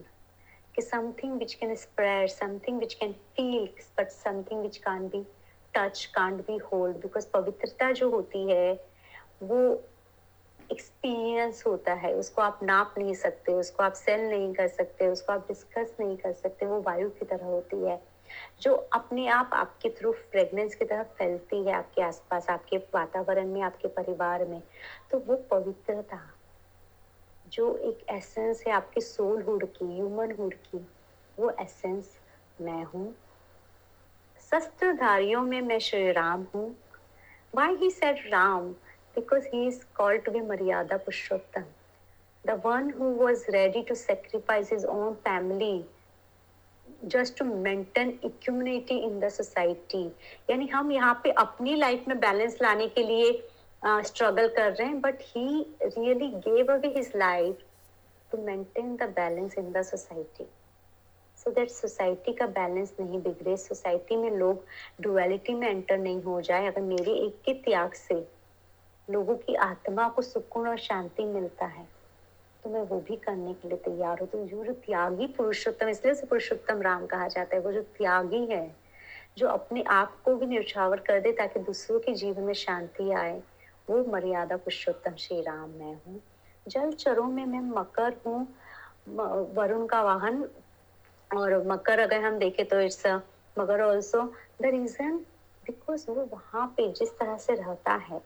कि 0.75 0.83
something 0.83 1.39
which 1.39 1.55
can 1.55 1.75
spread 1.75 2.29
something 2.29 2.79
which 2.79 2.95
can 2.95 3.13
feel 3.37 3.67
but 3.99 4.11
something 4.11 4.61
which 4.63 4.77
can 4.79 5.09
be 5.09 5.25
touch 5.75 6.05
can't 6.05 6.41
be 6.47 6.57
hold 6.57 6.97
because 6.97 7.27
पवित्रता 7.31 7.91
जो 7.93 8.11
होती 8.11 8.51
है, 8.51 8.73
वो 9.43 9.61
एक्सपीरियंस 10.73 11.63
होता 11.67 11.93
है। 11.93 12.13
उसको 12.15 12.43
आप 12.43 12.61
नाप 12.63 12.95
नहीं 12.99 13.15
सकते, 13.15 13.53
उसको 13.53 13.83
आप 13.83 13.93
सेल 13.93 14.21
नहीं 14.21 14.53
कर 14.55 14.69
सकते, 14.69 15.07
उसको 15.07 15.33
आप 15.33 15.47
डिस्कस 15.49 15.97
नहीं 16.01 16.17
कर 16.17 16.33
सकते, 16.33 16.67
वो 16.67 16.81
वायु 16.81 17.11
की 17.11 17.25
तरह 17.25 17.47
होती 17.47 17.85
है। 17.85 18.01
जो 18.63 18.75
अपने 18.93 19.27
आप 19.29 19.51
आपके 19.53 19.91
थ्रू 19.91 20.13
फ्रेगनेंस 20.13 20.75
की 20.75 20.85
तरह 20.85 21.03
फैलती 21.19 21.63
है 21.65 21.73
आपके 21.73 22.03
आसपास, 22.03 22.49
आपके 22.51 22.77
वातावरण 22.95 23.47
में, 23.47 23.61
आपके 23.63 23.89
परिवार 23.89 24.45
में 24.45 24.63
तो 25.11 25.19
वो 25.19 25.37
पवित्रता 25.51 26.21
जो 27.47 27.77
एक 27.77 28.05
एसेंस 28.11 28.63
है, 28.67 28.73
आपके 28.73 29.01
सोल 29.01 29.43
हुड 29.43 29.65
की 29.67 29.85
ह्यूमन 29.95 30.33
हुड 30.33 30.55
की 30.55 30.87
वो 31.39 31.51
एसेंस 31.61 32.19
मैं 32.61 32.85
हूँ। 32.85 33.15
में 34.53 35.61
मैं 35.63 35.79
श्री 35.79 36.11
राम 36.13 36.47
हूँ। 36.55 36.75
Why 37.53 37.77
he 37.77 37.91
said 37.91 38.17
Ram? 38.33 38.77
Because 39.15 39.45
he 39.53 39.67
is 39.67 39.85
called 39.95 40.25
to 40.25 40.31
be 40.31 40.41
Maryada 40.41 40.99
Purushottam, 41.05 41.65
the 42.45 42.55
one 42.55 42.91
who 42.91 43.11
was 43.13 43.45
ready 43.53 43.83
to 43.85 43.97
sacrifice 43.97 44.69
his 44.69 44.85
own 44.85 45.17
family 45.27 45.85
just 47.05 47.39
to 47.39 47.45
maintain 47.45 48.09
equanimity 48.25 48.97
in 49.07 49.19
the 49.21 49.29
society 49.31 50.03
यानी 50.51 50.67
हम 50.69 50.91
यहाँ 50.93 51.21
पे 51.25 51.31
अपनी 51.43 51.75
लाइफ 51.77 52.05
में 52.09 52.19
बैलेंस 52.21 52.57
लाने 52.63 52.87
के 52.89 53.03
लिए 53.03 53.33
struggle 53.85 54.49
uh, 54.49 54.55
कर 54.57 54.73
रहे 54.73 54.87
हैं 54.89 55.01
but 55.01 55.19
he 55.23 55.65
really 55.83 56.29
gave 56.47 56.73
away 56.73 56.89
his 56.97 57.13
life 57.17 57.59
to 58.33 58.39
maintain 58.45 58.97
the 58.97 59.09
balance 59.17 59.55
in 59.59 59.73
the 59.73 59.83
society 59.83 60.47
so 61.49 61.53
that 61.55 61.71
society 61.71 62.33
का 62.33 62.47
बैलेंस 62.47 62.93
नहीं 63.01 63.19
बिगड़े 63.23 63.57
सोसाइटी 63.57 64.17
में 64.17 64.31
लोग 64.31 64.65
डुअलिटी 65.01 65.53
में 65.55 65.69
एंटर 65.69 65.99
नहीं 65.99 66.21
हो 66.23 66.41
जाए। 66.41 66.67
अगर 66.67 66.81
मेरे 66.83 67.13
एक 67.17 67.41
के 67.45 67.53
त्याग 67.65 67.93
से 67.93 68.15
लोगों 69.09 69.37
की 69.37 69.55
आत्मा 69.57 70.09
को 70.09 70.23
सुकून 70.23 70.69
और 70.69 70.79
शांति 70.79 71.25
मिलता 71.27 71.67
है 71.67 71.87
तो 72.63 72.71
मैं 72.71 72.83
वो 72.83 73.01
भी 73.01 73.17
करने 73.17 73.55
के 73.55 73.69
लिए 73.69 73.79
तैयार 73.79 74.21
हूँ। 74.21 74.29
तो 74.29 74.45
जो 74.45 74.65
जो 74.65 74.73
त्यागी 74.75 75.27
पुरुषोत्तम, 75.33 75.89
इसलिए 75.89 76.15
से 76.15 76.27
पुरुषोत्तम 76.27 76.83
राम 76.83 77.07
कहा 77.07 77.29
जाता 77.29 77.57
है, 77.57 77.63
वो 77.63 77.73
जो 77.73 77.83
त्यागी 77.97 78.45
है, 78.47 78.71
जो 79.39 79.49
अपने 79.49 79.83
आप 79.91 80.21
को 80.25 80.35
भी 80.37 80.47
निछावर 80.49 81.01
कर 81.01 81.21
दे 81.21 81.33
ताकि 81.33 81.61
दूसरों 81.63 82.01
के 82.01 82.15
जीवन 82.15 82.43
में 82.43 82.55
शांति 82.59 83.11
आए, 83.15 83.41
वो 83.91 84.05
मर्यादा 84.13 84.57
पुरुषोत्तम 84.59 85.17
श्री 85.19 85.41
राम 85.43 85.69
मैं 85.71 85.95
हूँ। 85.97 86.21
जल 86.67 86.93
चरों 86.95 87.27
में 87.27 87.45
मैं 87.47 87.61
मकर 87.73 88.21
हूँ 88.27 88.47
वरुण 89.55 89.87
का 89.87 90.03
वाहन 90.03 90.49
और 91.31 91.63
मकर 91.67 91.99
अगर 91.99 92.25
हम 92.25 92.39
देखें 92.39 92.65
तो 92.69 92.81
इट्स 92.81 93.07
मगर 93.57 93.81
ऑल्सो 93.83 94.23
द 94.63 94.67
रीजन 94.67 95.17
बिकॉज़ 95.65 96.05
वो 96.09 96.29
वहाँ 96.33 96.67
पे 96.77 96.89
जिस 96.93 97.11
तरह 97.19 97.37
से 97.37 97.55
रहता 97.55 97.95
है, 97.95 98.21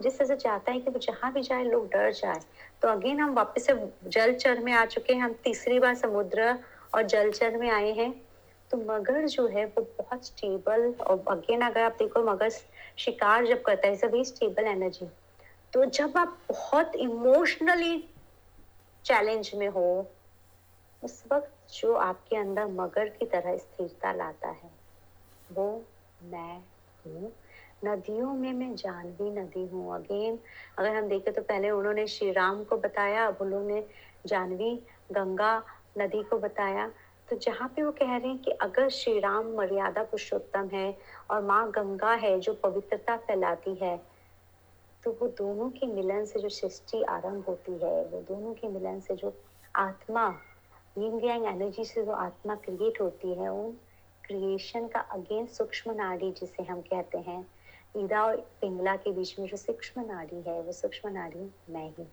जिस 0.00 0.18
तरह 0.18 0.26
से 0.28 0.36
चाहता 0.36 0.72
है 0.72 0.80
कि 0.80 0.90
वो 0.90 0.98
जहाँ 0.98 1.32
भी 1.32 1.42
जाए, 1.42 1.64
लोग 1.64 1.88
डर 1.88 2.12
जाए। 2.12 2.40
तो 2.82 2.88
अगेन 2.88 3.20
हम 3.20 3.34
वापस 3.34 3.66
से 3.66 3.74
जलचर 4.06 4.60
में 4.60 4.72
आ 4.72 4.84
चुके 4.86 5.14
हैं, 5.14 5.20
हम 5.20 5.32
तीसरी 5.44 5.78
बार 5.78 5.94
समुद्र 5.94 6.54
और 6.94 7.02
जलचर 7.04 7.56
में 7.56 7.70
आए 7.70 7.92
हैं। 7.92 8.12
तो 8.70 8.76
मगर 8.78 9.26
जो 9.28 9.46
है, 9.46 9.64
वो 9.66 9.82
बहुत 9.98 10.26
स्टेबल 10.26 10.92
और 11.00 11.24
अगेन 11.30 11.60
अगर 11.60 11.82
आप 11.82 11.96
देखो, 11.98 12.22
मगर 12.22 12.50
शिकार 12.98 13.46
जब 13.46 13.62
करता 13.62 13.88
है 13.88 13.94
वेरी 13.94 14.24
स्टेबल 14.24 14.66
एनर्जी 14.66 15.08
तो 15.72 15.84
जब 15.84 16.16
आप 16.16 16.38
बहुत 16.48 16.94
इमोशनली 16.96 17.98
चैलेंज 19.04 19.50
में 19.54 19.68
हो, 19.68 20.06
उस 21.02 21.22
वक्त 21.32 21.52
जो 21.68 21.94
आपके 21.94 22.36
अंदर 22.36 22.66
मगर 22.66 23.08
की 23.08 23.26
तरह 23.26 23.56
स्थिरता 23.56 24.12
लाता 24.12 24.48
है, 24.48 24.70
वो 25.52 25.84
मैं 26.22 26.58
हूँ। 27.06 27.32
नदियों 27.84 28.32
में 28.34 28.52
मैं 28.52 28.74
जानवी 28.74 29.30
नदी 29.30 29.66
हूँ। 29.66 29.94
अगेन 29.94 30.38
अगर 30.78 30.96
हम 30.96 31.08
देखें 31.08 31.32
तो 31.34 31.42
पहले 31.42 31.70
उन्होंने 31.70 32.06
श्री 32.06 32.30
राम 32.32 32.64
को 32.64 32.76
बताया, 32.76 33.26
अब 33.26 33.38
उन्होंने 33.40 33.86
जानवी 34.26 34.74
गंगा 35.12 35.62
नदी 35.98 36.22
को 36.22 36.38
बताया। 36.38 36.90
तो 37.28 37.36
जहाँ 37.36 37.68
पे 37.68 37.82
वो 37.82 37.90
कह 37.92 38.16
रहे 38.16 38.28
हैं 38.28 38.38
कि 38.38 38.50
अगर 38.50 38.88
श्री 38.88 39.18
राम 39.20 39.52
मर्यादा 39.56 40.02
पुरुषोत्तम 40.02 40.68
है 40.72 40.98
और 41.30 41.42
माँ 41.42 41.70
गंगा 41.70 42.12
है 42.14 42.38
जो 42.40 42.54
पवित्रता 42.54 43.16
फैलाती 43.16 43.74
है 43.74 43.96
तो 45.04 45.10
वो 45.10 45.28
दोनों 45.28 45.68
के 45.70 45.86
मिलन 45.86 46.24
से 46.24 46.40
जो 46.40 46.48
सृष्टि 46.48 47.02
आरंभ 47.02 47.44
होती 47.44 47.72
है, 47.72 48.04
वो 48.04 48.20
दोनों 48.20 48.54
के 48.54 48.68
मिलन 48.68 49.00
से 49.00 49.16
जो 49.16 49.32
आत्मा 49.74 50.28
यिंग 50.98 51.24
यांग 51.24 51.44
एनर्जी 51.44 51.84
से 51.84 52.04
जो 52.04 52.12
आत्मा 52.12 52.54
क्रिएट 52.54 53.00
होती 53.00 53.34
है, 53.34 53.48
उन 53.48 53.72
क्रिएशन 54.24 54.88
का 54.88 55.00
अगेंस्ट 55.00 55.54
सूक्ष्म 55.54 55.92
नाड़ी 55.92 56.32
जिसे 56.32 56.62
हम 56.62 56.80
कहते 56.80 57.18
हैं, 57.18 57.48
ईदा 57.96 58.24
और 58.24 58.36
पिंगला 58.36 58.96
के 58.96 59.12
बीच 59.12 59.38
में 59.38 59.46
जो 59.46 59.56
सूक्ष्म 59.56 60.00
नाड़ी 60.00 60.40
है, 60.40 60.60
वो 60.60 60.72
सूक्ष्म 60.72 61.08
नाड़ी 61.08 61.50
मैं 61.70 61.90
ही 61.90 62.06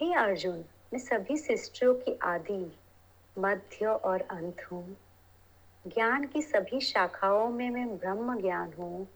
हे। 0.00 0.14
अर्जुन, 0.14 0.64
मैं 0.92 0.98
सभी 0.98 1.36
सृष्टियों 1.36 1.94
की 1.94 2.18
आदि, 2.22 2.76
मध्य 3.38 3.86
और 3.86 4.20
अंत 4.20 4.56
हूँ। 4.72 4.96
ज्ञान 5.86 6.26
की 6.26 6.42
सभी 6.42 6.80
शाखाओं 6.80 7.48
में 7.48 7.70
मैं 7.70 7.98
ब्रह्म 7.98 8.40
ज्ञान 8.40 8.72
हूँ। 8.78 9.08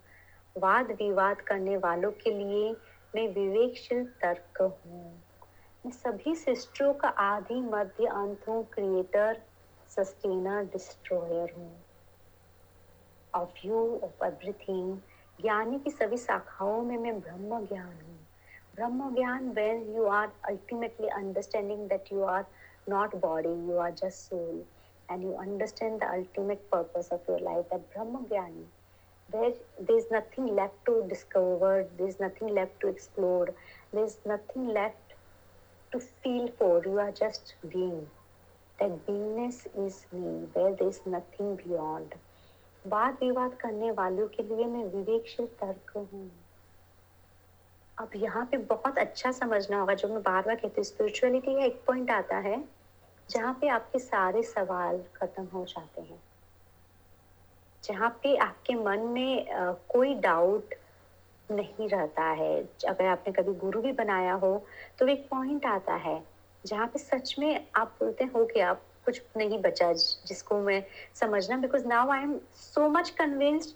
वाद 0.59 0.91
विवाद 0.91 1.41
करने 1.41 1.76
वालों 1.76 2.11
के 2.11 2.30
लिए 2.30 2.76
मैं 3.14 3.28
विवेकशील 3.28 4.05
तर्क 4.05 4.80
हूँ। 4.86 5.22
सभी 5.85 6.35
सिस्टरों 6.37 6.93
का 6.95 7.09
आदि 7.09 7.55
मध्य 7.61 8.07
अंत 8.07 8.49
हूँ 8.49 8.62
क्रिएटर 8.72 9.41
सस्टेनर 9.91 10.64
डिस्ट्रॉयर 10.72 11.53
हूँ। 11.57 11.85
ऑफ़ 13.35 13.66
यू 13.66 13.78
ऑफ़ 14.05 14.24
एवरीथिंग 14.26 14.97
ज्ञानी 15.39 15.78
की 15.85 15.91
सभी 15.91 16.16
शाखाओं 16.16 16.83
में 16.83 16.97
मैं 16.97 17.18
ब्रह्म 17.20 17.64
ज्ञान 17.66 18.01
हूँ। 18.01 18.18
ब्रह्म 18.76 19.14
ज्ञान 19.14 19.49
when 19.53 19.83
you 19.95 20.05
are 20.07 20.33
ultimately 20.49 21.09
understanding 21.09 21.89
that 21.89 22.12
you 22.12 22.22
are 22.35 22.45
not 22.89 23.16
body 23.22 23.55
you 23.70 23.76
are 23.78 23.93
just 24.03 24.28
soul 24.28 24.64
and 25.09 25.24
you 25.24 25.33
understand 25.45 25.99
the 26.01 26.11
ultimate 26.12 26.68
purpose 26.72 27.09
of 27.12 27.31
your 27.31 27.41
life 27.41 27.64
that 27.72 27.81
ब्रह्म 27.95 28.24
ज्ञानी 28.26 28.64
there 29.28 29.51
there 29.81 29.97
is 29.97 30.14
nothing 30.14 30.49
left 30.57 30.85
to 30.87 31.01
discover 31.09 31.83
there 31.83 32.09
is 32.09 32.22
nothing 32.22 32.51
left 32.51 32.81
to 32.81 32.89
explore 32.89 33.51
there 33.95 34.05
is 34.05 34.18
nothing 34.28 34.70
left 34.70 35.10
to 35.93 36.01
feel 36.01 36.49
for. 36.59 36.82
You 36.84 36.99
are 36.99 37.12
just 37.12 37.55
being. 37.68 38.07
That 38.78 39.07
beingness 39.07 39.66
is 39.86 40.07
me, 40.12 40.47
where 40.53 40.74
there's 40.74 41.01
nothing 41.07 41.57
beyond. 41.57 42.14
वाद 42.84 43.18
विवाद 43.22 43.55
करने 43.61 43.91
वालों 43.93 44.26
के 44.28 44.43
लिए 44.43 44.66
मैं 44.66 44.84
विवेकशील 44.93 45.47
तर्क 45.62 45.93
हूँ। 45.97 46.30
अब 47.99 48.11
यहाँ 48.16 48.45
पे 48.51 48.57
बहुत 48.57 48.99
अच्छा 48.99 49.32
समझना 49.32 49.80
होगा, 49.80 49.95
जो 49.95 50.09
मैं 50.09 50.22
बार 50.22 50.43
बार 50.43 50.55
कहती 50.55 50.74
हूँ 50.76 50.84
स्पिरिचुअलिटी 50.84 51.55
का 51.55 51.64
एक 51.64 51.82
पॉइंट 51.86 52.11
आता 52.11 52.36
है, 52.47 52.62
जहाँ 53.30 53.53
पे 53.61 53.68
आपके 53.68 53.99
सारे 53.99 54.43
सवाल 54.43 55.03
खत्म 55.16 55.45
हो 55.55 55.64
जाते 55.64 56.03
हैं। 56.03 56.22
जहाँ 57.84 58.09
पे 58.22 58.36
आपके 58.36 58.74
मन 58.74 59.01
में 59.12 59.47
कोई 59.88 60.14
डाउट 60.14 60.74
नहीं 61.51 61.89
रहता 61.89 62.25
है। 62.33 62.61
अगर 62.89 63.07
आपने 63.07 63.33
कभी 63.33 63.53
गुरु 63.59 63.81
भी 63.83 63.93
बनाया 63.95 64.33
हो 64.35 64.53
तो 64.99 65.07
एक 65.09 65.27
पॉइंट 65.31 65.67
आता 65.67 65.95
है, 65.97 66.23
जहाँ 66.65 66.87
पे 66.87 66.99
सच 66.99 67.35
में 67.39 67.67
आप 67.77 67.97
बोलते 68.01 68.25
हो 68.27 68.45
कि 68.45 68.61
आप 68.63 68.83
कुछ 69.05 69.21
नहीं 69.37 69.59
बचा, 69.61 69.93
जिसको 69.93 70.59
मैं 70.61 70.83
समझना 71.21 71.57
because 71.59 71.87
now 71.89 72.11
I 72.11 72.23
am 72.23 72.39
so 72.55 72.89
much 72.89 73.11
convinced 73.19 73.71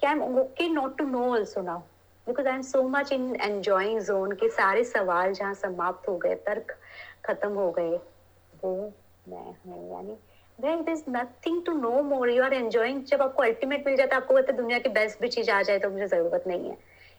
कि 0.00 0.06
I 0.06 0.12
am 0.12 0.38
okay 0.38 0.68
not 0.70 0.96
to 0.98 1.04
know 1.06 1.24
also 1.32 1.62
now 1.62 1.78
because 2.26 2.48
I 2.48 2.54
am 2.54 2.62
so 2.62 2.82
much 2.88 3.12
in 3.12 3.34
enjoying 3.36 4.00
zone 4.02 4.32
के 4.32 4.48
सारे 4.50 4.84
सवाल 4.84 5.32
जहाँ 5.32 5.54
समाप्त 5.56 6.08
हो 6.08 6.16
गए, 6.16 6.34
तर्क 6.36 6.76
खत्म 7.26 7.52
हो 7.52 7.70
गए, 7.72 7.96
वो 8.64 8.92
मैं 9.28 9.54
हूँ, 9.66 9.90
यानी 9.92 10.16
is 10.92 11.02
nothing 11.10 11.64
to 11.66 11.72
know 11.72 12.02
more 12.04 12.30
you 12.30 12.44
enjoying 12.44 13.02
जब 13.04 13.22
आपको 13.22 13.42
अल्टीमेट 13.42 13.86
मिल 13.86 13.96
जाता 13.96 14.16
है, 14.16 14.22
आपको 14.22 14.52
दुनिया 14.52 14.78
की 14.78 14.88
बेस्ट 14.90 15.20
भी 15.20 15.28
चीज़ 15.28 15.50
आ 15.50 15.60
जाए 15.62 15.78
तो 15.78 15.90
मुझे 15.90 16.06
ज़रूरत 16.06 16.44
नहीं 16.46 16.68
है। 16.68 16.76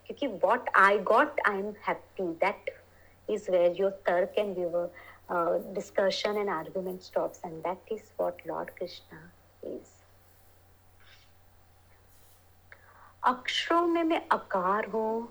क्योंकि 0.09 0.27
what 0.47 0.69
I 0.75 0.97
got 1.13 1.39
I 1.47 1.59
am 1.59 1.73
happy 1.87 2.23
that 2.43 2.77
where 3.29 3.71
your 3.77 3.91
tark 4.05 4.37
and 4.37 4.57
your 4.57 4.89
uh, 5.29 5.59
discussion 5.73 6.37
and 6.37 6.49
argument 6.49 7.03
stops 7.03 7.39
and 7.43 7.61
that 7.63 7.91
is 7.91 8.01
what 8.17 8.39
lord 8.47 8.71
krishna 8.77 9.19
is. 9.63 9.91
अक्षरों 13.23 13.85
में 13.87 14.03
मैं 14.03 14.21
अकार 14.31 14.85
हूँ 14.93 15.29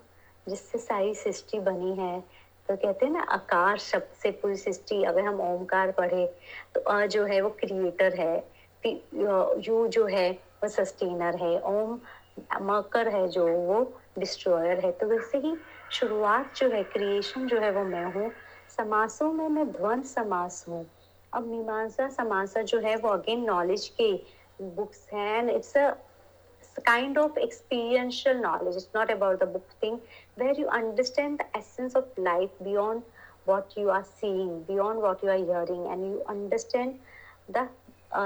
जिससे 0.49 0.77
सारी 0.77 1.13
सृष्टि 1.15 1.59
बनी 1.59 1.95
है। 1.95 2.19
तो 2.67 2.75
कहते 2.75 3.05
हैं 3.05 3.13
ना 3.13 3.21
आकार 3.35 3.77
शब्द 3.77 4.15
से 4.21 4.31
पूरी 4.31 4.55
सृष्टि 4.55 5.03
अगर 5.03 5.25
हम 5.25 5.41
ओमकार 5.41 5.91
पढ़े 5.99 6.25
तो 6.75 6.81
अ 6.81 7.05
जो 7.05 7.25
है 7.25 7.41
वो 7.41 7.49
क्रिएटर 7.59 8.19
है 8.19 8.35
यू 8.85 9.87
जो 9.87 10.05
है 10.05 10.31
वो 10.63 10.67
सस्टेनर 10.69 11.35
है 11.43 11.59
ओम 11.59 11.99
मकर 12.61 13.07
है 13.15 13.27
जो 13.27 13.47
वो 13.47 13.83
डिस्ट्रॉयर 14.19 14.79
है। 14.85 14.91
तो 14.93 15.07
वैसे 15.07 15.37
ही 15.39 15.55
शुरुआत 15.91 16.53
जो 16.55 16.69
है 16.69 16.83
क्रिएशन 16.85 17.47
जो 17.47 17.59
है 17.61 17.71
वो 17.71 17.83
मैं 17.85 18.03
हूँ। 18.05 18.31
समासों 18.69 19.31
में 19.33 19.47
मैं 19.49 19.71
ध्वन 19.71 20.01
समास 20.05 20.63
हूँ। 20.67 20.85
अब 21.33 21.47
मीमांसा 21.47 22.07
समासा 22.09 22.61
जो 22.63 22.79
है 22.81 22.95
वो 22.97 23.09
अगेन 23.09 23.43
नॉलेज 23.45 23.87
के 23.99 24.11
बुक्स 24.59 25.07
हैं। 25.13 25.49
It's 25.55 25.75
a 25.77 25.89
kind 26.85 27.17
of 27.17 27.37
experiential 27.39 28.37
knowledge 28.37 28.75
it's 28.77 28.89
not 28.95 29.11
about 29.11 29.39
the 29.39 29.47
book 29.49 29.69
thing 29.83 29.97
where 30.37 30.59
you 30.59 30.67
understand 30.73 31.37
the 31.39 31.45
essence 31.57 31.95
of 31.97 32.19
life 32.21 32.61
beyond 32.63 33.03
what 33.47 33.77
you 33.77 33.89
are 33.89 34.03
seeing 34.03 34.51
beyond 34.65 35.01
what 35.01 35.23
you 35.23 35.29
are 35.29 35.37
hearing 35.37 35.87
and 35.87 36.05
you 36.05 36.19
understand 36.29 36.93
the 37.49 37.67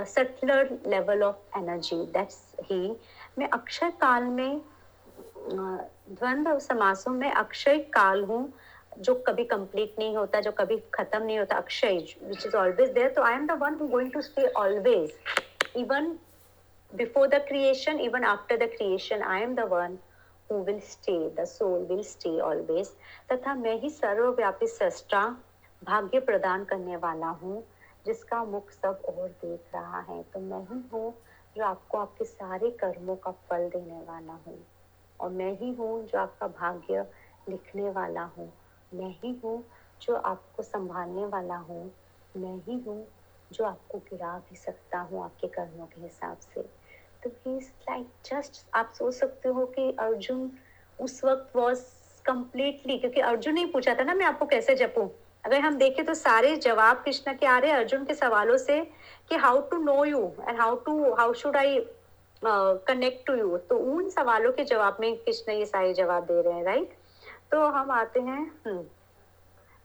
subtler 0.07 0.69
level 0.87 1.23
of 1.23 1.57
energy 1.57 1.95
that's 2.13 2.39
ही 2.71 2.79
मैं 3.39 3.47
अक्षर 3.53 3.89
काल 4.01 4.23
में 4.31 4.61
द्वंद्व 5.49 6.59
समासों 6.59 7.11
में 7.11 7.31
अक्षय 7.31 7.77
काल 7.93 8.23
हूँ, 8.23 8.53
जो 8.99 9.13
कभी 9.27 9.43
कंप्लीट 9.45 9.95
नहीं 9.99 10.15
होता, 10.15 10.41
जो 10.41 10.51
कभी 10.51 10.77
खत्म 10.93 11.23
नहीं 11.23 11.39
होता, 11.39 11.57
अक्षय 11.57 11.97
विच 12.23 12.45
इज़ 12.45 12.55
ऑलवेज 12.55 12.89
देयर 12.89 13.09
तो 13.09 13.23
I 13.23 13.33
am 13.33 13.47
the 13.47 13.51
one 13.61 13.77
who 13.81 13.87
going 13.87 14.11
to 14.11 14.21
stay 14.21 14.47
always 14.47 15.13
even 15.77 16.15
before 16.91 17.27
the 17.27 17.39
creation, 17.41 17.99
even 17.99 18.23
after 18.23 18.55
the 18.55 18.67
creation, 18.67 19.23
i 19.23 19.39
am 19.41 19.55
the 19.55 19.65
one 19.65 19.97
who 20.49 20.57
will 20.57 20.81
stay. 20.81 21.29
The 21.37 21.45
soul 21.45 21.85
will 21.89 22.03
stay 22.03 22.33
always. 22.39 22.91
तथा 23.31 23.53
मैं 23.55 23.73
ही 23.81 23.89
सर्वव्यापी 23.89 24.67
सृष्टा 24.67 25.23
भाग्य 25.81 26.19
प्रदान 26.19 26.65
करने 26.65 26.95
वाला 26.95 27.27
हूँ, 27.41 27.63
जिसका 28.05 28.43
मुख 28.43 28.69
सब 28.71 29.01
और 29.09 29.29
देख 29.45 29.75
रहा 29.75 29.99
है। 30.09 30.21
तो 30.33 30.39
मैं 30.39 30.61
ही 30.67 30.81
हूँ, 30.93 31.13
जो 31.57 31.63
आपको 31.65 31.97
आपके 31.97 32.25
सारे 32.25 32.69
कर्मों 32.83 33.15
का 33.15 33.31
फल 33.49 33.67
देने 33.69 34.01
वाला 34.11 34.33
हूँ। 34.47 34.57
और 35.19 35.29
मैं 35.29 35.51
ही 35.59 35.71
हूँ 35.73 36.05
जो 36.07 36.19
आपका 36.19 36.47
भाग्य 36.47 37.05
लिखने 37.49 37.89
वाला 37.89 38.23
हूँ। 38.37 38.51
मैं 38.91 39.09
ही 39.23 39.39
हूँ 39.43 39.63
जो 40.01 40.15
आपको 40.15 40.63
संभालने 40.63 41.25
वाला 41.25 41.55
हूँ। 41.55 41.83
मैं 42.37 42.55
ही 42.57 42.79
हूँ 42.79 43.05
जो 43.51 43.65
आपको 43.65 43.97
गिरा 43.97 44.37
भी 44.49 44.55
सकता 44.55 44.99
हूँ 44.99 45.23
आपके 45.23 45.47
कर्मों 45.47 45.85
के 45.85 46.01
हिसाब 46.01 46.37
से। 46.37 46.61
तो 47.23 47.29
प्लीज़ 47.29 47.69
लाइक 47.89 48.07
जस्ट 48.25 48.65
आप 48.73 48.91
सोच 48.95 49.13
सकते 49.13 49.49
हो 49.49 49.65
कि 49.65 49.89
अर्जुन 49.99 50.51
उस 50.99 51.23
वक्त 51.23 51.55
वॉज़ 51.55 51.83
कम्प्लीटली 52.25 52.97
क्योंकि 52.97 53.19
अर्जुन 53.19 53.53
ने 53.53 53.65
पूछा 53.65 53.93
था 53.95 54.03
ना, 54.03 54.13
मैं 54.13 54.25
आपको 54.25 54.45
कैसे 54.45 54.75
जपूं? 54.75 55.07
अगर 55.43 55.59
हम 55.59 55.77
देखें 55.77 56.05
तो 56.05 56.13
सारे 56.13 56.55
जवाब 56.57 57.01
कृष्ण 57.05 57.33
के 57.33 57.45
आ 57.45 57.57
रहे 57.57 57.71
अर्जुन 57.71 58.05
के 58.05 58.13
सवालों 58.13 58.57
से 58.57 58.79
कि 59.29 59.35
how 59.35 59.61
to 59.61 59.77
know 59.77 60.03
you 60.05 60.19
and 60.47 60.59
how 60.59 60.75
to 60.75 61.13
how 61.13 61.33
should 61.33 61.57
I 61.57 61.79
connect 62.45 63.25
to 63.27 63.35
you 63.35 63.57
तो 63.69 63.77
उन 63.77 64.09
सवालों 64.09 64.51
के 64.51 64.63
जवाब 64.63 64.97
में 64.99 65.15
कृष्ण 65.15 65.51
ये 65.51 65.65
सारे 65.65 65.93
जवाब 65.93 66.23
दे 66.23 66.41
रहे 66.41 66.53
हैं 66.53 66.63
राइट 66.63 66.93
तो 67.51 67.65
हम 67.67 67.91
आते 67.91 68.19
हैं 68.19 68.39
हम्म, 68.67 68.83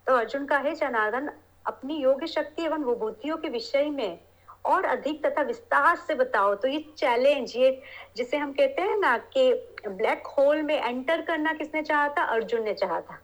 तो 0.07 0.15
अर्जुन 0.15 0.47
का 0.47 0.59
है 0.59 0.75
जनार्दन 0.75 1.31
अपनी 1.67 1.97
योग 1.97 2.25
शक्ति 2.27 2.65
एवं 2.65 2.85
विभूतियों 2.85 3.37
के 3.37 3.49
विषय 3.49 3.91
में 3.91 4.19
और 4.67 4.85
अधिक 4.85 5.25
तथा 5.27 5.43
विस्तार 5.43 5.97
से 5.97 6.15
बताओ। 6.15 6.55
तो 6.55 6.69
ये 6.69 6.79
चैलेंज 6.99 7.53
ये 7.57 7.71
जिसे 8.17 8.37
हम 8.37 8.53
कहते 8.53 8.83
हैं 8.83 8.97
ना 8.97 9.17
कि 9.35 9.53
ब्लैक 9.89 10.27
होल 10.27 10.63
में 10.63 10.75
एंटर 10.75 11.21
करना 11.21 11.53
किसने 11.53 11.83
चाहा 11.83 12.09
था? 12.09 12.23
अर्जुन 12.25 12.63
ने 12.63 12.75
चाहा 12.75 13.01
था। 13.01 13.19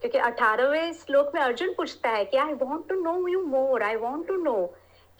क्योंकि 0.00 0.18
अठारहवें 0.18 0.92
श्लोक 0.92 1.32
में 1.34 1.40
अर्जुन 1.42 1.72
पूछता 1.76 2.10
है 2.10 2.24
कि 2.24 2.36
I 2.36 2.52
want 2.52 2.88
to 2.88 2.94
know 3.02 3.28
you 3.28 3.42
more 3.46 3.82
I 3.82 3.96
want 3.96 4.26
to 4.28 4.36
know 4.36 4.54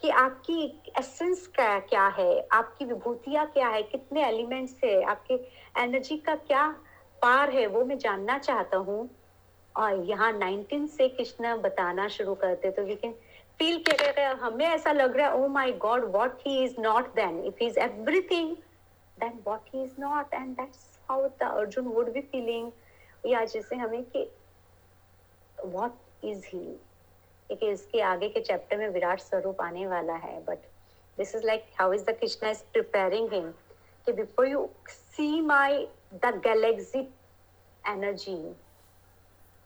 कि 0.03 0.09
आपकी 0.09 0.63
एसेंस 0.99 1.45
क्या 1.47 1.79
क्या 1.79 2.07
है? 2.07 2.47
आपकी 2.53 2.85
विभूतियाँ 2.85 3.45
क्या 3.47 3.67
है? 3.69 3.81
कितने 3.83 4.25
एलिमेंट्स 4.27 4.79
है? 4.83 5.03
आपके 5.03 5.33
एनर्जी 5.81 6.17
का 6.17 6.35
क्या 6.35 6.67
पार 7.21 7.49
है? 7.49 7.65
वो 7.67 7.83
मैं 7.85 7.97
जानना 7.97 8.37
चाहता 8.37 8.77
हूँ। 8.77 9.09
और 9.75 10.03
यहाँ 10.05 10.31
19 10.33 10.87
से 10.87 11.07
कृष्ण 11.09 11.55
बताना 11.61 12.07
शुरू 12.07 12.35
करते 12.35 12.71
तो 12.71 12.83
वी 12.83 12.95
कैन 12.95 13.13
फील 13.59 13.77
किया 13.87 14.31
हमें 14.41 14.65
ऐसा 14.65 14.91
लग 14.91 15.15
रहा 15.17 15.27
है 15.27 15.35
ओ 15.35 15.47
my 15.47 15.71
god 15.71 16.05
what 16.11 16.41
he 16.47 16.63
is 16.63 16.75
not 16.79 17.13
then 17.15 17.43
if 17.43 17.55
he 17.61 17.67
is 17.67 17.79
everything 17.79 18.55
then 19.17 19.41
what 19.47 19.69
he 19.75 19.83
is 19.83 19.95
not 19.99 20.33
and 20.33 20.55
that's 20.57 20.99
how 21.09 21.27
the 21.27 21.51
Arjun 21.51 21.87
would 21.87 22.13
be 22.13 22.21
feeling 22.21 22.71
या 23.23 23.43
जैसे 23.45 23.75
हमें 23.75 24.03
कि 24.03 24.29
व्हाट 25.57 26.25
इज़ 26.25 26.45
ही 26.47 26.65
क्योंकि 27.53 27.71
इसके 27.71 27.99
आगे 28.01 28.27
के 28.29 28.41
चैप्टर 28.41 28.77
में 28.77 28.87
विराट 28.89 29.19
स्वरूप 29.19 29.61
आने 29.61 29.85
वाला 29.87 30.13
है 30.13 30.39
but 30.43 30.59
this 31.17 31.33
is 31.35 31.45
like 31.45 31.65
how 31.79 31.93
is 31.93 32.03
the 32.05 32.15
Krishna 32.19 32.49
is 32.49 32.61
preparing 32.73 33.33
him 33.33 33.51
कि 34.07 34.13
before 34.13 34.47
you 34.47 34.69
see 34.89 35.41
my 35.41 35.85
the 36.13 36.33
galaxy 36.45 36.99
energy 37.83 38.37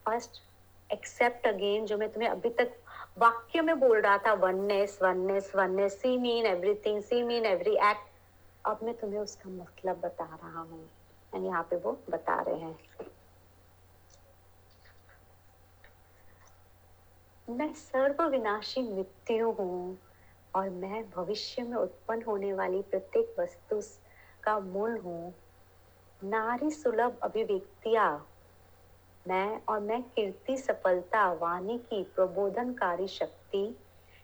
first 0.06 0.42
accept 0.90 1.48
again 1.48 1.86
जो 1.86 1.98
मैं 1.98 2.12
तुम्हें 2.14 2.30
अभी 2.30 2.50
तक 2.60 2.76
वाक्य 3.18 3.62
में 3.62 3.80
बोल 3.80 4.00
रहा 4.02 4.18
था 4.26 4.34
oneness 4.44 5.00
oneness 5.04 5.52
oneness 5.56 6.02
see 6.02 6.18
mean 6.18 6.46
everything 6.46 7.02
see 7.04 7.22
mean 7.24 7.46
every 7.46 7.76
act 7.90 8.66
अब 8.66 8.80
मैं 8.84 8.94
तुम्हें 8.98 9.20
उसका 9.20 9.50
मतलब 9.50 10.02
बता 10.04 10.26
रहा 10.44 10.62
हूँ। 10.62 10.84
एंड 11.36 11.46
यहाँ 11.46 11.64
पे 11.70 11.76
वो 11.76 11.98
बता 12.10 12.42
रहे 12.42 12.60
हैं। 12.60 12.78
मैं 17.50 17.74
सर्व 17.74 18.24
विनाशी 18.24 18.82
मृत्यु 18.82 19.52
हूँ 19.52 19.98
और 20.56 20.70
मैं 20.70 21.04
भविष्य 21.10 21.64
में 21.64 21.78
उत्पन्न 21.78 22.22
होने 22.22 22.54
वाली 22.54 22.82
प्रत्येक 22.82 23.36
वस्तु 23.39 23.80
का 24.43 24.60
मूल 24.60 24.98
हूँ। 24.98 25.34
नारी 26.24 26.72
सुलभ 26.72 27.20
अभिव्यक्तियाँ। 27.24 28.28
मैं 29.28 29.62
और 29.70 29.80
मैं 29.80 30.02
कीर्ति, 30.02 30.58
सफलता, 30.58 31.32
वाणी 31.32 31.78
की 31.78 32.04
प्रबोधनकारी 32.04 33.08
शक्ति, 33.08 33.76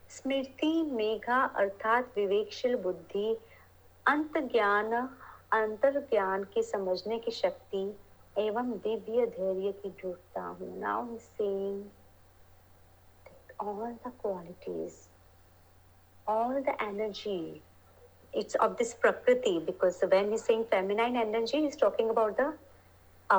स्मृति, 0.09 0.83
मेघा 0.91 1.43
अर्थात 1.45 2.13
विवेकशील 2.17 2.75
बुद्धि 2.75 3.37
अंत 4.07 4.37
ज्ञान 4.37 4.93
अंतर 5.53 5.99
ज्ञान 5.99 6.43
की 6.43 6.63
समझने 6.63 7.19
की 7.19 7.31
शक्ति 7.31 7.97
एवं 8.37 8.71
दिव्य 8.71 9.25
धैर्य 9.25 9.71
की 9.71 9.89
जुटता 9.89 10.41
हूँ। 10.41 10.79
Now 10.79 11.17
saying 11.17 11.83
all 13.63 13.97
the 14.03 14.11
qualities 14.23 14.95
all 16.27 16.61
the 16.69 16.75
energy 16.83 17.61
it's 18.33 18.55
of 18.65 18.77
this 18.77 18.93
prakriti 18.93 19.59
because 19.65 20.03
when 20.13 20.31
he's 20.31 20.43
saying 20.43 20.65
feminine 20.71 21.15
energy 21.23 21.61
he's 21.65 21.75
talking 21.75 22.09
about 22.09 22.37
the 22.37 22.51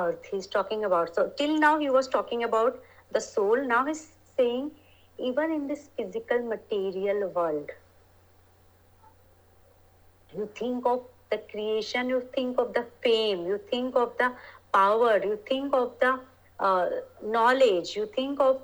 earth 0.01 0.27
he's 0.31 0.47
talking 0.47 0.85
about 0.89 1.13
so 1.15 1.31
till 1.37 1.57
now 1.65 1.77
he 1.79 1.89
was 1.89 2.07
talking 2.07 2.43
about 2.43 2.79
the 3.11 3.21
soul 3.21 3.65
now 3.73 3.85
he's 3.85 4.05
saying 4.37 4.71
even 5.17 5.51
in 5.57 5.67
this 5.67 5.89
physical 5.97 6.39
material 6.53 7.27
world 7.29 7.69
you 10.37 10.49
think 10.55 10.85
of 10.85 11.03
the 11.31 11.37
creation 11.51 12.09
you 12.09 12.21
think 12.35 12.59
of 12.65 12.73
the 12.73 12.85
fame 13.03 13.45
you 13.45 13.59
think 13.71 13.95
of 13.95 14.15
the 14.23 14.31
power 14.73 15.19
you 15.23 15.39
think 15.49 15.73
of 15.73 15.93
the 15.99 16.19
uh, 16.59 16.89
knowledge 17.23 17.95
you 17.95 18.05
think 18.15 18.39
of 18.39 18.61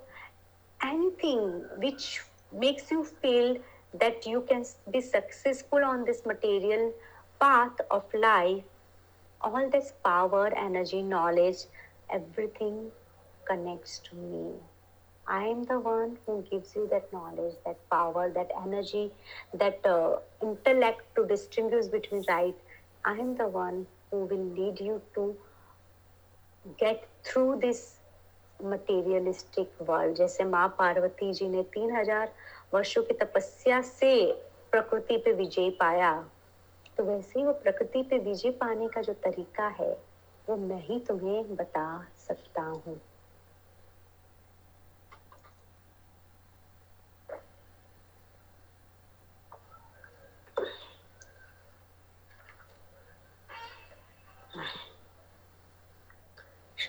anything 0.84 1.65
which 1.77 2.21
makes 2.51 2.91
you 2.91 3.03
feel 3.03 3.57
that 3.93 4.25
you 4.25 4.41
can 4.49 4.65
be 4.91 5.01
successful 5.01 5.84
on 5.84 6.05
this 6.05 6.25
material 6.25 6.93
path 7.39 7.82
of 7.89 8.03
life 8.13 8.63
all 9.41 9.69
this 9.69 9.93
power 10.03 10.47
energy 10.65 11.01
knowledge 11.01 11.63
everything 12.09 12.91
connects 13.45 13.99
to 13.99 14.15
me 14.15 14.53
I 15.27 15.45
am 15.45 15.63
the 15.63 15.79
one 15.79 16.17
who 16.25 16.43
gives 16.51 16.75
you 16.75 16.88
that 16.91 17.11
knowledge, 17.13 17.55
that 17.65 17.77
power, 17.89 18.29
that 18.32 18.51
energy, 18.65 19.11
that 19.53 19.79
uh, 19.86 20.17
intellect 20.41 21.03
to 21.15 21.25
distinguish 21.25 21.86
between 21.86 22.25
right. 22.27 22.55
I 23.05 23.13
am 23.13 23.38
the 23.38 23.47
one 23.47 23.88
who 24.09 24.25
will 24.25 24.45
lead 24.57 24.82
you 24.82 25.01
to 25.15 25.38
get 26.77 27.07
through 27.23 27.59
this 27.61 28.00
materialistic 28.66 29.82
world 29.89 30.16
जैसे 30.16 30.43
माँ 30.43 30.68
पार्वती 30.80 31.34
जी 31.34 31.47
ने 31.49 31.64
तीन 31.64 31.95
हज़ार 31.95 32.32
वर्षो 32.74 33.01
की 33.01 33.14
तपस्या 33.14 33.82
से 33.82 34.12
प्रकृति 34.72 35.18
पे 35.18 35.34
विजय 35.34 35.70
पाया 35.70 36.14
तो 36.97 37.03
वैसे 37.03 37.39
ही 37.39 37.45
वो 37.45 37.53
प्रकृति 37.53 38.03
पे 38.03 38.18
विजय 38.20 38.49
पाने 38.51 38.88
का 38.88 39.01
जो 39.01 39.14
तरीका 39.14 39.68
है, 39.80 39.91
वो 40.47 40.55
मैं 40.57 40.82
ही 40.88 40.99
तुम्हें 40.99 41.55
बता 41.55 42.07
सकता 42.28 42.62
हूँ। 42.62 42.99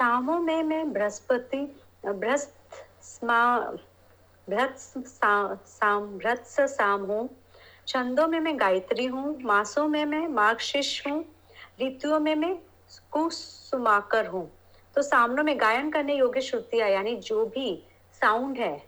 शामों 0.02 0.38
में 0.38 0.62
मैं 0.62 0.92
बृहस्पति, 0.92 1.58
बृहस्प 2.06 2.70
साम 6.66 7.04
हूँ। 7.04 7.28
छंदों 7.88 8.26
में 8.28 8.38
मैं 8.40 8.58
गायत्री 8.60 9.06
हूँ, 9.06 9.38
मासों 9.42 9.86
में 9.88 10.04
मैं 10.04 10.26
मार्गशीर्ष 10.28 11.06
हूँ, 11.06 11.24
ऋतुओं 11.82 12.18
में 12.20 12.34
मैं 12.34 12.54
कुसुमाकर 13.12 14.26
हूँ। 14.26 14.50
तो 14.94 15.02
सामनों 15.02 15.44
में 15.44 15.60
गायन 15.60 15.90
करने 15.90 16.14
योग्य 16.14 16.40
श्रुतियाँ, 16.40 16.88
यानी 16.88 17.16
जो 17.16 17.44
भी 17.46 17.86
साउंड 18.12 18.58
है, 18.58 18.82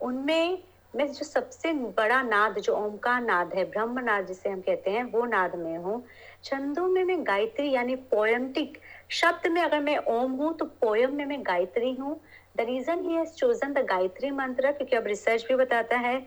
उनमें 0.00 0.62
मैं 0.96 1.06
जो 1.08 1.24
सबसे 1.24 1.72
बड़ा 1.72 2.20
नाद, 2.22 2.58
जो 2.58 2.74
ओमकार 2.76 3.22
नाद 3.22 3.54
है, 3.54 3.64
ब्रह्म 3.64 4.00
नाद 4.00 4.26
जिसे 4.26 4.48
हम 4.48 4.60
कहते 4.60 4.90
हैं, 4.90 5.04
वो 5.04 5.24
नाद 5.26 5.54
में 5.56 5.76
हूँ। 5.76 6.02
छंदों 6.44 6.86
में 6.88 7.02
मैं 7.04 7.16
गायत्री 7.26 7.70
यानी 7.70 7.96
पोयमटिक 8.10 8.78
शब्द 9.12 9.46
में 9.52 9.60
अगर 9.62 9.80
मैं 9.80 9.96
ओम 10.10 10.32
हूँ 10.32 10.52
तो 10.56 10.64
पोयम 10.80 11.14
में 11.16 11.24
मैं 11.26 11.40
गायत्री 11.46 11.92
हूँ। 11.94 12.20
The 12.56 12.60
reason 12.60 13.00
he 13.04 13.14
has 13.14 13.32
chosen 13.34 13.72
the 13.72 13.84
Gayatri 13.86 14.30
mantra, 14.32 14.72
क्योंकि 14.72 14.96
अब 14.96 15.06
रिसर्च 15.06 15.46
भी 15.48 15.54
बताता 15.54 15.96
है 15.98 16.20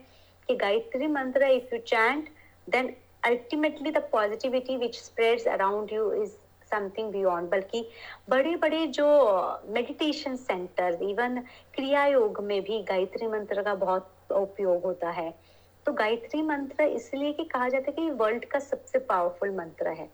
कि 0.49 0.55
Gayatri 0.55 1.07
mantra 1.09 1.47
if 1.51 1.73
you 1.75 1.79
chant 1.87 2.29
then 2.67 2.93
ultimately 3.25 3.91
the 3.91 3.97
positivity 4.11 4.77
which 4.77 4.99
spreads 4.99 5.47
around 5.47 5.93
you 5.93 6.11
is 6.13 6.31
something 6.71 7.11
beyond 7.11 7.49
बल्कि 7.49 7.87
बड़े 8.29 8.55
बड़े 8.57 8.85
जो 8.87 9.07
मेडिटेशन 9.69 10.35
सेंटर 10.35 10.99
इवन 11.03 11.39
क्रिया 11.75 12.05
योग 12.05 12.43
में 12.43 12.61
भी 12.63 12.81
गायत्री 12.83 13.27
मंत्र 13.27 13.63
का 13.63 13.75
बहुत 13.75 14.13
उपयोग 14.35 14.83
होता 14.83 15.09
है। 15.09 15.33
तो 15.85 15.93
गायत्री 15.93 16.41
मंत्र 16.41 16.83
इसलिए 16.83 17.33
कि 17.33 17.43
कहा 17.43 17.69
जाता 17.69 17.91
है 17.91 17.95
कि 17.95 18.09
वर्ल्ड 18.11 18.45
का 18.45 18.59
सबसे 18.59 18.99
पावरफुल 18.99 19.55
मंत्र 19.55 19.87
है। 19.89 20.09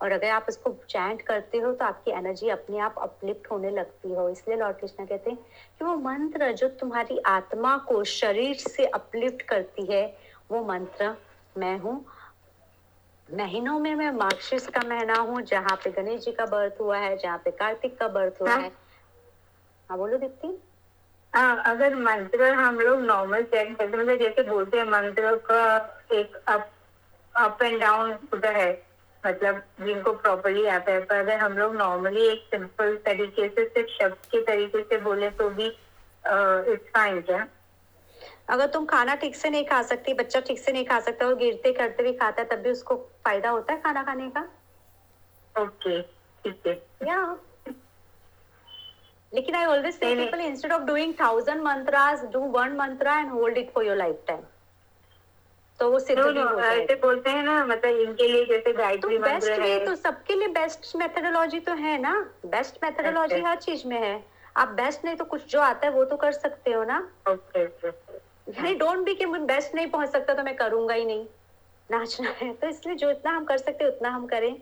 और 0.00 0.12
अगर 0.12 0.30
आप 0.30 0.46
इसको 0.48 0.70
चैंट 0.90 1.22
करते 1.22 1.58
हो 1.58 1.72
तो 1.72 1.84
आपकी 1.84 2.10
एनर्जी 2.10 2.48
अपने 2.48 2.78
आप 2.78 2.94
अपलिफ्ट 2.98 3.50
होने 3.50 3.70
लगती 3.70 4.12
हो। 4.14 4.28
इसलिए 4.28 4.56
लॉर्ड 4.56 4.76
कृष्णा 4.76 5.06
कहते 5.06 5.30
हैं 5.30 5.38
कि 5.78 5.84
वो 5.84 5.94
मंत्र 5.96 6.52
जो 6.52 6.68
तुम्हारी 6.68 7.18
आत्मा 7.26 7.76
को 7.78 8.02
शरीर 8.04 8.56
से 8.56 8.86
अपलिफ्ट 8.86 9.42
करती 9.42 9.86
है 9.92 10.06
वो 10.50 10.64
मंत्र 10.64 11.16
मैं 11.58 11.78
हूँ। 11.78 12.04
महीनों 13.28 13.78
में 13.78 13.94
मैं 13.94 14.10
मार्क्सिस 14.10 14.66
का 14.66 14.80
महीना 14.88 15.14
हूँ 15.14 15.40
जहाँ 15.42 15.76
पे 15.76 15.90
गणेश 15.90 16.24
जी 16.24 16.32
का 16.32 16.46
बर्थ 16.46 16.80
हुआ 16.80 16.98
है 16.98 17.16
जहाँ 17.16 17.38
पे 17.38 17.50
कार्तिक 17.50 17.98
का 17.98 18.08
बर्थ 18.08 18.40
हुआ 18.42 18.50
हाँ? 18.50 18.60
है। 18.60 18.70
हाँ 19.90 19.98
बोलो 19.98 20.18
दीप्ति। 20.18 20.48
हाँ 21.36 21.62
अगर 21.66 21.94
मंत्र 21.94 22.44
हम 22.54 22.78
लोग 22.80 23.00
नॉर्मल 23.00 23.42
चेक 23.44 23.76
करते 23.78 23.96
मतलब 23.98 24.18
जैसे 24.18 24.42
बोलते 24.42 24.76
हैं 24.78 24.84
मंत्र 24.84 25.34
का 25.50 25.64
एक 26.12 26.36
अप 26.48 26.70
अप 27.34 27.62
एंड 27.62 27.80
डाउन 27.80 28.12
होता 28.12 28.50
है 28.50 28.70
मतलब 29.24 29.62
जिनको 29.80 30.12
प्रॉपरली 30.12 30.66
आता 30.66 30.92
है 30.92 31.00
पर 31.04 31.14
अगर 31.14 31.38
हम 31.38 31.58
लोग 31.58 31.74
नॉर्मली 31.76 32.26
एक 32.26 32.46
सिंपल 32.50 32.96
तरीके 32.96 33.48
से 33.48 33.64
सिर्फ़ 33.64 33.90
शब्द 33.90 34.16
के 34.30 34.40
तरीके 34.42 34.82
से 34.82 34.98
बोले 34.98 35.30
तो 35.30 35.48
भी 35.50 35.66
इट्स 35.66 36.88
फाइन 36.88 37.20
क्या? 37.20 37.46
अगर 38.48 38.66
तुम 38.66 38.84
खाना 38.86 39.14
ठीक 39.14 39.36
से 39.36 39.50
नहीं 39.50 39.64
खा 39.64 39.82
सकती 39.82 40.14
बच्चा 40.14 40.40
ठीक 40.40 40.58
से 40.58 40.72
नहीं 40.72 40.84
खा 40.84 40.98
सकता 41.00 41.26
और 41.26 41.34
गिरते 41.36 41.72
करते 41.72 42.02
भी 42.02 42.12
खाता 42.12 42.42
है 42.42 42.48
तब 42.48 42.62
भी 42.62 42.70
उसको 42.70 42.96
फ़ायदा 43.24 43.50
होता 43.50 43.72
है 43.72 43.80
खाना 43.80 44.02
खाने 44.02 44.28
का? 44.30 44.48
ओके 45.54 46.00
ठीक 46.02 46.66
है। 46.66 46.72
या। 47.08 47.20
लेकिन 49.36 49.54
I 49.54 49.64
always 49.64 49.94
say 49.94 50.14
people 50.16 50.40
instead 50.40 50.72
of 50.72 50.82
doing 50.82 51.14
thousand 51.20 51.62
mantras 51.62 52.22
do 52.32 52.40
one 52.50 52.76
mantra 52.76 53.18
and 53.18 53.30
hold 53.30 53.58
it 53.58 53.72
for 53.72 53.86
your 53.86 53.96
lifetime 54.26 54.42
तो 55.80 55.90
वो 55.90 55.98
सिद्ध 55.98 56.20
हो 56.20 56.60
ऐसे 56.60 56.94
बोलते 56.94 57.30
हैं 57.30 57.42
ना 57.42 57.64
मतलब 57.66 57.96
इनके 58.00 58.28
लिए 58.28 58.44
जैसे 58.44 58.72
गायत्री 58.72 59.18
तो 59.18 59.24
बेस्ट 59.24 59.58
वे 59.58 59.78
तो 59.86 59.94
सबके 59.94 60.34
लिए 60.34 60.48
बेस्ट 60.48 60.96
मेथोडोलॉजी 60.96 61.60
तो 61.60 61.74
है 61.74 61.98
ना। 61.98 62.12
बेस्ट 62.46 62.78
मेथोडोलॉजी 62.84 63.34
अच्छा। 63.34 63.48
हर 63.48 63.56
चीज़ 63.56 63.86
में 63.86 63.96
है। 63.96 64.14
आप 64.56 64.68
बेस्ट 64.68 65.04
नहीं 65.04 65.16
तो 65.16 65.24
कुछ 65.24 65.46
जो 65.46 65.60
आता 65.60 65.86
है 65.86 65.92
वो 65.92 66.04
तो 66.04 66.16
कर 66.16 66.32
सकते 66.32 66.72
हो 66.72 66.84
ना। 66.84 66.98
नहीं 67.28 68.76
डोंट 68.78 68.98
बी 68.98 69.14
कि 69.14 69.26
बेस्ट 69.26 69.74
नहीं 69.74 69.86
पहुँच 69.86 70.10
सकता 70.10 70.34
तो 70.34 70.42
मैं 70.42 70.56
करूँगा 70.56 70.94
ही 70.94 71.04
नहीं। 71.04 71.26
नाचना 71.90 72.30
है। 72.30 72.52
तो 72.52 72.68
इसलिए 72.68 72.94
जो 72.94 73.10
इतना 73.10 73.30
हम 73.30 73.44
कर 73.44 73.58
सकते 73.58 73.88
उतना 73.88 74.08
हम 74.08 74.26
करें। 74.26 74.52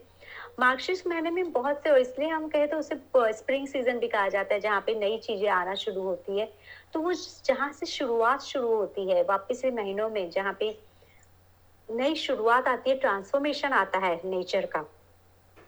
मार्क्सिस्ट 0.59 1.07
महीने 1.07 1.31
में 1.31 1.51
बहुत 1.53 1.83
से 1.85 2.01
इसलिए 2.01 2.29
हम 2.29 2.47
कहे 2.49 2.67
तो 2.67 2.79
उसे 2.79 2.97
स्प्रिंग 3.35 3.67
सीज़न 3.69 3.99
भी 3.99 4.09
कहा 4.09 4.29
जाता 4.29 4.55
है, 4.55 4.61
जहाँ 4.61 4.81
पे 4.87 4.95
नई 4.95 5.19
चीज़ें 5.19 5.49
आना 5.51 5.75
शुरू 5.75 6.03
होती 6.03 6.39
है। 6.39 6.47
तो 6.93 7.01
वो 7.01 7.13
जहाँ 7.45 7.73
से 7.73 7.87
शुरुआत 7.87 8.43
शुरू 8.43 8.75
होती 8.77 9.09
है, 9.11 9.23
वापिस 9.23 9.65
महीनों 9.67 10.09
में, 10.11 10.31
जहाँ 10.31 10.57
पे 10.61 10.77
नई 11.89 12.15
शुरुआत 12.17 12.69
आती 12.69 12.91
है 12.91 12.97
ट्रांसफॉर्मेशन 12.99 13.73
आता 13.73 13.99
है 13.99 14.21
नेचर 14.25 14.67
का। 14.67 14.85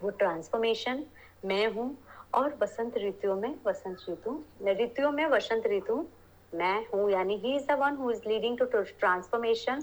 वो 0.02 0.10
ट्रांसफॉर्मेशन 0.12 1.04
मैं 1.44 1.66
हूँ, 1.72 1.96
और 2.34 2.54
बसंत 2.60 2.96
ऋतुओं 2.98 3.36
में, 3.36 3.54
वसंत 3.66 3.98
ऋतु 4.08 4.38
ऋतुओं 4.80 5.10
में 5.12 5.26
वसंत 5.26 5.66
ऋतु, 5.66 6.04
मैं 6.52 6.78
हूँ, 6.88 7.10
यानी 7.10 7.36
he 7.36 7.56
is 7.56 7.66
the 7.66 7.78
one 7.80 7.96
who 7.96 8.10
is 8.10 8.28
leading 8.28 8.58
to 8.58 8.64
transformation 8.64 9.80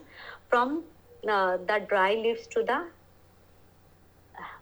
from 0.50 0.82
the 1.26 1.86
dry 1.90 2.22
leaves 2.22 2.48
to 2.56 2.62
the 2.64 2.86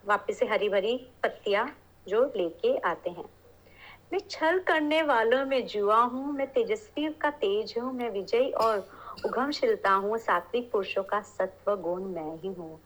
वापस 0.05 0.39
से 0.39 0.45
हरी 0.45 0.69
भरी 0.69 0.95
पत्तियाँ 1.23 1.67
जो 2.07 2.23
लेके 2.37 2.77
आते 2.79 3.09
हैं। 3.09 3.25
मैं 4.13 4.19
छल 4.29 4.59
करने 4.59 5.01
वालों 5.03 5.45
में 5.45 5.65
जुआ 5.67 5.97
हूँ, 5.97 6.31
मैं 6.33 6.47
तेजस्वी 6.47 7.07
का 7.21 7.29
तेज 7.31 7.73
हूँ, 7.77 7.93
मैं 7.93 8.09
विजय 8.09 8.49
और 8.57 8.87
उगमशीलता 9.25 9.91
हूँ, 9.91 10.17
सात्विक 10.17 10.71
पुरुषों 10.71 11.03
का 11.03 11.21
सत्व 11.21 11.75
गुण 11.81 12.03
मैं 12.05 12.35
ही 12.41 12.53
हूँ। 12.53 12.79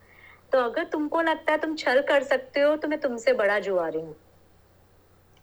तो 0.52 0.60
अगर 0.60 0.84
तुमको 0.84 1.22
लगता 1.22 1.52
है 1.52 1.58
तुम 1.58 1.76
छल 1.76 2.02
कर 2.02 2.24
सकते 2.24 2.60
हो 2.60 2.76
तो 2.76 2.88
मैं 2.88 3.00
तुमसे 3.02 3.34
बड़ा 3.34 3.60
जुआरी 3.60 4.02
हूँ। 4.02 4.16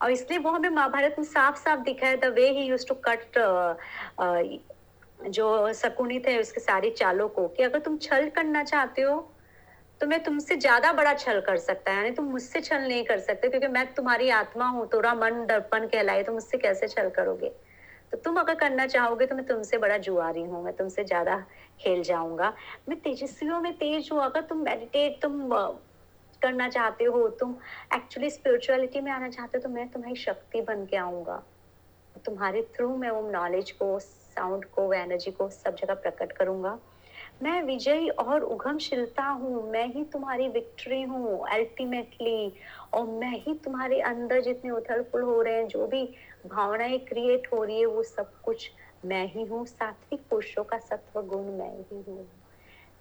और 0.00 0.10
इसलिए 0.10 0.38
वो 0.38 0.50
हमें 0.50 0.68
महाभारत 0.70 1.16
में 1.18 1.24
साफ़ 1.24 1.58
साफ़ 1.58 1.80
दिखा 1.80 2.06
है 2.06 2.16
the 2.16 2.32
way 2.34 2.48
he 2.50 2.64
used 2.66 2.86
to 2.88 2.94
cut 3.08 3.38
जो 5.22 5.72
शकुनी 5.72 6.18
थे, 6.18 6.38
उसके 6.40 6.60
सारे 6.60 6.90
चालों 6.90 7.28
को, 7.28 7.46
कि 7.48 7.62
अगर 7.62 7.78
तुम 7.78 7.96
छल 7.96 8.28
करना 8.28 8.62
चाहते 8.64 9.02
हो 9.02 9.16
तो 10.02 10.06
मैं 10.06 10.22
तुमसे 10.24 10.54
ज़्यादा 10.56 10.92
बड़ा 10.92 11.12
छल 11.14 11.40
कर 11.40 11.56
सकता 11.56 11.90
है, 11.90 11.96
यानी 11.96 12.10
तुम 12.10 12.24
मुझसे 12.26 12.60
छल 12.60 12.80
नहीं 12.82 13.04
कर 13.04 13.18
सकते, 13.18 13.48
क्योंकि 13.48 13.68
मैं 13.68 13.84
तुम्हारी 13.94 14.30
आत्मा 14.30 14.66
हूँ 14.68 14.86
तोरा 14.88 15.12
मन 15.14 15.44
दर्पण 15.46 15.86
कहलाए 15.88 16.22
तो 16.22 16.32
मुझसे 16.32 16.58
कैसे 16.58 16.88
छल 16.88 17.10
करोगे? 17.10 17.48
तो 18.12 18.18
तुम 18.18 18.36
अगर 18.40 18.54
करना 18.54 18.86
चाहोगे 18.86 19.26
तो 19.26 19.36
मैं 19.36 19.44
तुमसे 19.46 19.78
बड़ा 19.78 19.96
जुआरी 19.98 20.42
हूँ, 20.42 20.64
मैं 20.64 20.74
तुमसे 20.76 21.04
ज़्यादा 21.04 21.36
खेल 21.80 22.02
जाऊँगा। 22.02 22.52
मैं 22.88 22.98
तेजस्वियों 23.00 23.60
में 23.60 23.72
तेज 23.74 24.08
हूँ, 24.12 24.20
अगर 24.22 24.40
तुम 24.40 24.64
मेडिटेट 24.64 25.22
तुम 25.22 25.48
करना 26.42 26.68
चाहते 26.68 27.04
हो, 27.04 27.28
तुम 27.30 27.56
एक्चुअली 27.94 28.30
स्पिरिचुअलिटी 28.30 29.00
में 29.00 29.12
आना 29.12 29.28
चाहते 29.28 29.58
हो 29.58 29.62
तो 29.62 29.68
मैं 29.68 29.88
तुम्हारी 29.90 30.16
शक्ति 30.16 30.60
बन 30.62 30.84
के 30.86 30.96
आऊँगा। 30.96 31.42
तुम्हारे 32.24 32.62
थ्रू 32.76 32.96
मैं 32.96 33.10
वो 33.10 33.30
नॉलेज 33.30 33.70
को 33.72 33.98
साउंड 34.00 34.64
को 34.64 34.92
एनर्जी 34.94 35.30
को 35.30 35.48
सब 35.50 35.76
जगह 35.76 35.94
प्रकट 35.96 36.32
करूँगा। 36.32 36.78
मैं 37.42 37.62
विजयी 37.62 38.08
और 38.08 38.42
उगमशीलता 38.42 39.24
हूँ, 39.24 39.70
मैं 39.70 39.86
ही 39.86 40.04
तुम्हारी 40.04 40.48
विक्ट्री 40.48 41.02
हूँ 41.02 41.48
अल्टीमेटली 41.50 42.52
और 42.94 43.06
मैं 43.06 43.32
ही 43.38 43.54
तुम्हारे 43.54 44.00
अंदर 44.00 44.40
जितने 44.40 44.70
उथल 44.70 45.02
पुल 45.02 45.22
हो 45.22 45.40
रहे 45.42 45.54
हैं, 45.54 45.66
जो 45.68 45.86
भी 45.86 46.04
भावनाएँ 46.46 46.98
क्रिएट 46.98 47.48
हो 47.54 47.64
रही 47.64 47.80
है, 47.80 47.86
वो 47.86 48.02
सब 48.02 48.32
कुछ 48.44 48.70
मैं 49.04 49.26
ही 49.26 49.44
हूँ। 49.44 49.64
सात्विक 49.66 50.28
पुरुषों 50.30 50.64
का 50.64 50.78
सत्व 50.78 51.22
गुण 51.22 51.52
मैं 51.52 51.76
ही 51.78 52.02
हूँ। 52.08 52.26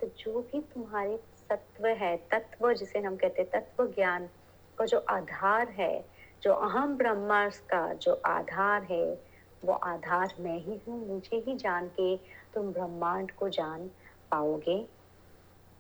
तो 0.02 0.08
जो 0.18 0.42
भी 0.42 0.62
तुम्हारे 0.62 1.18
सत्व 1.36 1.88
है, 1.88 2.18
तत्व 2.18 2.74
जिसे 2.74 3.00
हम 3.00 3.16
कहते 3.16 3.42
हैं 3.42 3.50
तत्व 3.52 3.86
ज्ञान 3.88 4.30
का 4.78 4.86
जो 4.86 5.06
आधार 5.10 5.70
है, 5.70 6.06
जो 6.44 6.54
अहम 6.54 6.98
ब्रह्मास 6.98 7.60
का 7.60 7.94
जो 7.94 8.22
आधार 8.26 8.84
है, 8.84 9.32
वो 9.64 9.74
आधार 9.74 10.34
मैं 10.40 10.58
ही 10.58 10.82
हूँ। 10.88 11.08
मुझे 11.08 11.44
ही 11.48 11.56
जान 11.56 11.88
के 11.88 12.16
तुम 12.54 12.72
ब्रह्मांड 12.72 13.32
को 13.32 13.50
जान 13.50 13.90
पाओगे। 14.32 14.76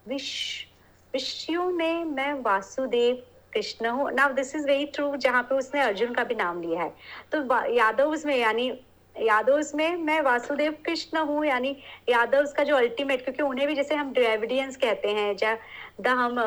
विश्व 0.05 0.69
विषयों 1.13 1.65
में 1.71 2.03
मैं 2.05 2.33
वासुदेव 2.41 3.23
कृष्ण 3.53 3.87
हूँ। 3.87 4.11
Now 4.11 4.33
this 4.33 4.55
is 4.55 4.65
very 4.67 4.85
true 4.87 5.15
जहाँ 5.17 5.41
पे 5.43 5.55
उसने 5.55 5.81
अर्जुन 5.81 6.13
का 6.13 6.23
भी 6.23 6.35
नाम 6.35 6.61
लिया 6.61 6.81
है। 6.81 6.89
तो 7.31 7.41
यादव 7.73 8.15
में 8.25 8.35
यानी, 8.37 8.67
यादव 9.15 9.61
में 9.75 9.95
मैं 9.97 10.19
वासुदेव 10.21 10.75
कृष्ण 10.85 11.17
हूँ, 11.19 11.45
यानी 11.45 11.75
यादव 12.09 12.45
का 12.57 12.63
जो 12.63 12.75
अल्टीमेट 12.75 13.23
क्योंकि 13.23 13.43
उन्हें 13.43 13.67
भी 13.67 13.75
जैसे 13.75 13.95
हम 13.95 14.13
ड्रेविडियंस 14.13 14.77
कहते 14.77 15.07
हैं 15.09 15.35
या 15.43 15.57
द 16.01 16.07
हम 16.07 16.39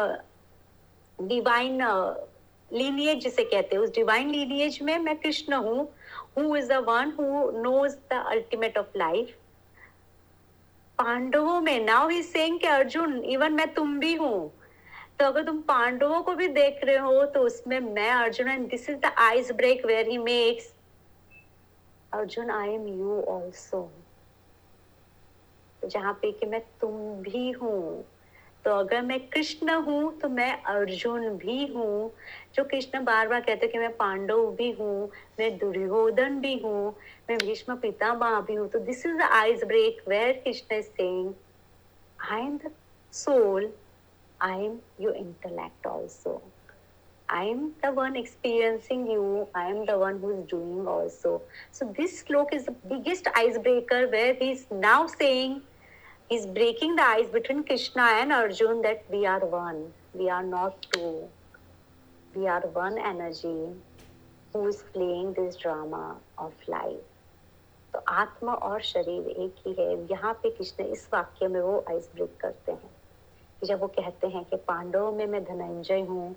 डिवाइन 1.18 1.82
लीनिएज 2.70 3.22
जिसे 3.22 3.44
कहते 3.44 3.76
हैं, 3.76 3.82
उस 3.82 3.94
डिवाइन 3.94 4.30
लीनिएज 4.30 4.78
में 4.82 4.98
मैं 4.98 5.16
कृष्ण 5.16 5.54
हूँ। 5.54 5.88
Who 6.38 6.56
is 6.56 6.68
the 6.68 6.84
one 6.88 7.12
who 7.18 7.50
knows 7.62 7.96
the 8.10 8.24
ultimate 8.26 8.78
of 8.78 8.98
life 8.98 9.36
पांडवों 10.98 11.60
में 11.60 11.84
नाउ 11.84 12.08
ही 12.08 12.22
सेइंग 12.22 12.58
कि 12.60 12.66
अर्जुन 12.66 13.18
इवन 13.24 13.52
मैं 13.52 13.72
तुम 13.74 13.98
भी 14.00 14.14
हूँ। 14.14 14.52
तो 15.18 15.24
अगर 15.24 15.44
तुम 15.44 15.60
पांडवों 15.62 16.20
को 16.22 16.34
भी 16.34 16.48
देख 16.48 16.80
रहे 16.84 16.96
हो 16.96 17.24
तो 17.24 17.40
उसमें 17.40 17.78
मैं, 17.80 18.10
Arjun 18.10 18.48
and 18.48 18.68
this 18.70 18.88
is 18.90 18.96
the 18.96 19.12
ice 19.18 19.50
break 19.52 19.84
where 19.86 20.08
he 20.08 20.18
makes 20.18 20.72
Arjun 22.12 22.50
I 22.50 22.70
am 22.70 22.86
you 22.88 23.20
also 23.28 23.88
जहाँ 25.82 26.12
पे 26.22 26.30
कि 26.32 26.46
मैं 26.46 26.60
तुम 26.80 26.92
भी 27.22 27.50
हूँ। 27.52 28.04
तो 28.64 28.70
अगर 28.70 29.02
मैं 29.02 29.18
कृष्ण 29.30 29.74
हूँ 29.84 30.18
तो 30.20 30.28
मैं 30.28 30.52
अर्जुन 30.62 31.28
भी 31.38 31.66
हूँ 31.72 32.12
जो 32.54 32.64
कृष्ण 32.64 33.02
बार 33.04 33.28
बार 33.28 33.40
कहते 33.40 33.66
कि 33.68 33.78
मैं 33.78 33.90
पांडव 33.96 34.50
भी 34.58 34.70
हूँ, 34.78 35.10
मैं 35.38 35.56
दुर्योधन 35.58 36.40
भी 36.40 36.56
हूँ, 36.64 36.94
मैं 37.30 37.38
भीष्म 37.38 37.76
पितामह 37.84 38.40
भी 38.46 38.54
हूँ 38.54 38.68
तो 38.70 38.78
this 38.86 39.04
is 39.06 39.16
the 39.18 39.28
ice 39.32 39.64
break 39.64 40.02
where 40.08 40.32
Krishna 40.44 40.76
is 40.76 40.86
saying 40.86 41.32
I 42.30 42.40
am 42.40 42.56
the 42.64 42.70
soul 43.12 43.70
I 44.42 44.64
am 44.64 44.78
your 45.00 45.16
intellect 45.16 45.86
also 45.86 46.40
I 47.28 47.44
am 47.50 47.60
the 47.82 47.90
one 47.90 48.16
experiencing 48.20 49.06
you. 49.10 49.48
I 49.54 49.62
am 49.68 49.86
the 49.86 49.94
one 49.98 50.18
who 50.20 50.30
is 50.32 50.40
doing 50.48 50.86
also. 50.86 51.30
So 51.72 51.86
this 51.98 52.22
slok 52.22 52.52
is 52.52 52.66
the 52.66 52.74
biggest 52.90 53.30
icebreaker 53.34 54.08
where 54.08 54.34
he's 54.34 54.66
now 54.70 55.06
saying 55.06 55.54
He's 56.30 56.46
breaking 56.46 56.96
the 56.96 57.02
ice 57.02 57.28
between 57.28 57.64
Krishna 57.64 58.02
and 58.02 58.32
Arjun 58.32 58.82
that 58.82 59.04
we 59.10 59.24
are 59.26 59.44
one. 59.44 59.94
We 60.12 60.28
are 60.28 60.42
not 60.42 60.86
two. 60.92 61.28
We 62.34 62.46
are 62.46 62.60
one 62.60 62.98
energy 62.98 63.72
who 64.54 64.66
is 64.68 64.82
playing 64.92 65.34
this 65.34 65.56
drama 65.56 66.20
of 66.38 66.52
life. 66.68 67.04
तो 67.94 67.98
आत्मा 68.10 68.52
और 68.68 68.80
शरीर 68.82 69.28
एक 69.30 69.62
ही 69.66 69.72
है 69.78 69.90
यहाँ 70.10 70.32
पे 70.42 70.50
कृष्ण 70.50 70.84
इस 70.92 71.08
वाक्य 71.12 71.48
में 71.48 71.60
वो 71.60 71.84
आइस 71.90 72.08
ब्रेक 72.14 72.36
करते 72.40 72.72
हैं 72.72 72.90
कि 73.62 73.66
जब 73.66 73.80
वो 73.80 73.86
कहते 73.98 74.26
हैं 74.28 74.44
कि 74.44 74.56
पांडवों 74.68 75.12
में 75.16 75.26
मैं 75.26 75.42
धनंजय 75.44 76.00
हूँ 76.08 76.34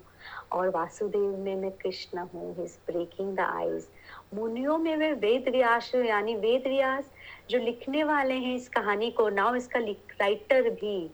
और 0.52 0.68
वासुदेव 0.76 1.36
में 1.44 1.56
मैं 1.62 1.70
कृष्ण 1.82 2.26
हूँ 2.34 2.54
ही 2.58 2.66
ब्रेकिंग 2.92 3.34
द 3.36 3.40
आइस 3.40 3.88
मुनियों 4.34 4.78
में 4.78 4.94
मैं 4.96 5.12
वेद 5.26 5.48
व्यास 5.56 5.94
यानी 5.94 6.36
वेद 6.46 6.66
व्यास 6.68 7.10
जो 7.50 7.58
लिखने 7.58 8.02
वाले 8.04 8.34
हैं 8.34 8.54
इस 8.56 8.68
कहानी 8.68 9.10
को 9.10 9.28
नाउ 9.28 9.54
इसका 9.54 9.78
राइटर 10.20 10.70
भी 10.70 11.10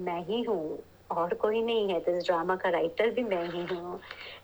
मैं 0.00 0.20
ही 0.26 0.42
हूँ, 0.42 0.78
और 1.10 1.34
कोई 1.34 1.62
नहीं 1.62 1.88
है। 1.92 1.98
तो 2.00 2.16
इस 2.16 2.24
ड्रामा 2.26 2.56
का 2.56 2.68
राइटर 2.70 3.10
भी 3.10 3.22
मैं 3.22 3.44
ही 3.50 3.62
हूँ। 3.74 4.00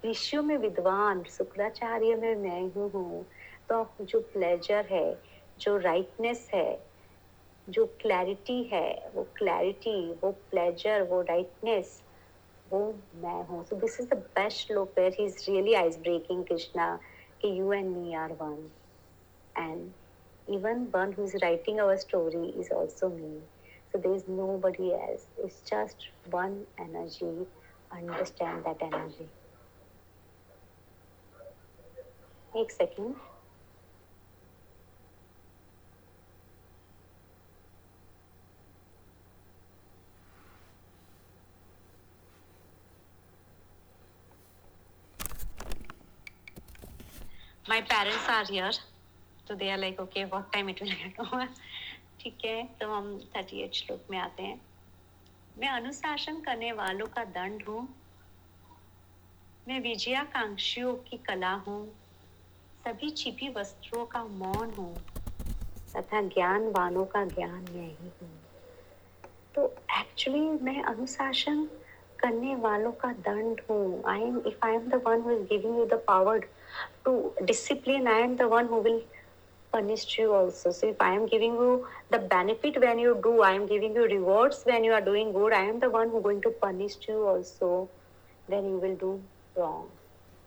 ऋषियों 0.07 0.43
में 0.43 0.57
विद्वान, 0.59 1.23
शुक्राचार्य 1.31 2.15
में 2.15 2.35
मैं 2.37 2.61
ही 2.61 2.89
हूँ। 2.95 3.25
तो 3.69 3.87
जो 4.01 4.21
प्लेजर 4.33 4.87
है, 4.91 5.19
जो 5.61 5.77
राइटनेस 5.77 6.49
है, 6.55 6.79
जो 7.69 7.85
क्लैरिटी 8.01 8.63
है, 8.73 9.11
वो 9.15 9.27
क्लैरिटी 9.37 10.01
वो 10.23 10.31
प्लेजर 10.51 11.03
वो 11.03 11.21
राइटनेस 11.21 12.03
वो 12.73 12.81
मैं 13.23 13.43
हूँ। 13.47 13.65
So 13.65 13.77
this 13.77 14.01
is 14.01 14.07
is 14.07 14.11
the 14.11 14.23
best 14.37 14.71
look 14.71 14.97
where 14.97 15.11
he's 15.11 15.47
really 15.49 15.77
ice 15.77 15.97
breaking 15.97 16.45
Krishna, 16.45 16.99
कि 17.41 17.57
you 17.59 17.73
and 17.73 17.97
me 17.97 18.17
are 18.17 18.33
one. 18.41 18.65
And 19.57 19.93
even 20.49 20.91
one 20.93 21.13
who's 21.13 21.35
writing 21.43 21.81
our 21.81 21.97
story 21.99 22.55
is 22.59 22.71
also 22.71 23.09
me. 23.09 23.39
So 23.93 23.99
there's 23.99 24.29
nobody 24.29 24.93
else. 24.93 25.27
It's 25.43 25.61
just 25.69 25.97
one 26.31 26.67
energy. 26.79 27.47
Understand 27.91 28.65
that 28.65 28.77
energy. 28.81 29.29
Take 32.53 32.71
second. 32.71 33.17
My 47.69 47.81
parents 47.81 48.29
are 48.29 48.45
here. 48.45 48.71
So 49.49 49.55
they 49.55 49.71
are 49.71 49.79
like, 49.79 50.01
okay, 50.01 50.25
what 50.25 50.53
time 50.53 50.69
it 50.69 50.81
will 50.81 50.89
get 51.03 51.21
over 51.21 51.49
ठीक 52.21 52.45
है 52.45 52.63
तो 52.81 52.91
हम 52.91 53.19
thirty 53.37 53.61
eight 53.63 53.75
श्लोक 53.75 54.05
में 54.11 54.19
आते 54.19 54.43
हैं। 54.43 54.61
मैं 55.59 55.69
अनुशासन 55.69 56.41
करने 56.41 56.73
वालों 56.73 57.07
का 57.07 57.25
दंड 57.25 57.63
हूँ। 57.69 57.89
मैं 59.69 59.81
विजयाकांक्षियों 59.81 60.95
की 60.95 61.17
कला 61.17 61.53
हूँ। 61.53 61.87
सभी 62.85 63.11
छिपी 63.11 63.49
वस्त्रों 63.49 64.07
का 64.07 64.25
मौन 64.25 64.71
हूँ। 64.79 64.95
तथा 65.97 66.23
ज्ञानवानों 66.23 67.05
का 67.05 67.25
ज्ञान 67.25 67.65
मैं 67.75 67.89
ही 67.89 68.11
हूँ। 68.23 68.31
तो 69.55 69.75
एक्चुअली 70.01 70.41
मैं 70.41 70.83
अनुशासन 70.83 71.69
करने 72.19 72.55
वालों 72.55 72.93
का 72.93 73.13
दंड 73.13 73.61
हूँ। 73.71 74.03
I 74.07 74.21
am 74.21 74.43
if 74.47 74.67
I 74.67 74.75
am 74.75 74.89
the 74.89 75.03
one 75.07 75.21
who 75.21 75.31
is 75.31 75.43
giving 75.43 75.79
you 75.79 75.87
the 75.87 76.05
power 76.07 76.49
to 77.05 77.33
discipline, 77.45 78.07
i 78.07 78.19
am 78.21 78.37
the 78.37 78.49
one 78.49 78.67
who 78.67 78.77
will 78.77 79.01
punish 79.77 80.07
you 80.19 80.33
also 80.33 80.71
so 80.71 80.89
if 80.89 81.05
i 81.09 81.13
am 81.15 81.27
giving 81.27 81.61
you 81.63 81.73
the 82.11 82.23
benefit 82.35 82.81
when 82.87 83.05
you 83.05 83.19
do 83.29 83.35
i 83.43 83.53
am 83.53 83.67
giving 83.67 84.01
you 84.01 84.09
rewards 84.17 84.65
when 84.65 84.89
you 84.89 84.93
are 84.93 85.05
doing 85.13 85.33
good 85.33 85.61
i 85.61 85.65
am 85.67 85.79
the 85.81 85.93
one 85.99 86.11
who 86.11 86.25
going 86.27 86.43
to 86.49 86.57
punish 86.67 86.99
you 87.09 87.21
also 87.35 87.71
when 88.49 88.73
you 88.73 88.83
will 88.87 88.99
do 89.07 89.13
wrong 89.57 89.87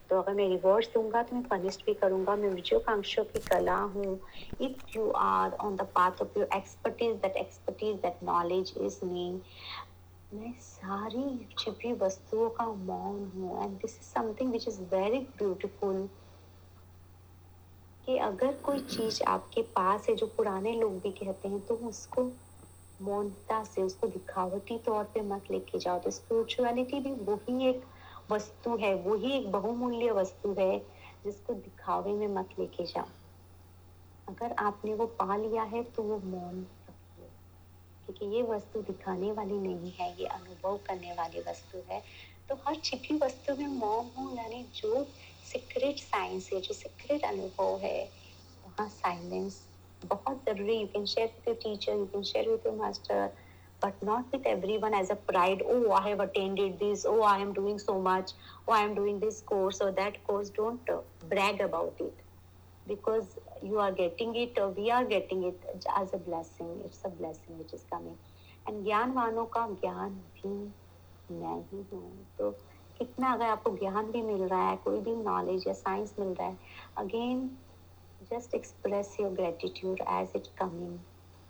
तो 0.10 0.20
अगर 0.22 0.34
मैं 0.34 0.48
reward 0.50 0.86
दूँगा 0.94 1.22
तो 1.24 1.36
मैं 1.36 1.44
punish 1.48 1.78
भी 1.86 1.94
करूँगा 1.94 2.36
मैं 2.36 2.50
विजयोकांक्षों 2.50 3.24
की 3.24 3.40
कला 3.50 3.76
हूँ 3.96 4.20
if 4.62 4.96
you 4.96 5.10
are 5.24 5.52
on 5.66 5.76
the 5.76 5.82
path 5.96 6.22
of 6.22 6.40
your 6.40 6.48
expertise 6.58 7.16
that 7.22 7.36
expertise 7.38 7.96
that 8.06 8.24
knowledge 8.24 8.74
is 8.82 9.00
me 9.06 9.30
मैं 10.34 10.54
सारी 10.62 11.24
छिपी 11.60 11.94
वस्तुओं 12.02 12.50
का 12.58 12.66
मौन 12.66 13.24
हूँ 13.36 13.64
and 13.64 13.78
this 13.82 13.98
is 14.00 14.08
something 14.08 14.52
which 14.52 14.68
is 14.68 14.82
very 14.96 15.20
beautiful 15.38 16.08
कि 18.10 18.18
अगर 18.18 18.54
कोई 18.66 18.80
चीज़ 18.82 19.22
आपके 19.24 19.62
पास 19.62 20.06
है, 20.10 20.14
जो 20.16 20.26
पुराने 20.28 20.72
लोग 20.74 20.94
भी 21.02 21.10
कहते 21.12 21.48
हैं 21.48 21.60
तो 21.60 21.76
उसको 21.88 22.24
मौनता 23.00 23.64
से, 23.64 23.82
उसको 23.82 24.08
दिखावटी 24.08 24.78
तौर 24.78 25.04
पे 25.04 25.22
मत 25.22 25.52
लेके 25.52 25.80
जाओ। 25.80 26.00
तो 26.00 26.12
स्पिरिचुअलिटी 26.12 27.00
भी 27.00 27.12
वही 27.12 27.68
एक 27.70 27.84
वस्तु 28.32 28.76
है, 28.78 28.94
वही 28.96 29.32
एक 29.32 29.52
बहुमूल्य 29.52 30.12
वस्तु 30.12 30.56
है, 30.60 30.80
जिसको 31.26 31.54
दिखावे 31.54 32.14
में 32.14 32.28
मत 32.28 32.50
लेके 32.60 32.86
जाओ। 32.86 33.08
अगर 34.28 34.56
आपने 34.60 34.94
वो 34.94 35.06
पा 35.22 35.36
लिया 35.38 35.64
है 35.66 35.84
तो 35.84 36.04
वो 36.04 36.18
मौन 36.26 36.66
क्योंकि 38.08 38.36
ये 38.36 38.42
वस्तु 38.44 38.82
दिखाने 38.82 39.32
वाली 39.32 39.60
नहीं 39.60 39.92
है, 39.92 40.12
ये 40.20 40.26
अनुभव 40.28 40.80
करने 40.88 41.14
वाली 41.14 41.40
वस्तु 41.42 41.84
है। 41.90 42.04
तो 42.50 42.56
हर 42.68 42.76
छिपी 42.76 43.18
वस्तु 43.18 43.56
में 43.56 43.68
मौन 43.70 44.10
हो, 44.18 44.30
यानी 44.36 44.66
जो 44.76 45.06
सीक्रेट 45.52 46.00
साइंस 46.00 46.50
है 46.54 46.60
जो 46.62 46.74
सीक्रेट 46.74 47.24
अनुभव 47.26 47.78
है 47.84 48.00
वहाँ 48.66 48.88
साइलेंस 48.90 49.62
बहुत 50.06 50.44
ज़रूरी 50.46 50.76
you 50.80 50.88
can 50.88 51.06
share 51.06 51.28
with 51.28 51.48
your 51.48 51.56
teacher 51.64 51.94
you 51.94 52.06
can 52.06 52.24
share 52.24 52.50
with 52.50 52.66
your 52.66 52.76
master 52.78 53.26
but 53.84 54.04
not 54.04 54.36
with 54.36 54.48
everyone 54.78 54.94
as 54.94 55.12
a 55.12 55.16
pride 55.28 55.62
oh 55.62 55.92
I 55.92 56.10
have 56.10 56.22
attended 56.24 56.78
this 56.80 57.06
oh 57.06 57.22
I 57.24 57.42
am 57.42 57.54
doing 57.54 57.80
so 57.80 58.00
much 58.10 58.36
oh 58.70 58.74
I 58.74 58.84
am 58.84 58.96
doing 58.96 59.20
this 59.22 59.42
course 59.52 59.82
और 59.82 59.92
that 60.02 60.22
course 60.28 60.52
don't 60.58 60.92
brag 61.26 61.62
about 61.62 62.02
it 62.02 62.24
because 62.88 63.36
you 63.66 63.78
are 63.80 63.94
getting 63.94 64.38
it 64.38 64.60
we 64.78 64.90
are 64.90 65.08
getting 65.08 65.46
it 65.46 65.66
as 65.76 66.14
a 66.14 66.18
blessing 66.18 66.86
it's 66.86 67.06
a 67.06 67.10
blessing 67.18 67.58
which 67.58 67.74
is 67.74 67.86
coming 67.94 68.70
and 68.70 68.84
ज्ञानवानों 68.84 69.46
का 69.58 69.68
ज्ञान 69.82 70.22
भी 70.36 70.50
मैं 71.36 71.62
ही 71.72 71.86
हूँ। 71.94 72.10
तो 72.38 72.52
so, 72.52 72.69
कितना 73.00 73.32
अगर 73.34 73.46
आपको 73.48 73.76
ज्ञान 73.78 74.12
भी 74.12 74.22
मिल 74.22 74.44
रहा 74.44 74.70
है 74.70 74.76
कोई 74.84 75.00
भी 75.02 75.16
नॉलेज 75.16 75.68
या 75.68 75.74
साइंस 75.76 76.16
मिल 76.20 76.30
रहा 76.30 76.48
है 76.48 76.58
again 76.98 77.50
just 78.30 78.54
express 78.54 79.18
your 79.18 79.32
gratitude 79.32 80.02
as 80.08 80.34
it 80.36 80.50
coming 80.56 81.00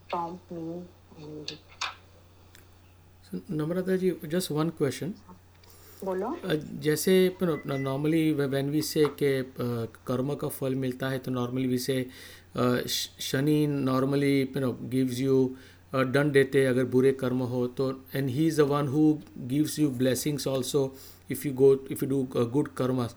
from 0.10 0.40
me 0.50 0.84
only. 1.20 1.58
So, 3.24 3.40
Namrata 3.52 4.00
ji, 4.00 4.14
just 4.28 4.52
one 4.52 4.72
question. 4.74 5.14
बोलो 6.04 6.28
जैसे 6.82 7.14
नॉर्मली 7.42 8.32
व्हेन 8.34 8.70
वी 8.72 8.82
से 8.82 9.04
के 9.22 9.32
कर्म 10.08 10.34
का 10.42 10.48
फल 10.48 10.76
मिलता 10.84 11.08
है 11.10 11.18
तो 11.20 11.32
नॉर्मली 11.32 11.68
वी 11.68 11.78
से 11.78 11.98
शनि 13.22 13.66
नॉर्मली 13.68 14.32
गिव्स 14.56 15.20
यू 15.20 15.44
दंड 15.94 16.32
देते 16.34 16.66
अगर 16.66 16.86
बुरे 16.94 17.12
कर्म 17.20 17.40
हो 17.54 17.66
तो 17.78 17.90
and 18.16 18.30
he 18.30 18.48
is 18.48 18.62
the 18.62 18.66
one 18.70 18.88
who 18.88 19.04
gives 19.50 19.78
you 19.80 19.90
blessings 20.00 20.48
also 21.30 21.34
if 21.34 21.48
you 21.48 21.54
go 21.54 21.74
if 21.92 22.06
you 22.06 22.10
do 22.10 22.46
good 22.46 22.68
karmas 22.68 23.16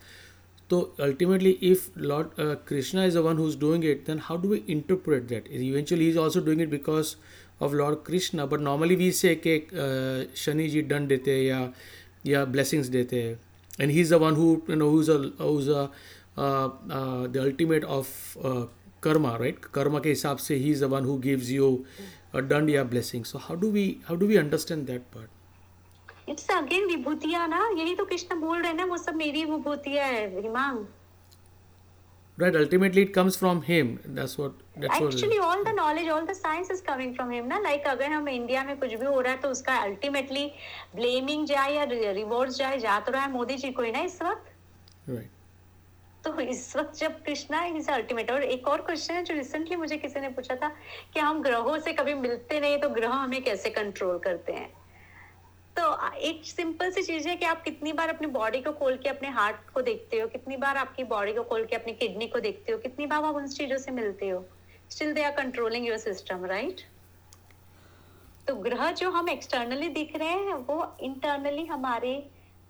तो 0.70 0.80
ultimately 1.00 1.50
if 1.50 1.88
Lord 1.98 2.28
Krishna 2.68 3.04
is 3.04 3.14
the 3.14 3.22
one 3.22 3.36
who 3.36 3.48
is 3.48 3.58
doing 3.58 3.84
it 3.84 4.04
then 4.06 4.18
how 4.22 4.36
do 4.42 4.48
we 4.48 4.62
interpret 4.68 5.22
that 5.22 5.48
eventually 5.52 6.08
is 6.08 6.18
also 6.18 6.40
doing 6.40 6.60
it 6.60 6.70
because 6.70 7.14
of 7.62 7.72
Lord 7.72 7.98
Krishna 8.06 8.46
but 8.46 8.60
normally 8.60 8.96
we 8.96 9.10
say 9.12 9.34
के 9.46 9.58
uh, 9.58 10.36
Shani 10.36 10.68
जी 10.68 10.82
दंड 10.82 11.08
देते 11.08 11.30
हैं 11.30 11.42
या 11.42 11.72
या 12.26 12.44
blessings 12.44 12.86
देते 12.86 13.22
हैं 13.22 13.40
and 13.80 13.90
he 13.90 14.00
is 14.00 14.14
the 14.14 14.18
one 14.18 14.34
who 14.34 14.56
you 14.70 14.76
know 14.76 14.88
whose 14.90 15.10
whose 15.40 15.68
the 16.38 17.36
ultimate 17.36 17.84
of 17.84 18.08
karma 19.02 19.36
right 19.36 19.64
karma 19.74 20.00
के 20.00 20.08
हिसाब 20.08 20.36
से 20.38 20.54
he 20.54 20.70
is 20.70 20.84
the 20.84 20.88
one 20.88 21.04
who 21.04 21.18
gives 21.18 21.50
you 21.50 21.84
दंड 22.34 22.70
या 22.70 22.84
blessing 22.84 23.24
so 23.24 23.38
how 23.38 23.60
do 23.60 23.70
we 23.70 23.96
how 24.04 24.16
do 24.16 24.26
we 24.26 24.36
understand 24.36 24.86
that 24.86 25.02
part 25.14 25.41
it's 26.32 26.50
again 26.50 26.86
विभूतियाँ 26.86 27.46
ना 27.48 27.68
यही 27.76 27.94
तो 27.94 28.04
कृष्ण 28.04 28.40
बोल 28.40 28.62
रहे 28.62 28.72
ना 28.72 28.84
वो 28.84 28.96
सब 28.98 29.14
मेरी 29.16 29.44
विभूतियाँ 29.44 30.06
है 30.08 30.26
हिमांग 30.40 30.84
right 32.38 32.56
ultimately 32.56 33.02
it 33.02 33.12
comes 33.14 33.36
from 33.36 33.60
him. 33.62 33.88
That's 34.06 34.38
what 34.38 34.52
that's 34.76 35.00
actually 35.00 35.38
what 35.38 35.46
all 35.46 35.64
the 35.64 35.74
knowledge 35.76 36.08
all 36.10 36.24
the 36.26 36.32
science 36.32 36.70
is 36.70 36.82
coming 36.82 37.14
from 37.14 37.30
him 37.30 37.46
ना 37.46 37.58
लाइक 37.58 37.86
अगर 37.88 38.12
हम 38.12 38.28
इंडिया 38.28 38.64
में 38.64 38.76
कुछ 38.78 38.94
भी 38.94 39.06
हो 39.06 39.20
रहा 39.20 39.32
है 39.32 39.38
तो 39.40 39.48
उसका 39.48 39.76
अल्टीमेटली 39.80 40.46
ब्लेमिंग 40.94 41.46
जाए 41.46 41.74
या 41.74 41.84
रिवॉर्ड 42.12 42.50
जाए 42.52 42.78
जा 42.78 42.98
तो 43.00 43.12
रहा 43.12 43.22
है 43.22 43.32
मोदी 43.32 43.56
जी 43.56 43.70
को 43.72 43.82
ही 43.82 43.92
ना 43.92 44.00
इस 44.00 44.20
वक्त 44.22 44.50
right. 45.10 45.30
तो 46.24 46.40
इस 46.40 46.76
वक्त 46.76 46.98
जब 46.98 47.22
कृष्णा 47.24 47.64
इज़ 47.66 47.90
अल्टीमेट 47.90 48.30
और 48.30 48.42
एक 48.44 48.68
और 48.68 48.82
क्वेश्चन 48.82 49.14
है 49.14 49.22
जो 49.24 49.34
रिसेंटली 49.34 49.76
मुझे 49.76 49.96
किसी 49.98 50.20
ने 50.20 50.28
पूछा 50.28 50.56
था 50.56 50.68
कि 51.14 51.20
हम 51.20 51.42
ग्रहों 51.42 51.78
से 51.78 51.92
कभी 51.92 52.14
मिलते 52.14 52.60
नहीं 52.60 52.78
तो 52.78 52.88
ग्रह 52.90 53.12
हमें 53.12 53.42
कैसे 53.44 53.70
कंट्रोल 53.70 54.18
करते 54.18 54.52
हैं? 54.52 54.70
एक 56.22 56.44
सिंपल 56.46 56.90
सी 56.90 57.02
चीज़ 57.02 57.28
है 57.28 57.34
कि 57.36 57.44
आप 57.44 57.62
कितनी 57.62 57.92
बार 57.92 58.08
अपनी 58.08 58.26
बॉडी 58.28 58.60
को 58.62 58.72
खोल 58.72 58.96
के 58.96 59.08
अपने 59.08 59.28
हार्ट 59.30 59.70
को 59.74 59.82
देखते 59.82 60.20
हो, 60.20 60.26
कितनी 60.28 60.56
बार 60.56 60.76
आपकी 60.76 61.04
बॉडी 61.04 61.32
को 61.32 61.42
खोल 61.42 61.64
के 61.64 61.76
अपनी 61.76 61.92
किडनी 61.92 62.26
को 62.26 62.40
देखते 62.40 62.72
हो, 62.72 62.78
कितनी 62.78 63.06
बार 63.06 63.24
आप 63.24 63.34
उन 63.34 63.46
चीज़ों 63.48 63.78
से 63.78 63.92
मिलते 63.92 64.28
हो। 64.28 64.44
Still 64.90 65.12
they 65.12 65.22
are 65.24 65.32
controlling 65.32 65.86
your 65.88 65.98
system 65.98 66.44
right 66.44 66.80
तो 68.46 68.54
ग्रह 68.56 68.90
जो 68.92 69.10
हम 69.10 69.28
एक्सटर्नली 69.28 69.88
दिख 69.88 70.16
रहे 70.16 70.28
हैं, 70.28 70.54
वो 70.54 70.96
इंटरनली 71.00 71.64
हमारे 71.66 72.14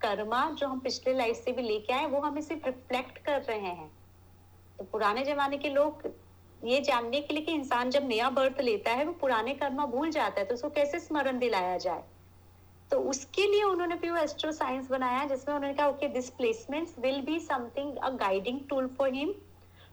कर्मा 0.00 0.48
जो 0.50 0.66
हम 0.66 0.80
पिछले 0.80 1.14
लाइफ 1.14 1.36
से 1.36 1.52
भी 1.52 1.62
लेके 1.62 1.92
आए, 1.92 2.06
वो 2.06 2.20
हमें 2.20 2.40
सिर्फ़ 2.42 2.66
रिफ्लेक्ट 2.66 3.18
कर 3.18 3.40
रहे 3.42 3.58
हैं। 3.60 3.90
तो 4.78 4.84
पुराने 4.84 5.24
जमाने 5.24 5.58
के 5.58 5.68
लोग 5.68 6.02
ये 6.62 6.80
जानने 6.80 7.20
के 7.20 7.34
लिए 7.34 7.44
कि 7.44 7.52
इंसान 7.52 7.90
जब 7.90 8.08
नया 8.08 8.30
बर्थ 8.30 8.60
लेता 8.60 8.90
है, 8.90 9.04
वो 9.04 9.12
पुराने 9.12 9.54
कर्मा 9.54 9.86
भूल 9.86 10.10
जाता 10.10 10.40
है 10.40 10.46
तो 10.46 10.54
उसको 10.54 10.70
कैसे 10.70 11.00
स्मरण 11.00 11.38
दिलाया 11.38 11.76
जाए? 11.78 12.02
तो 12.92 12.98
उसके 13.10 13.46
लिए 13.50 13.62
उन्होंने 13.64 13.94
वो 14.08 14.16
एस्ट्रो 14.18 14.52
साइंस 14.52 14.90
बनाया, 14.90 15.24
जिसमें 15.26 15.54
उन्होंने 15.54 15.74
कहा 15.74 15.88
okay 15.88 16.08
this 16.18 16.30
placements 16.40 16.98
will 16.98 17.20
be 17.26 17.38
something 17.40 17.96
a 17.96 18.10
guiding 18.26 18.60
tool 18.68 18.94
for 18.98 19.14
him 19.14 19.34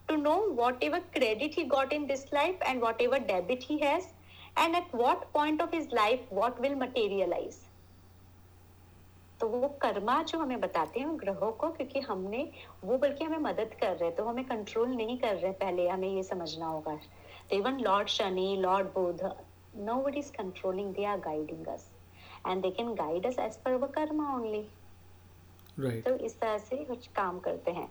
to 0.09 0.15
know 0.17 0.37
whatever 0.57 0.99
credit 1.15 1.55
he 1.55 1.63
got 1.71 1.91
in 1.95 2.05
this 2.11 2.21
life 2.35 2.63
and 2.67 2.83
whatever 2.83 3.17
debit 3.25 3.65
he 3.65 3.75
has 3.81 4.05
and 4.61 4.77
at 4.77 4.95
what 5.01 5.25
point 5.33 5.59
of 5.65 5.75
his 5.75 5.91
life 5.97 6.31
what 6.37 6.61
will 6.63 6.77
materialize. 6.79 7.59
तो 9.41 9.47
वो 9.49 9.67
कर्मा 9.83 10.15
जो 10.31 10.39
हमें 10.39 10.59
बताते 10.61 10.99
हैं 10.99 11.19
ग्रहों 11.19 11.51
को, 11.51 11.69
क्योंकि 11.69 11.99
हमने 12.07 12.41
वो 12.83 12.97
बल्कि 12.97 13.23
हमें 13.25 13.37
मदद 13.41 13.77
कर 13.81 13.95
रहे 13.95 14.09
हैं 14.09 14.15
तो 14.15 14.25
हमें 14.25 14.43
कंट्रोल 14.45 14.89
नहीं 14.95 15.17
कर 15.19 15.35
रहे 15.35 15.51
पहले, 15.61 15.87
हमें 15.89 16.09
ये 16.09 16.23
समझना 16.23 16.67
होगा। 16.67 16.97
Even 17.59 17.79
Lord 17.81 18.07
Shani 18.17 18.55
Lord 18.61 18.87
Budh 18.97 19.23
no 19.85 20.01
but 20.03 20.17
is 20.17 20.31
controlling 20.33 20.93
they 20.93 21.05
are 21.05 21.19
guiding 21.29 21.67
us 21.75 21.89
and 22.49 22.61
they 22.61 22.71
can 22.71 22.93
guide 22.95 23.25
us 23.25 23.39
as 23.39 23.57
per 23.63 23.75
वो 23.75 23.87
कर्मा 23.95 24.33
ओनली 24.35 24.65
right. 25.79 26.03
तो 26.05 26.15
इस 26.25 26.39
तरह 26.39 26.57
से 26.59 26.83
कुछ 26.85 27.07
काम 27.15 27.39
करते 27.39 27.71
हैं। 27.71 27.89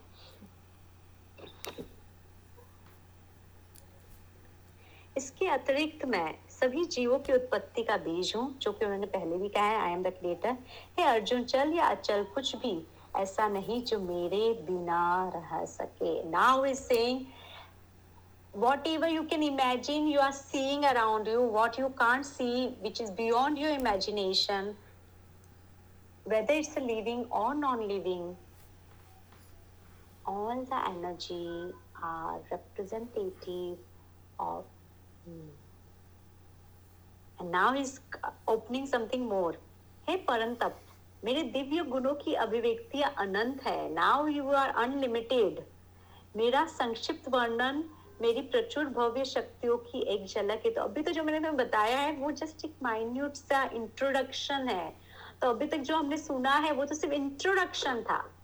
इसके 5.16 5.46
अतिरिक्त 5.48 6.04
मैं 6.06 6.34
सभी 6.50 6.84
जीवों 6.86 7.18
की 7.18 7.32
उत्पत्ति 7.32 7.82
का 7.84 7.96
बीज 8.04 8.32
हूँ 8.36 8.58
जो 8.62 8.72
कि 8.72 8.84
उन्होंने 8.84 9.06
पहले 9.06 9.36
भी 9.38 9.48
कहा 9.48 9.64
है 9.64 9.78
I 9.78 9.92
am 9.92 10.02
the 10.02 10.12
creator 10.18 10.56
hey 10.98 11.04
Arjun 11.04 11.42
चल 11.44 11.72
या 11.74 11.86
अचल 11.86 12.22
कुछ 12.34 12.54
भी 12.56 12.72
ऐसा 13.16 13.48
नहीं 13.48 13.82
जो 13.84 13.98
मेरे 14.00 14.52
बिना 14.66 15.30
रह 15.34 15.64
सके। 15.66 16.12
Now 16.30 16.64
is 16.64 16.78
saying 16.78 17.20
whatever 18.64 19.08
you 19.08 19.24
can 19.24 19.42
imagine 19.42 20.08
you 20.08 20.20
are 20.26 20.32
seeing 20.32 20.84
around 20.84 21.26
you 21.26 21.42
what 21.56 21.78
you 21.78 21.88
can't 21.98 22.26
see 22.26 22.54
which 22.86 23.00
is 23.00 23.10
beyond 23.22 23.58
your 23.58 23.70
imagination 23.70 24.74
whether 26.24 26.54
it's 26.62 26.76
a 26.76 26.80
living 26.80 27.24
or 27.30 27.54
non-living 27.54 28.24
all 30.26 30.64
the 30.70 30.80
energy 30.88 31.72
are 32.02 32.40
representative 32.50 33.78
of 34.38 34.64
me. 35.26 35.40
And 37.40 37.50
now 37.50 37.72
he's 37.72 38.00
opening 38.46 38.86
something 38.86 39.26
more. 39.28 39.54
हे 40.08 40.16
परंतप 40.28 40.76
मेरे 41.24 41.42
दिव्य 41.54 41.82
गुणों 41.90 42.14
की 42.24 42.34
अभिव्यक्तियाँ 42.44 43.12
अनंत 43.24 43.62
है 43.66 43.92
now 43.94 44.26
you 44.26 44.50
are 44.60 44.68
unlimited 44.82 45.60
मेरा 46.36 46.64
संक्षिप्त 46.76 47.28
वर्णन 47.34 47.82
मेरी 48.22 48.40
प्रचुर 48.40 48.84
भव्य 48.84 49.24
शक्तियों 49.24 49.76
की 49.76 50.00
एक 50.14 50.26
झलक 50.26 50.62
है। 50.66 50.70
तो 50.70 50.82
अभी 50.82 51.02
तो 51.02 51.12
जो 51.12 51.24
मैंने 51.24 51.38
तुम्हें 51.38 51.56
बताया 51.56 51.98
है, 51.98 52.12
वो 52.12 52.30
जस्ट 52.30 52.64
एक 52.64 52.74
माइन्यूट 52.82 53.34
सा 53.34 53.62
इंट्रोडक्शन 53.64 54.68
है। 54.68 54.96
तो 55.42 55.50
अभी 55.50 55.66
तक 55.66 55.76
जो 55.76 55.96
हमने 55.96 56.16
सुना 56.16 56.54
है, 56.54 56.72
वो 56.72 56.84
तो 56.84 56.94
सिर्फ़ 56.94 57.14
इंट्रोडक्शन 57.14 58.02
था। 58.02 58.34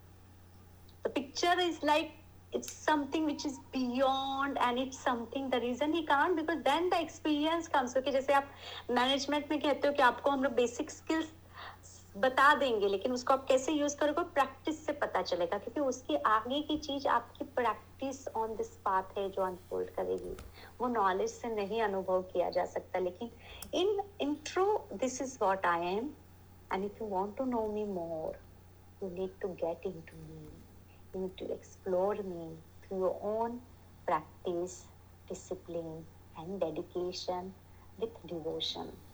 The 1.05 1.13
picture 1.13 1.59
is 1.61 1.83
like, 1.91 2.13
it's 2.53 2.71
something 2.89 3.25
which 3.27 3.45
is 3.47 3.59
beyond 3.73 4.59
and 4.59 4.79
it's 4.79 4.99
something, 4.99 5.51
the 5.51 5.61
reason 5.61 5.93
he 5.93 6.07
can't, 6.07 6.37
because 6.37 6.63
then 6.65 6.89
the 6.91 7.01
experience 7.07 7.69
comes 7.69 7.93
क्योंकि 7.93 8.13
जैसे 8.13 8.33
आप 8.33 8.51
मैनेजमेंट 8.91 9.51
में 9.51 9.61
कहते 9.61 9.89
हो 9.89 9.95
कि 9.95 10.03
आपको 10.03 10.31
हम 10.31 10.45
लोग 10.45 10.53
बेसिक 10.53 10.91
स्किल्स 10.91 11.33
बता 12.17 12.55
देंगे, 12.55 12.89
लेकिन 12.89 13.13
उसको 13.13 13.33
आप 13.33 13.45
कैसे 13.49 13.73
यूज़ 13.73 13.97
करोगे 13.97 14.23
प्रैक्टिस 14.35 14.85
से 14.87 14.93
पता 14.93 15.23
चलेगा, 15.23 15.59
क्योंकि 15.59 15.81
उसकी 15.81 16.17
आगे 16.17 16.61
की 16.63 16.77
चीज़ 16.79 17.09
आपकी 17.09 17.45
प्रैक्टिस 17.45 18.27
ऑन 18.29 18.55
दिस 18.57 18.69
पाथ 18.85 19.19
है 19.19 19.29
जो 19.31 19.43
अनफोल्ड 19.43 19.91
करेगी। 19.91 20.37
वो 20.81 20.89
नॉलेज 20.89 21.31
से 21.31 21.55
नहीं 21.55 21.83
अनुभव 21.83 22.23
किया 22.33 22.51
जा 22.51 22.65
सकता, 22.65 22.99
लेकिन 22.99 23.31
in 23.75 24.03
intro 24.21 24.87
this 24.93 25.21
is 25.23 25.39
what 25.43 25.67
I 25.67 25.87
am 25.87 26.11
and 26.73 26.85
if 26.85 27.03
you 27.03 27.09
want 27.11 27.37
to 27.37 27.45
know 27.45 27.67
me 27.69 27.85
more 27.85 28.43
you 29.03 29.09
need 29.11 29.33
to 29.41 29.49
get 29.61 29.83
into 29.85 30.19
me, 30.19 30.43
you 31.13 31.21
need 31.23 31.33
to 31.37 31.47
explore 31.53 32.15
me 32.15 32.45
through 32.83 33.01
your 33.01 33.17
own 33.23 33.61
practice, 34.07 34.77
discipline, 35.31 36.07
and 36.39 36.61
dedication 36.61 37.51
with 37.99 38.15
devotion. 38.31 38.87
तो 38.87 39.14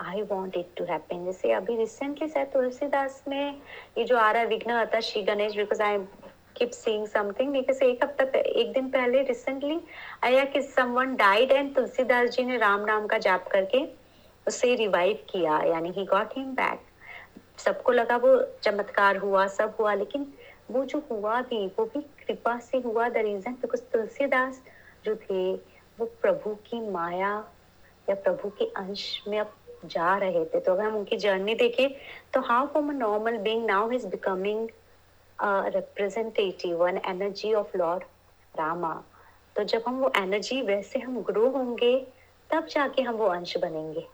I 0.00 0.22
want 0.30 0.56
it 0.56 0.66
to 0.76 0.84
happen 0.84 1.24
जैसे 1.24 1.52
अभी 1.52 1.76
recently 1.76 2.28
शायद 2.28 2.48
तुलसीदास 2.52 3.22
में 3.28 3.60
ये 3.98 4.04
जो 4.04 4.16
आ 4.16 4.30
रहा 4.30 4.42
है 4.42 4.48
विघ्न 4.48 4.70
आता 4.70 5.00
Shri 5.00 5.22
Ganesh 5.22 5.56
because 5.56 5.82
I 5.82 5.98
keep 6.56 6.70
seeing 6.70 7.06
something 7.06 7.52
because 7.52 7.82
एक 7.84 8.04
हफ़्ता 8.04 8.38
एक 8.38 8.72
दिन 8.72 8.88
पहले 8.90 9.22
रिसेंटली 9.22 9.80
आया 10.24 10.44
कि 10.44 10.62
someone 10.62 11.14
died 11.16 11.52
and 11.52 11.74
Tulsidas 11.74 12.30
ji 12.30 12.44
ने 12.44 12.56
राम 12.58 12.84
नाम 12.84 13.06
का 13.06 13.18
जाप 13.18 13.48
करके 13.52 13.84
उसे 14.46 14.74
रिवाइव 14.74 15.18
किया, 15.30 15.58
यानी 15.66 15.90
ही 15.96 16.04
गॉट 16.04 16.36
हिम 16.36 16.52
बैक 16.54 16.80
सबको 17.58 17.92
लगा 17.92 18.16
वो 18.16 18.36
चमत्कार 18.62 19.16
हुआ, 19.16 19.46
सब 19.46 19.74
हुआ, 19.80 19.94
लेकिन 19.94 20.26
वो 20.70 20.84
जो 20.84 21.02
हुआ 21.10 21.40
भी, 21.40 21.66
वो 21.66 21.84
भी 21.84 22.00
कृपा 22.26 22.58
से 22.60 22.78
हुआ 22.78 23.08
द 23.08 23.16
रीजन 23.16 23.52
बिकॉज़ 23.52 23.82
तुलसीदास 23.92 24.62
जो 25.04 25.14
थे, 25.16 25.52
वो 25.98 26.06
प्रभु 26.22 26.54
की 26.66 26.80
माया 26.90 27.32
या 28.08 28.14
प्रभु 28.14 28.48
के 28.58 28.64
अंश 28.76 29.22
में 29.28 29.38
अब 29.40 29.52
जा 29.84 30.16
रहे 30.18 30.44
थे। 30.44 30.60
तो 30.60 30.72
अगर 30.72 30.84
हम 30.84 30.96
उनकी 30.96 31.16
जर्नी 31.16 31.54
देखें 31.54 31.88
तो 32.34 32.40
how 32.40 32.66
from 32.66 32.90
a 32.90 32.92
normal 32.92 33.36
being 33.38 33.66
now 33.66 33.90
is 33.90 34.06
becoming 34.06 34.68
representative 35.74 36.86
an 36.88 37.00
energy 37.06 37.52
of 37.54 37.76
Lord 37.76 38.04
Rama 38.54 38.94
तो 39.56 39.64
जब 39.64 39.82
हम 39.86 39.98
वो 39.98 40.10
एनर्जी 40.16 40.60
वैसे 40.62 40.98
हम 40.98 41.20
ग्रो 41.22 41.48
होंगे, 41.50 41.96
तब 42.50 42.66
जाके 42.66 43.02
हम 43.02 43.14
वो 43.14 43.26
अंश 43.26 43.56
बनेंगे। 43.56 44.06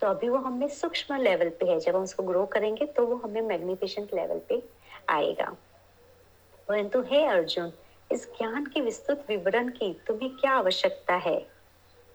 तो 0.00 0.06
अभी 0.06 0.28
वो 0.28 0.36
हमें 0.36 0.68
सूक्ष्म 0.68 1.16
लेवल 1.16 1.48
पे 1.50 1.66
है। 1.66 1.78
जब 1.80 1.96
हम 1.96 2.02
उसको 2.02 2.22
ग्रो 2.22 2.44
करेंगे 2.46 2.86
तो 2.86 3.06
वो 3.06 3.16
हमें 3.16 3.40
मैग्निफिशेंट 3.40 4.14
लेवल 4.14 4.40
पे 4.48 4.62
आएगा। 5.08 5.54
परंतु 6.68 7.02
हे 7.02 7.24
अर्जुन, 7.24 7.72
इस 8.12 8.26
ज्ञान 8.38 8.64
के 8.66 8.80
विस्तृत 8.80 9.24
विवरण 9.28 9.68
की 9.68 9.92
तुम्हें 10.06 10.30
क्या 10.30 10.52
आवश्यकता 10.52 11.14
है? 11.16 11.51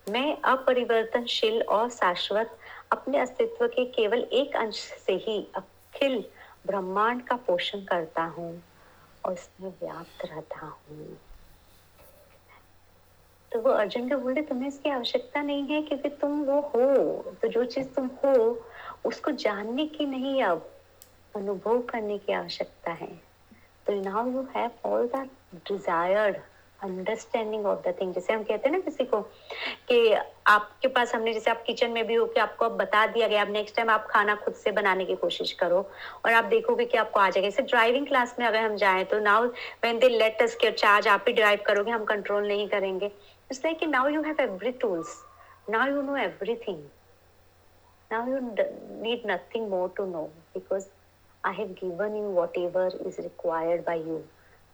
मैं 0.10 0.42
अपरिवर्तनशील 0.42 1.62
और 1.62 1.90
शाश्वत, 1.90 2.58
अपने 2.92 3.20
अस्तित्व 3.20 3.68
के 3.68 3.86
केवल 3.86 4.20
एक 4.34 4.56
अंश 4.56 4.76
से 4.76 5.14
ही 5.14 5.48
अखिल 5.56 6.24
ब्रह्मांड 6.68 7.22
का 7.24 7.36
पोषण 7.36 7.82
करता 7.82 8.24
हूँ 8.24 8.64
और 9.26 9.34
इसमें 9.34 9.70
व्याप्त 9.70 10.26
रहता 10.26 10.66
हूँ। 10.66 11.18
तो 13.52 13.60
वो 13.60 13.70
अर्जुन 13.70 14.10
को 14.10 14.18
बोले 14.18 14.42
तुम्हें 14.42 14.68
इसकी 14.68 14.90
आवश्यकता 14.90 15.42
नहीं 15.42 15.64
है 15.64 15.82
क्योंकि 15.82 16.10
तुम 16.10 16.42
वो 16.44 16.60
हो। 16.62 17.36
तो 17.42 17.48
जो 17.48 17.66
चीज़ 17.66 17.88
तुम 17.88 18.08
हो, 18.08 18.66
उसको 19.06 19.32
जानने 19.32 19.86
की 19.86 20.06
नहीं, 20.06 20.44
अब 20.44 20.70
अनुभव 21.36 21.82
करने 21.82 22.18
की 22.18 22.34
आवश्यकता 22.34 22.92
है। 22.92 23.12
तो 23.88 24.02
now 24.02 24.32
you 24.32 24.48
have 24.56 24.72
all 24.86 25.08
the 25.08 25.30
desired 25.56 26.38
understanding 26.84 27.66
of 27.66 27.80
the 27.88 27.94
thing 28.02 28.14
जैसे 28.14 28.34
हम 28.34 28.44
कहते 28.44 28.70
हैं 28.70 28.76
ना 28.76 28.82
किसी 28.82 29.04
को 29.06 29.22
कि 29.90 30.14
आपके 30.48 30.88
पास 30.88 31.14
हमने, 31.16 31.34
जैसे 31.34 31.52
आप 31.52 31.64
किचन 31.68 31.92
में 31.92 32.06
भी 32.08 32.14
हो 32.14 32.26
कि 32.26 32.40
आपको 32.40 32.66
अब 32.66 32.78
बता 32.78 33.06
दिया 33.08 33.28
गया, 33.28 33.42
अब 33.42 33.52
नेक्स्ट 33.52 33.76
टाइम 33.76 33.90
आप 33.90 34.08
खाना 34.10 34.36
खुद 34.44 34.54
से 34.56 34.72
बनाने 34.72 35.06
की 35.06 35.16
कोशिश 35.16 35.52
करो 35.62 35.80
और 36.26 36.34
आप 36.34 36.46
देखोगे 36.46 36.86
कि 36.86 36.98
आपको 36.98 37.20
आ 37.20 37.30
जाएगा। 37.30 37.50
जैसे 37.50 37.64
ड्राइविंग 37.64 38.08
क्लास 38.08 38.36
में 38.40 38.46
अगर 38.46 38.60
हम 38.60 38.76
जाएँ 38.78 39.04
तो 39.06 39.20
now 39.20 39.46
when 39.46 40.00
they 40.00 40.10
let 40.10 40.42
us 40.42 40.56
के 40.62 40.72
चार्ज 40.74 41.08
आप 41.08 41.26
ही 41.28 41.34
ड्राइव 41.34 41.60
करोगे, 41.68 41.92
हम 41.92 42.06
कंट्रोल 42.06 42.48
नहीं 42.48 42.68
करेंगे। 42.70 43.06
It's 43.06 43.64
like 43.66 43.84
now 43.90 44.10
you 44.10 44.22
have 44.24 44.42
every 44.42 44.72
tools 44.82 45.18
now 45.70 45.90
you 45.90 46.02
know 46.02 46.18
everything 46.18 46.84
now 48.12 48.30
you 48.30 48.40
need 48.42 49.32
nothing 49.32 49.70
more 49.70 49.94
to 49.98 50.06
know 50.06 50.24
because 50.54 50.86
I 51.44 51.54
given 51.54 52.14
given 52.14 52.34
whatever 52.58 52.98
is 53.08 53.20
required 53.22 53.82
by 53.86 54.00
you 54.00 54.22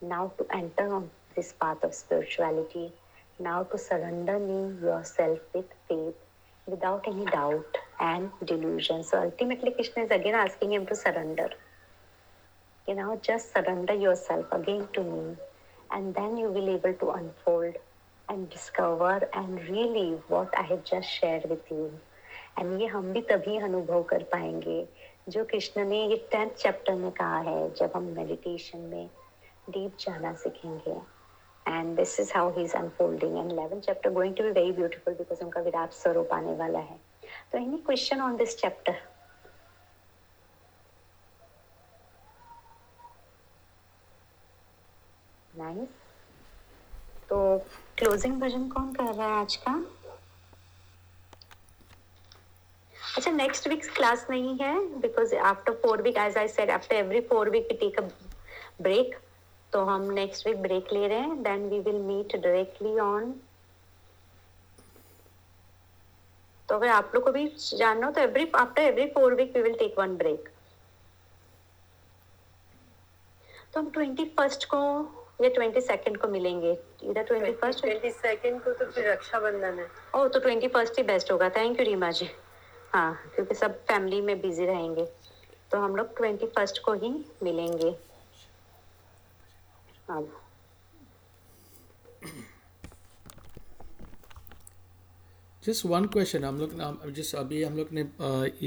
now 0.02 0.28
to 0.38 0.46
enter 0.54 0.88
on 0.90 1.04
this 1.36 1.54
path 1.54 1.84
of 1.84 1.94
spirituality. 1.94 2.92
Now 3.40 3.64
to 3.64 3.78
surrender 3.78 4.38
yourself 4.82 5.40
with 5.54 5.66
faith 5.88 6.16
without 6.66 7.08
any 7.08 7.26
doubt 7.26 7.78
and 8.00 8.30
delusion. 8.46 9.04
So 9.04 9.22
ultimately, 9.22 9.72
Krishna 9.72 10.04
is 10.04 10.12
again 10.12 10.36
asking 10.36 10.74
him 10.74 10.86
to 10.88 10.96
surrender. 10.96 11.50
You 12.88 12.96
know, 12.96 13.20
just 13.22 13.54
surrender 13.54 13.94
yourself 13.94 14.46
again 14.52 14.88
to 14.94 15.04
me, 15.04 15.36
and 15.92 16.14
then 16.14 16.38
you 16.38 16.48
will 16.48 16.70
able 16.70 16.94
to 16.94 17.12
unfold 17.12 17.76
and 18.30 18.50
discover 18.50 19.30
and 19.34 19.62
relive 19.70 20.22
what 20.28 20.58
I 20.58 20.64
have 20.64 20.84
just 20.84 21.10
shared 21.10 21.50
with 21.50 21.70
you. 21.72 21.92
And 22.60 22.82
ये 22.82 22.88
हम 22.88 23.12
भी 23.14 23.22
तभी 23.30 23.58
अनुभव 23.58 24.04
कर 24.10 24.24
पाएँगे 24.32 24.86
जो 25.30 25.44
कृष्ण 25.52 25.86
ने 25.90 26.06
ये 26.08 26.16
टेंथ 26.32 26.50
चैप्टर 26.50 26.96
में 26.96 27.12
कहा 27.12 27.40
है 27.48 27.74
जब 27.76 27.92
हम 27.96 28.04
मेडिटेशन 28.18 28.80
में 28.92 29.10
डीप 29.70 29.98
जाना 30.00 30.34
सीखेंगे 30.44 30.96
and 31.66 31.98
this 31.98 32.20
is 32.20 32.32
how 32.32 32.52
he's 32.52 32.74
unfolding 32.74 33.38
and 33.38 33.52
11th 33.52 33.86
chapter 33.86 34.10
going 34.12 34.36
to 34.36 34.44
be 34.44 34.52
very 34.52 34.72
beautiful 34.72 35.14
because 35.14 35.42
उनका 35.42 35.62
विराट 35.62 35.94
स्वरूप 35.94 36.34
आने 36.34 36.56
वाला 36.58 36.80
है 36.82 37.00
तो 37.52 37.58
any 37.60 37.82
question 37.84 38.22
on 38.22 38.38
this 38.38 38.56
chapter 38.56 38.96
nice 45.54 46.02
तो 47.30 47.58
क्लोजिंग 47.98 48.40
भजन 48.42 48.68
कौन 48.70 48.94
कर 48.94 49.14
रहा 49.14 49.28
है 49.28 49.42
आज 49.42 49.56
का 49.68 49.74
अच्छा 53.18 53.32
नेक्स्ट 53.32 53.68
वीक्स 53.68 53.90
क्लास 53.96 54.26
नहीं 54.30 54.58
है 54.62 54.74
because 55.02 55.36
after 55.52 55.74
four 55.84 56.02
week 56.02 56.18
as 56.18 56.38
I 56.38 56.48
said 56.48 56.70
after 56.72 56.96
every 56.96 57.22
four 57.30 57.50
week 57.50 57.68
take 57.80 58.00
a 58.00 58.04
break 58.82 59.16
तो 59.74 59.84
हम 59.86 60.10
नेक्स्ट 60.12 60.48
वीक 60.48 60.62
ब्रेक 60.62 60.94
ले 60.94 61.08
रहे 61.08 61.20
हैं 61.20 61.42
then 61.44 61.68
we 61.70 61.80
will 61.80 62.02
meet 62.02 62.36
directly 62.36 62.98
on 63.00 63.34
तो 66.70 66.76
अगर 66.76 66.88
आप 66.88 67.12
लोग 67.16 67.24
को 67.24 67.32
भी 67.32 67.48
जानना 67.78 68.08
हो 68.08 68.14
तो 68.14 68.22
every 68.22 68.52
after 68.56 68.82
every 68.82 69.06
four 69.08 69.34
week 69.36 69.56
we 69.56 69.62
will 69.62 69.78
take 69.78 70.00
one 70.00 70.16
break 70.18 70.50
तो 73.74 73.80
हम 73.80 73.90
ट्वेंटी 73.90 74.26
फ़र्स्ट 74.38 74.66
को 74.74 74.80
या 75.42 75.50
ट्वेंटी 75.50 75.82
सेकेंड 75.82 76.18
को 76.18 76.28
मिलेंगे। 76.28 76.72
इधर 77.04 77.24
ट्वेंटी 77.24 77.52
फ़र्स्ट 77.52 77.82
ट्वेंटी 77.82 78.12
सेकेंड 78.12 78.62
को 78.64 78.74
तो 78.74 78.86
फिर 78.86 79.10
रक्षाबंधन 79.12 79.80
है। 79.80 79.88
ओ 80.16 80.28
तो 80.28 80.40
ट्वेंटी 80.40 80.68
फ़र्स्ट 80.68 80.98
ही 80.98 81.04
बेस्ट 81.04 81.32
होगा। 81.32 81.50
Thank 81.50 81.80
you 81.80 81.86
Reema 81.86 82.12
ji. 82.12 82.30
हाँ 82.94 83.14
क्योंकि 83.36 83.56
सब 83.56 83.80
फैमिली 83.84 84.22
में 84.22 84.40
बिज़ी 84.42 84.66
रहेंगे। 84.66 85.06
तो 85.72 85.78
हम 85.78 85.96
लोग 85.96 86.16
ट्वेंटी 86.18 86.46
फ़र्स्ट 86.48 86.84
को 86.86 86.94
ही 86.94 87.14
मिलेंगे। 87.44 87.96
अब 90.10 90.32
जस्ट 95.64 95.86
वन 95.86 96.06
क्वेश्चन 96.14 96.44
हम 96.44 96.58
लोग 96.60 97.12
जिस 97.16 97.34
अभी 97.36 97.62
हम 97.64 97.78
लोग 97.78 97.90
ने 97.94 98.02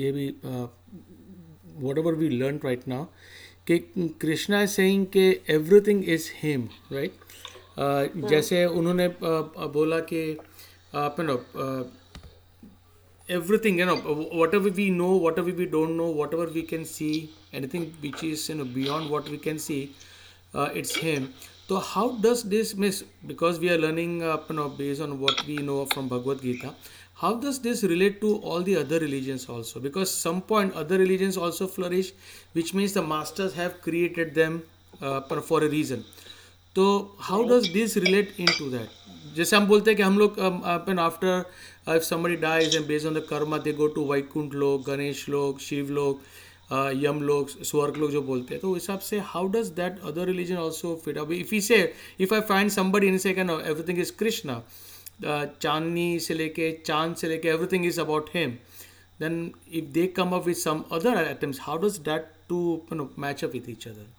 ये 0.01 0.13
भी 0.13 0.29
whatever 1.99 2.15
we 2.15 2.29
learn 2.29 2.61
right 2.65 2.87
now 2.89 3.05
कि 3.67 3.79
कृष्णा 4.21 4.65
सेइंग 4.77 5.07
के 5.17 5.29
एवरीथिंग 5.55 6.09
इज़ 6.15 6.31
हिम 6.43 6.69
राइट 6.93 7.25
जैसे 8.31 8.65
उन्होंने 8.65 9.09
uh, 9.09 9.73
बोला 9.73 9.99
कि 10.13 10.39
no 10.95 11.37
everything 13.29 13.79
you 13.79 13.87
know 13.87 13.97
whatever 14.33 14.71
we 14.71 14.91
know 14.91 15.17
whatever 15.17 15.53
we 15.53 15.67
don't 15.67 15.97
know 15.97 16.09
whatever 16.09 16.47
we 16.47 16.63
can 16.63 16.85
see 16.85 17.31
anything 17.53 17.93
which 18.01 18.23
is 18.23 18.49
you 18.49 18.55
know 18.55 18.65
beyond 18.65 19.11
what 19.11 19.29
we 19.29 19.37
can 19.37 19.59
see 19.59 19.93
uh, 20.57 20.69
it's 20.75 20.97
him 20.97 21.33
so 21.69 21.79
how 21.79 22.07
does 22.27 22.43
this 22.55 22.75
miss 22.77 23.03
because 23.27 23.59
we 23.61 23.71
are 23.71 23.79
learning 23.79 24.23
uh, 24.23 24.39
you 24.49 24.57
know 24.57 24.69
based 24.69 25.01
on 25.01 25.19
what 25.21 25.43
we 25.47 25.57
know 25.71 25.81
from 25.87 26.09
bhagavad 26.09 26.41
gita 26.43 26.75
how 27.25 27.35
does 27.43 27.61
this 27.61 27.83
relate 27.85 28.21
to 28.21 28.37
all 28.39 28.63
the 28.63 28.77
other 28.77 28.99
religions 29.01 29.49
also 29.49 29.81
because 29.81 30.15
some 30.23 30.41
point 30.53 30.81
other 30.85 30.99
religions 30.99 31.37
also 31.37 31.67
flourish 31.67 32.13
which 32.53 32.75
means 32.75 32.93
the 32.93 33.07
masters 33.13 33.55
have 33.55 33.79
created 33.89 34.35
them 34.41 34.65
पर 35.03 35.41
for 35.49 35.65
a 35.65 35.69
reason 35.69 36.03
तो 36.77 36.85
how 37.21 37.45
does 37.49 37.69
this 37.73 37.97
relate 37.97 38.35
into 38.59 38.69
that 38.71 39.35
जैसे 39.37 39.57
हम 39.57 39.67
बोलते 39.67 39.91
हैं 39.91 39.97
कि 39.97 40.03
हम 40.03 40.19
लोग 40.19 40.39
अपन 40.39 40.99
after 40.99 41.45
if 41.97 42.03
somebody 42.03 42.37
dies 42.45 42.77
and 42.77 42.87
based 42.87 43.07
on 43.07 43.15
the 43.15 43.25
karma 43.31 43.59
they 43.67 43.73
go 43.81 43.87
to 43.97 44.05
Vaikunth 44.13 44.55
लोग 44.55 44.85
गणेश 44.87 45.29
लोग 45.29 45.59
शिव 45.61 45.91
लोग 45.99 46.21
यम 46.73 47.21
लोग 47.23 47.49
स्वर्ग 47.49 47.97
लोग 47.97 48.11
जो 48.11 48.23
बोलते 48.23 48.55
हैं 48.55 48.61
तो 48.61 48.73
हिसाब 48.75 48.99
से 49.09 49.19
how 49.33 49.49
does 49.49 49.69
that 49.77 50.01
other 50.11 50.27
religion 50.27 50.57
also 50.57 50.95
fit 51.05 51.19
अब 51.19 51.33
if 51.33 51.55
you 51.55 51.61
say 51.61 51.79
if 52.21 52.35
I 52.35 52.41
find 52.49 52.71
somebody 52.71 53.05
in 53.05 53.19
say 53.25 53.35
can 53.35 53.51
everything 53.51 53.99
is 53.99 54.13
Krishna 54.19 54.61
चांदनी 55.23 56.19
से 56.21 56.35
लेके 56.35 56.71
चाँद 56.87 57.15
से 57.17 57.29
लेके 57.29 57.49
everything 57.49 57.87
is 57.87 58.01
about 58.01 58.31
him 58.35 58.51
then 59.21 59.39
if 59.73 59.85
they 59.93 60.07
come 60.17 60.37
up 60.37 60.47
with 60.47 60.57
some 60.57 60.85
other 60.93 61.25
items 61.25 61.61
how 61.63 61.79
does 61.87 61.99
that 62.09 62.33
to 62.49 62.61
know 62.93 63.11
match 63.19 63.45
up 63.45 63.53
with 63.53 63.69
each 63.69 63.89
other 63.89 64.15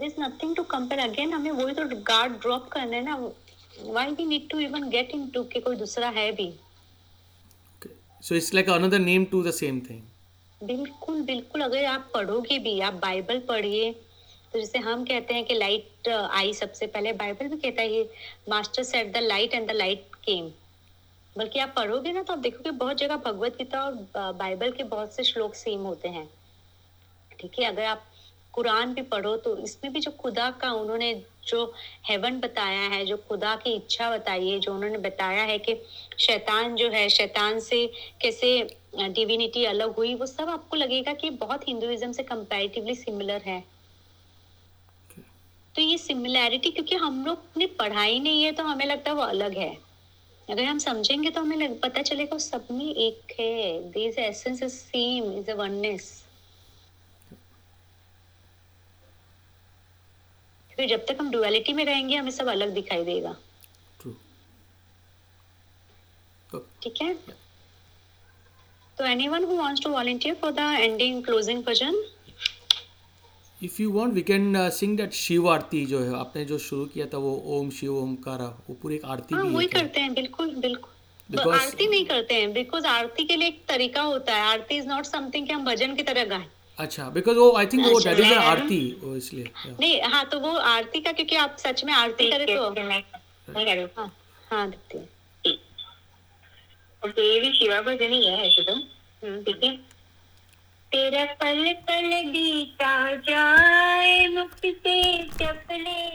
There's 0.00 0.18
nothing 0.18 0.50
to 0.56 0.62
compare 0.72 1.04
again. 1.04 1.32
हमें 1.34 1.50
वही 1.50 1.74
तो 1.74 1.84
guard 2.08 2.34
drop 2.42 2.66
करना 2.72 2.96
है 2.96 3.04
ना. 3.04 3.14
Why 3.94 4.04
we 4.10 4.26
need 4.32 4.44
to 4.50 4.60
even 4.66 4.84
get 4.90 5.14
into 5.16 5.42
कि 5.52 5.60
कोई 5.60 5.76
दूसरा 5.76 6.08
है 6.18 6.30
भी. 6.32 6.46
Okay. 7.72 7.90
So 8.28 8.36
it's 8.36 8.52
like 8.58 8.68
another 8.74 9.00
name 9.00 9.26
to 9.32 9.42
the 9.48 9.54
same 9.56 9.80
thing. 9.88 10.04
बिल्कुल 10.60 11.20
बिल्कुल, 11.22 11.60
अगर 11.60 11.84
आप 11.84 12.10
पढ़ोगे 12.14 12.58
भी, 12.58 12.78
आप 12.80 12.94
बाइबल 12.94 13.38
पढ़िए 13.48 13.92
तो 14.52 14.58
जैसे 14.58 14.78
हम 14.78 15.04
कहते 15.04 15.34
हैं 15.34 15.44
कि 15.44 15.54
लाइट 15.54 16.08
आई 16.08 16.52
सबसे 16.54 16.86
पहले, 16.86 17.12
बाइबल 17.12 17.48
भी 17.48 17.56
कहता 17.58 17.82
है, 17.82 18.02
master 18.48 18.82
set 18.82 19.12
the 19.14 19.16
light 19.18 19.54
and 19.54 19.68
the 19.68 19.72
light 19.72 20.14
came. 20.24 20.50
बल्कि 21.36 21.58
आप 21.60 21.72
पढ़ोगे 21.76 22.12
ना 22.12 22.22
तो 22.22 22.32
आप 22.32 22.38
देखोगे 22.38 22.70
बहुत 22.78 22.96
जगह 22.96 23.16
भगवत 23.16 23.56
गीता 23.58 23.82
और 23.82 24.32
बाइबल 24.34 24.70
के 24.72 24.84
बहुत 24.84 25.14
से 25.14 25.24
श्लोक 25.24 25.54
सेम 25.54 25.82
होते 25.82 26.08
हैं। 26.08 26.28
ठीक 27.40 27.58
है, 27.58 27.64
अगर 27.64 27.84
आप 27.84 28.07
कुरान 28.58 28.94
भी 28.94 29.02
पढ़ो 29.08 29.36
तो 29.36 29.56
इसमें 29.56 29.92
भी 29.92 30.00
जो 30.00 30.10
खुदा 30.10 30.50
का 30.50 30.72
उन्होंने 30.72 31.12
जो 31.46 31.64
हेवन 32.08 32.40
बताया 32.40 32.88
है 32.90 33.04
जो 33.06 33.16
खुदा 33.28 33.54
की 33.56 33.74
इच्छा 33.74 34.10
बताई 34.10 34.48
है 34.48 34.58
जो 34.60 34.74
उन्होंने 34.74 34.98
बताया 34.98 35.42
है 35.42 35.58
कि 35.58 35.74
शैतान 36.18 36.74
जो 36.76 36.88
है 36.90 37.08
शैतान 37.08 37.60
से 37.60 37.86
कैसे 38.22 38.50
डिविनिटी 38.96 39.64
अलग 39.64 39.94
हुई 39.96 40.14
वो 40.14 40.26
सब 40.26 40.48
आपको 40.48 40.76
लगेगा 40.76 41.12
कि 41.12 41.30
बहुत 41.30 41.68
हिंदुइज्म 41.68 42.12
से 42.12 42.22
कंपैरेटिवली 42.22 42.94
सिमिलर 42.94 43.42
है। 43.46 43.62
तो 45.74 45.82
ये 45.82 45.98
सिमिलैरिटी 45.98 46.70
क्योंकि 46.70 46.94
हम 46.96 47.24
लोग 47.26 47.58
ने 47.58 47.66
पढ़ाई 47.78 48.20
नहीं 48.20 48.42
है 48.42 48.52
तो 48.52 48.64
हमें 48.64 48.86
लगता 48.86 49.10
है 49.10 49.16
वो 49.16 49.22
अलग 49.22 49.56
है। 49.58 49.76
अगर 50.48 50.64
हम 50.64 50.78
समझेंगे 50.78 51.30
तो 51.30 51.40
हमें 51.40 51.78
पता 51.80 52.02
चलेगा 52.02 52.38
सब 52.38 52.66
में 52.70 52.94
एक 52.94 53.40
है। 53.40 53.90
This 53.90 54.18
essence 54.18 54.62
is 54.62 54.72
same 54.72 55.32
is 55.38 55.50
a 55.50 55.54
oneness 55.54 56.24
फिर 60.78 60.88
जब 60.88 61.04
तक 61.06 61.16
हम 61.20 61.30
डुअलिटी 61.30 61.72
में 61.72 61.84
रहेंगे 61.84 62.16
हमें 62.16 62.30
सब 62.30 62.48
अलग 62.48 62.74
दिखाई 62.74 63.04
देगा। 63.04 63.36
ठीक 66.82 67.00
है? 67.02 67.14
तो 68.98 69.04
anyone 69.06 69.44
who 69.44 69.56
wants 69.56 69.82
to 69.84 69.90
volunteer 69.90 70.34
for 70.40 70.52
the 70.52 70.66
ending 70.80 71.22
closing 71.24 71.62
bhajan 71.64 72.02
if 73.60 73.80
you 73.82 73.90
want 73.92 74.12
we 74.14 74.22
can 74.22 74.68
sing 74.70 74.96
that 74.98 75.12
Shiv 75.14 75.48
aarti 75.50 75.84
जो 75.86 76.00
है 76.02 76.14
आपने 76.18 76.44
जो 76.44 76.58
शुरू 76.66 76.84
किया 76.94 77.06
था 77.14 77.18
वो 77.18 77.32
ओम 77.56 77.70
शिव 77.78 77.96
ओमकारा 77.98 78.46
वो 78.68 78.74
पूरी 78.82 78.94
एक 78.94 79.04
आरती 79.04 79.34
हाँ, 79.34 79.44
भी 79.46 79.54
वही 79.54 79.66
है। 79.66 79.72
करते 79.72 80.00
हैं 80.00 80.12
बिल्कुल 80.14 80.54
बिल्कुल। 80.56 81.36
तो 81.36 81.50
आरती 81.50 81.86
नहीं 81.88 82.04
करते 82.06 82.34
हैं 82.34 82.52
बिकॉज़ 82.52 82.86
आरती 82.86 83.24
के 83.24 83.36
लिए 83.36 83.48
एक 83.48 83.60
तरीका 83.68 84.02
होता 84.02 84.34
है। 84.34 84.42
आरती 84.52 84.76
इज़ 84.76 84.86
नॉट 84.88 85.04
समथिंग 85.06 85.46
कि 85.46 85.52
हम 85.52 85.64
भजन 85.64 85.94
की 85.94 86.02
तरह 86.02 86.24
गाएँ। 86.24 86.46
अच्छा 86.78 87.08
बिकॉज़ 87.10 87.36
वो 87.38 87.50
आई 87.58 87.66
थिंक 87.66 87.84
वो 87.86 88.00
दैट 88.00 88.18
इज़ 88.18 88.34
आरती 88.34 88.80
वो 89.02 89.14
इसलिए 89.16 89.50
नहीं 89.80 90.00
हाँ 90.02 90.24
तो 90.28 90.38
वो 90.40 90.52
आरती 90.72 91.00
का 91.00 91.12
क्योंकि 91.12 91.36
आप 91.36 91.56
सच 91.58 91.84
में 91.84 91.92
आरती 91.92 92.30
करें 92.30 92.46
तो 92.56 92.68
हाँ। 93.98 94.12
हाँ 94.50 94.70
दिखते 94.70 94.98
हैं। 94.98 95.08
ये 97.22 97.40
भी 97.40 97.52
शिवा 97.52 97.80
भजन 97.82 98.12
ही 98.12 98.24
है 98.26 98.46
ऐसे 98.46 98.62
तो। 98.62 98.72
हम्म, 98.72 99.42
ठीक 99.42 99.64
है। 99.64 99.76
तेरा 100.92 101.24
पल 101.40 101.72
पल 101.88 102.10
बीता 102.32 102.92
जाए 103.28 104.26
मुख 104.28 104.50
से 104.64 105.00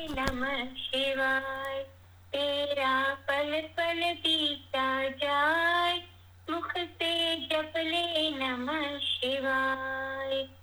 नमः 0.09 0.64
शिवाय। 0.76 1.84
तेरा 2.34 2.93
पल 3.28 3.61
पल 3.78 4.01
बीता 4.24 5.09
जाए 5.09 5.97
मुख 6.50 6.74
पे 6.78 7.36
जप 7.36 7.74
ले 7.78 8.30
नमः 8.32 9.00
शिवाय। 9.00 10.62